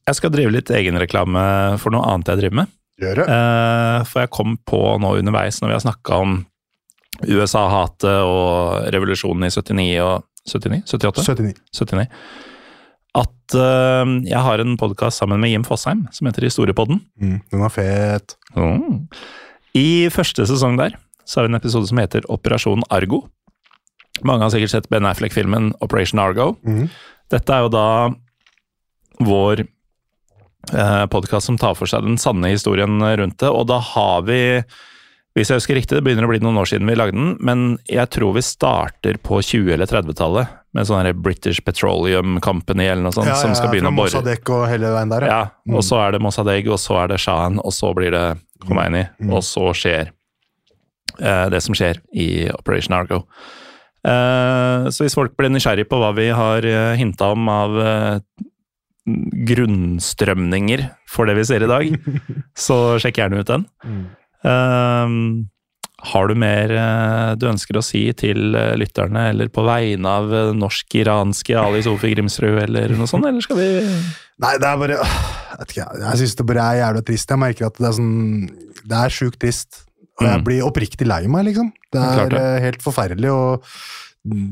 jeg 0.09 0.19
skal 0.19 0.33
drive 0.35 0.51
litt 0.51 0.71
egenreklame 0.75 1.43
for 1.79 1.95
noe 1.95 2.03
annet 2.11 2.33
jeg 2.33 2.41
driver 2.41 2.57
med. 2.63 2.73
Gjør 3.01 3.23
det. 3.23 3.27
Eh, 3.33 3.99
for 4.11 4.25
jeg 4.25 4.33
kom 4.35 4.57
på 4.69 4.81
nå 5.01 5.15
underveis, 5.23 5.61
når 5.61 5.73
vi 5.73 5.77
har 5.79 5.85
snakka 5.87 6.21
om 6.21 6.39
USA-hatet 7.27 8.23
og 8.25 8.87
revolusjonen 8.95 9.49
i 9.49 9.53
79 9.53 9.89
og 10.05 10.27
79? 10.49 10.85
78? 10.89 11.27
79. 11.27 11.61
79. 11.77 12.07
At 13.21 13.57
uh, 13.59 14.07
jeg 14.23 14.39
har 14.47 14.63
en 14.63 14.77
podkast 14.79 15.19
sammen 15.19 15.41
med 15.43 15.51
Jim 15.51 15.65
Fosheim 15.67 16.05
som 16.15 16.29
heter 16.29 16.47
Historiepodden. 16.47 17.01
Mm, 17.21 17.41
den 17.51 17.65
var 17.65 17.73
fet. 17.75 18.37
Mm. 18.55 19.09
I 19.77 20.09
første 20.15 20.47
sesong 20.47 20.79
der 20.79 20.95
så 21.27 21.41
har 21.41 21.49
vi 21.49 21.53
en 21.53 21.59
episode 21.59 21.91
som 21.91 21.99
heter 22.01 22.27
Operasjon 22.31 22.87
Argo. 22.91 23.25
Mange 24.27 24.45
har 24.45 24.53
sikkert 24.55 24.73
sett 24.75 24.89
Ben 24.93 25.07
Affleck-filmen 25.09 25.73
Operation 25.85 26.23
Argo. 26.23 26.55
Mm. 26.67 26.89
Dette 27.31 27.55
er 27.55 27.67
jo 27.67 27.73
da 27.73 27.87
vår 29.27 29.65
podkast 31.11 31.49
som 31.49 31.57
tar 31.59 31.75
for 31.79 31.89
seg 31.91 32.05
den 32.05 32.19
sanne 32.21 32.53
historien 32.53 33.01
rundt 33.01 33.39
det, 33.41 33.49
og 33.49 33.65
da 33.71 33.79
har 33.83 34.27
vi 34.29 34.41
hvis 35.39 35.47
jeg 35.47 35.61
husker 35.61 35.77
riktig, 35.79 35.95
det 35.95 36.03
begynner 36.03 36.27
å 36.27 36.31
bli 36.33 36.41
noen 36.43 36.59
år 36.59 36.67
siden 36.67 36.89
vi 36.91 36.97
lagde 36.99 37.15
den, 37.15 37.37
men 37.39 37.77
jeg 37.87 38.11
tror 38.11 38.35
vi 38.35 38.43
starter 38.43 39.19
på 39.23 39.39
20- 39.39 39.77
eller 39.77 39.87
30-tallet 39.87 40.57
med 40.75 40.89
sånn 40.89 41.07
British 41.23 41.63
Petroleum 41.67 42.41
Company 42.43 42.89
eller 42.91 43.07
noe 43.07 43.15
sånt, 43.15 43.31
som 43.39 43.55
skal 43.55 43.71
begynne 43.71 43.93
å 43.93 43.95
bore. 43.95 44.11
Mossadegh 44.11 44.53
og 44.55 44.67
hele 44.71 44.91
veien 44.95 45.13
der, 45.13 45.27
Ja, 45.31 45.41
og 45.71 45.87
så 45.87 46.01
er 46.03 46.17
det 46.17 46.23
Mossadegh, 46.25 46.71
og 46.75 46.83
så 46.83 46.99
er 47.05 47.15
det 47.15 47.21
Shahen, 47.23 47.61
og 47.63 47.75
så 47.75 47.93
blir 47.95 48.15
det 48.15 48.27
Khomeini, 48.67 49.05
og 49.31 49.45
så 49.47 49.71
skjer 49.77 50.11
eh, 50.11 51.47
det 51.55 51.63
som 51.63 51.79
skjer 51.79 52.03
i 52.11 52.29
Operation 52.51 52.99
Argo. 52.99 53.23
Eh, 54.01 54.91
så 54.91 55.07
hvis 55.07 55.15
folk 55.15 55.39
blir 55.39 55.53
nysgjerrig 55.55 55.87
på 55.91 55.99
hva 56.01 56.11
vi 56.17 56.31
har 56.33 56.65
uh, 56.65 56.95
hinta 56.97 57.35
om 57.35 57.49
av 57.53 57.81
eh, 57.85 58.21
grunnstrømninger 59.07 60.83
for 61.11 61.29
det 61.29 61.37
vi 61.41 61.47
ser 61.49 61.65
i 61.65 61.71
dag, 61.71 61.95
så 62.67 62.77
sjekk 63.03 63.21
gjerne 63.23 63.41
ut 63.43 63.51
den. 63.51 63.65
Eh, 64.45 65.17
har 66.11 66.31
du 66.31 66.35
mer 66.41 66.73
eh, 66.73 67.33
du 67.37 67.45
ønsker 67.51 67.77
å 67.77 67.83
si 67.85 68.07
til 68.17 68.55
eh, 68.57 68.73
lytterne, 68.81 69.27
eller 69.35 69.51
på 69.53 69.65
vegne 69.67 70.09
av 70.23 70.31
eh, 70.33 70.53
norsk-iranske 70.57 71.59
Ali 71.61 71.83
Sofi 71.85 72.15
Grimsrud, 72.15 72.57
eller 72.63 72.95
noe 72.97 73.09
sånt, 73.11 73.27
eller 73.29 73.45
skal 73.45 73.61
vi 73.61 73.69
Nei, 74.45 74.55
det 74.57 74.65
er 74.71 74.79
bare 74.81 74.97
Jeg 74.97 75.67
ikke, 75.67 75.85
jeg 76.01 76.21
syns 76.23 76.37
det 76.39 76.45
bare 76.49 76.63
er 76.73 76.79
jævla 76.79 77.01
trist. 77.05 77.29
Jeg 77.35 77.41
merker 77.43 77.67
at 77.67 77.77
det 77.77 77.89
er 77.91 77.97
sånn 77.99 78.15
Det 78.89 79.01
er 79.05 79.13
sjukt 79.13 79.37
trist. 79.43 79.83
Og 80.21 80.25
jeg 80.25 80.39
Mm. 80.41 80.45
blir 80.47 80.63
oppriktig 80.65 81.07
lei 81.09 81.23
meg, 81.33 81.47
liksom. 81.51 81.69
Det 81.93 82.01
er 82.01 82.29
det. 82.33 82.41
helt 82.65 82.83
forferdelig, 82.85 83.31
og 83.33 83.65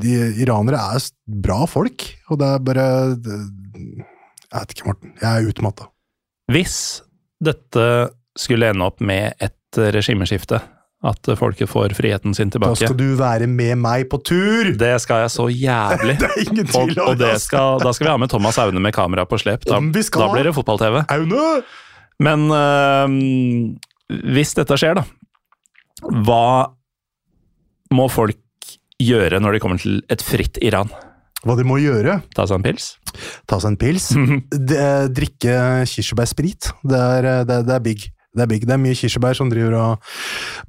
de 0.01 0.15
iranere 0.41 0.79
er 0.97 1.09
bra 1.45 1.59
folk, 1.69 2.05
og 2.33 2.39
det 2.41 2.47
er 2.55 2.63
bare 2.65 2.85
det, 3.21 3.37
Jeg 4.49 4.65
vet 4.65 4.75
ikke, 4.75 4.87
Morten. 4.89 5.13
Jeg 5.21 5.29
er 5.29 5.51
utmatta. 5.51 5.91
Hvis 6.53 6.79
dette 7.45 7.85
skulle 8.39 8.71
ende 8.73 8.87
opp 8.87 9.03
med 9.05 9.37
et 9.45 9.79
regimeskifte, 9.95 10.61
at 11.07 11.29
folket 11.39 11.71
får 11.71 11.93
friheten 11.95 12.35
sin 12.35 12.51
tilbake. 12.51 12.81
Da 12.81 12.89
skal 12.89 12.97
du 12.99 13.13
være 13.19 13.47
med 13.47 13.77
meg 13.79 14.09
på 14.11 14.19
tur! 14.27 14.73
Det 14.79 14.97
skal 15.05 15.27
jeg 15.27 15.31
så 15.31 15.47
jævlig. 15.53 16.17
Det 16.23 16.31
er 16.31 16.41
ingen 16.43 16.67
tvil 16.67 16.99
om 16.99 17.13
og 17.13 17.21
det 17.21 17.35
skal, 17.43 17.79
da 17.85 17.93
skal 17.95 18.09
vi 18.09 18.11
ha 18.11 18.19
med 18.19 18.33
Thomas 18.33 18.59
Aune 18.59 18.83
med 18.83 18.95
kamera 18.97 19.27
på 19.29 19.39
slep. 19.39 19.69
Da, 19.69 19.79
da 19.79 20.31
blir 20.33 20.49
det 20.49 20.55
fotball-TV. 20.57 21.05
Aune! 21.15 21.63
Men 22.19 22.49
øh, 22.51 23.15
hvis 24.35 24.57
dette 24.59 24.75
skjer, 24.81 24.99
da, 24.99 25.05
hva 26.27 26.75
må 27.95 28.09
folk 28.11 28.43
gjøre 28.99 29.39
når 29.39 29.55
de 29.55 29.63
kommer 29.63 29.79
til 29.79 30.01
et 30.11 30.25
fritt 30.25 30.59
Iran? 30.67 30.91
Hva 31.47 31.55
de 31.55 31.63
må 31.67 31.79
gjøre? 31.79 32.19
Ta 32.35 32.49
seg 32.51 32.59
en 32.59 32.67
pils? 32.67 32.97
Ta 33.49 33.61
seg 33.61 33.75
en 33.75 33.81
pils. 33.81 34.11
Det, 34.69 34.85
drikke 35.17 35.59
kirsebærsprit. 35.89 36.71
Det 36.87 37.03
er, 37.19 37.29
det, 37.49 37.63
det 37.69 37.77
er 37.77 37.85
big. 37.85 38.09
Det 38.39 38.45
er 38.45 38.51
big. 38.51 38.67
Det 38.69 38.75
er 38.75 38.81
mye 38.81 38.97
kirsebær 38.97 39.37
som 39.39 39.49
driver 39.51 39.75
og 39.79 40.11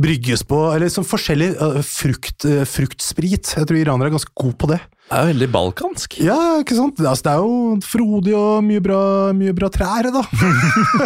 brygges 0.01 0.45
på, 0.47 0.61
eller 0.73 0.91
som 0.93 1.05
forskjellig 1.05 1.51
eh, 1.55 1.81
frukt, 1.85 2.47
eh, 2.47 2.63
fruktsprit. 2.67 3.53
Jeg 3.59 3.67
tror 3.69 3.77
iranere 3.79 4.09
er 4.09 4.15
ganske 4.15 4.33
gode 4.33 4.57
på 4.59 4.71
det. 4.71 4.79
Det 5.09 5.17
er 5.17 5.25
jo 5.25 5.31
veldig 5.31 5.49
balkansk. 5.53 6.19
Ja, 6.21 6.37
ikke 6.61 6.77
sant? 6.77 6.99
Altså, 7.01 7.25
det 7.25 7.31
er 7.33 7.39
jo 7.41 7.77
frodig 7.81 8.35
og 8.37 8.59
mye 8.65 8.81
bra, 8.85 8.99
mye 9.33 9.55
bra 9.57 9.69
trær, 9.73 10.09
da. 10.13 10.21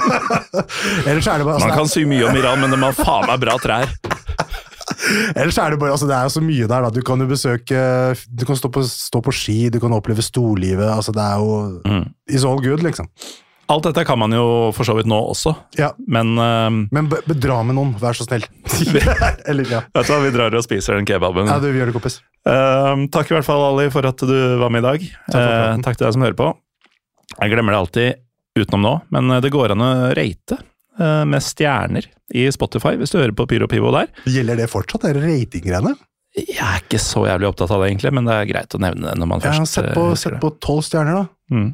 Ellers 1.09 1.27
er 1.27 1.39
det 1.39 1.47
bare 1.47 1.55
altså, 1.55 1.69
Man 1.69 1.77
kan 1.77 1.91
si 1.91 2.03
mye 2.07 2.27
om 2.27 2.35
Iran, 2.39 2.59
men 2.63 2.75
de 2.75 2.81
har 2.83 2.97
faen 2.99 3.29
meg 3.31 3.39
bra 3.45 3.55
trær. 3.63 3.95
Ellers 5.39 5.57
er 5.61 5.71
det 5.73 5.79
bare, 5.81 5.91
altså 5.95 6.07
det 6.09 6.15
er 6.17 6.27
jo 6.27 6.33
så 6.35 6.43
mye 6.43 6.67
der, 6.69 6.85
da. 6.87 6.89
Du 6.93 7.01
kan 7.05 7.19
jo 7.23 7.27
besøke 7.29 7.79
Du 8.29 8.45
kan 8.49 8.57
stå 8.59 8.69
på, 8.73 8.83
stå 8.87 9.21
på 9.25 9.33
ski, 9.35 9.57
du 9.73 9.79
kan 9.83 9.93
oppleve 9.95 10.23
storlivet. 10.25 10.87
Altså, 10.89 11.13
det 11.15 11.23
er 11.23 11.39
jo 11.41 11.55
Mm. 11.87 12.05
It's 12.31 12.45
all 12.47 12.61
good, 12.63 12.83
liksom. 12.85 13.07
Alt 13.71 13.85
dette 13.87 14.03
kan 14.05 14.19
man 14.19 14.33
jo 14.35 14.71
for 14.75 14.83
så 14.83 14.91
vidt 14.97 15.07
nå 15.07 15.15
også, 15.31 15.53
Ja. 15.79 15.93
men 16.07 16.33
uh, 16.37 16.67
Men 16.91 17.07
be- 17.09 17.21
bedra 17.25 17.61
med 17.65 17.77
noen, 17.77 17.93
vær 17.99 18.11
så 18.13 18.25
snill. 18.27 18.43
Eller, 19.49 19.63
ja. 19.71 19.79
vet 19.95 20.07
du 20.07 20.11
hva, 20.13 20.19
vi 20.25 20.33
drar 20.35 20.53
og 20.59 20.65
spiser 20.65 20.97
den 20.99 21.07
kebaben. 21.07 21.47
ja, 21.47 21.55
du 21.63 21.69
vi 21.71 21.79
gjør 21.79 21.89
det, 21.91 21.95
kompis. 21.95 22.19
Uh, 22.43 23.07
takk 23.13 23.31
i 23.31 23.37
hvert 23.37 23.47
fall, 23.47 23.63
Ali, 23.71 23.87
for 23.93 24.05
at 24.09 24.19
du 24.19 24.35
var 24.59 24.69
med 24.73 24.83
i 24.83 24.87
dag. 24.89 25.07
Takk. 25.31 25.39
Eh, 25.39 25.77
takk 25.87 25.97
til 25.97 26.05
deg 26.09 26.13
som 26.17 26.25
hører 26.27 26.37
på. 26.43 26.49
Jeg 27.39 27.53
glemmer 27.55 27.73
det 27.73 27.79
alltid 27.79 28.59
utenom 28.59 28.83
nå, 28.85 28.93
men 29.15 29.31
eh, 29.31 29.41
det 29.47 29.49
går 29.55 29.71
an 29.73 29.81
å 29.87 29.91
rate 30.19 30.59
med 30.99 31.41
stjerner 31.41 32.05
i 32.37 32.43
Spotify 32.53 32.95
hvis 32.99 33.09
du 33.13 33.17
hører 33.17 33.33
på 33.37 33.47
Pyro 33.49 33.67
Pivo 33.71 33.89
der. 33.95 34.11
Gjelder 34.29 34.59
det 34.61 34.67
fortsatt, 34.69 35.07
det 35.07 35.15
ratinggreiene? 35.23 35.95
Jeg 36.37 36.57
er 36.65 36.79
ikke 36.81 36.97
så 37.01 37.27
jævlig 37.27 37.47
opptatt 37.51 37.69
av 37.73 37.81
det, 37.83 37.91
egentlig, 37.91 38.11
men 38.17 38.25
det 38.25 38.33
er 38.33 38.47
greit 38.49 38.73
å 38.73 38.79
nevne 38.81 39.09
det 39.11 39.19
når 39.21 39.27
man 39.29 39.41
Ja, 39.43 39.51
først 39.53 39.75
sett 39.77 39.91
på 39.93 40.07
eh, 40.07 40.13
sett 40.17 40.17
husker 40.17 40.35
det. 40.35 40.39
på 40.41 40.49
tolv 40.65 40.85
stjerner, 40.87 41.19
da. 41.19 41.25
Mm. 41.53 41.67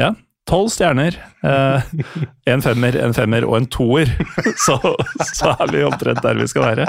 Ja. 0.00 0.10
Tolv 0.48 0.70
stjerner. 0.72 1.16
eh, 1.44 1.88
en 2.52 2.62
femmer, 2.64 2.96
en 3.02 3.16
femmer 3.16 3.44
og 3.48 3.56
en 3.58 3.66
toer. 3.66 4.12
Så, 4.66 4.76
så 5.34 5.52
er 5.58 5.72
vi 5.74 5.82
omtrent 5.84 6.22
der 6.24 6.38
vi 6.40 6.46
skal 6.48 6.68
være. 6.70 6.86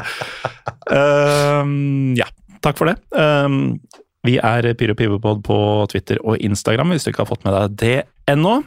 Ehm, 0.93 2.15
ja, 2.19 2.27
takk 2.63 2.77
for 2.79 2.91
det. 2.91 2.97
Ehm, 3.17 3.79
vi 4.27 4.37
er 4.43 4.67
Pyro 4.79 4.95
Pivopod 4.97 5.43
på 5.45 5.57
Twitter 5.91 6.19
og 6.23 6.39
Instagram, 6.43 6.93
hvis 6.95 7.05
du 7.07 7.11
ikke 7.11 7.23
har 7.25 7.31
fått 7.31 7.45
med 7.47 7.55
deg 7.55 7.77
det 7.81 7.97
ennå. 8.31 8.59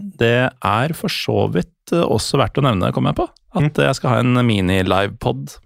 Det 0.00 0.50
er 0.50 0.94
for 0.98 1.12
så 1.12 1.46
vidt 1.52 1.92
eh, 1.94 2.02
også 2.04 2.40
verdt 2.40 2.60
å 2.60 2.66
nevne, 2.66 2.92
kommer 2.94 3.12
jeg 3.14 3.20
på, 3.22 3.28
at 3.56 3.80
jeg 3.86 3.98
skal 3.98 4.12
ha 4.14 4.18
en 4.24 4.40
mini-livepod 4.46 5.56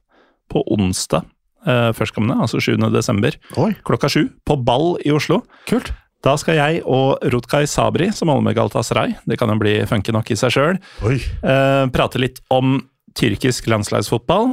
på 0.50 0.62
onsdag 0.74 1.26
eh, 1.66 1.90
førstkommende, 1.96 2.40
altså 2.42 2.60
7. 2.62 2.76
desember, 2.94 3.36
Oi, 3.60 3.72
klokka 3.86 4.10
sju, 4.12 4.28
på 4.46 4.56
Ball 4.64 4.96
i 5.06 5.12
Oslo. 5.14 5.42
kult. 5.70 5.92
Da 6.20 6.34
skal 6.36 6.58
jeg 6.58 6.82
og 6.84 7.22
Rutkai 7.32 7.62
Sabri, 7.64 8.10
som 8.12 8.28
holder 8.28 8.44
med 8.44 8.56
Galatasaray, 8.58 9.14
det 9.24 9.38
kan 9.40 9.48
jo 9.48 9.56
bli 9.62 9.78
funky 9.88 10.12
nok 10.12 10.28
i 10.28 10.36
seg 10.36 10.52
sjøl, 10.52 10.80
eh, 11.08 11.84
prate 11.94 12.20
litt 12.20 12.42
om 12.52 12.82
tyrkisk 13.16 13.70
landslagsfotball. 13.72 14.52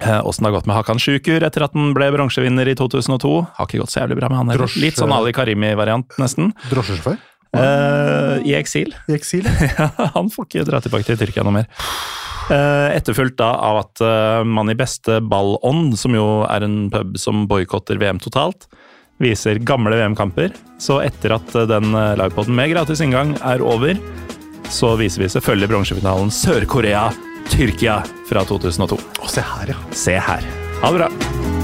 Eh, 0.00 0.20
Åssen 0.26 0.42
det 0.42 0.50
har 0.50 0.56
gått 0.60 0.66
med 0.66 0.74
Hakan 0.78 0.98
Sjukur 0.98 1.42
etter 1.46 1.62
at 1.66 1.74
han 1.76 1.92
ble 1.94 2.08
bronsevinner 2.14 2.66
i 2.70 2.74
2002. 2.78 3.34
Har 3.58 3.66
ikke 3.68 3.82
gått 3.82 3.92
så 3.94 4.00
jævlig 4.02 4.16
bra 4.18 4.30
med 4.30 4.40
han 4.40 4.50
heller. 4.54 4.72
Litt 4.82 4.98
sånn 4.98 5.12
Ali 5.14 5.34
Karimi-variant, 5.34 6.16
nesten. 6.18 6.50
Drosjesjåfør? 6.70 7.18
Eh, 7.54 8.50
I 8.50 8.56
eksil. 8.58 8.94
I 9.08 9.16
eksil? 9.18 9.48
Ja, 9.78 9.90
han 10.14 10.30
får 10.32 10.48
ikke 10.48 10.66
dra 10.68 10.80
tilbake 10.82 11.06
til 11.08 11.18
Tyrkia 11.20 11.44
noe 11.46 11.60
mer. 11.60 11.70
Uh, 12.44 12.92
etterfulgt 12.92 13.38
da 13.38 13.54
av 13.56 13.78
at 13.80 14.02
uh, 14.04 14.42
man 14.44 14.68
i 14.68 14.76
beste 14.76 15.16
ballånd, 15.24 15.94
som 15.96 16.12
jo 16.12 16.42
er 16.44 16.66
en 16.66 16.90
pub 16.92 17.16
som 17.20 17.46
boikotter 17.48 17.96
VM 18.02 18.20
totalt, 18.20 18.68
viser 19.22 19.62
gamle 19.64 19.96
VM-kamper. 19.96 20.52
Så 20.82 21.00
etter 21.06 21.38
at 21.38 21.56
den 21.70 21.94
livepoden 21.94 22.56
med 22.58 22.74
gratis 22.74 23.00
inngang 23.04 23.32
er 23.40 23.64
over, 23.64 23.96
så 24.68 24.92
viser 25.00 25.24
vi 25.24 25.32
selvfølgelig 25.32 25.70
bronsefinalen 25.70 26.32
Sør-Korea-Tyrkia 26.34 28.00
fra 28.28 28.44
2002. 28.50 28.98
Å, 28.98 29.30
se 29.30 29.46
her, 29.54 29.76
ja. 29.76 29.84
Se 29.94 30.18
her. 30.18 30.50
Ha 30.82 30.92
det 30.92 31.04
bra. 31.06 31.63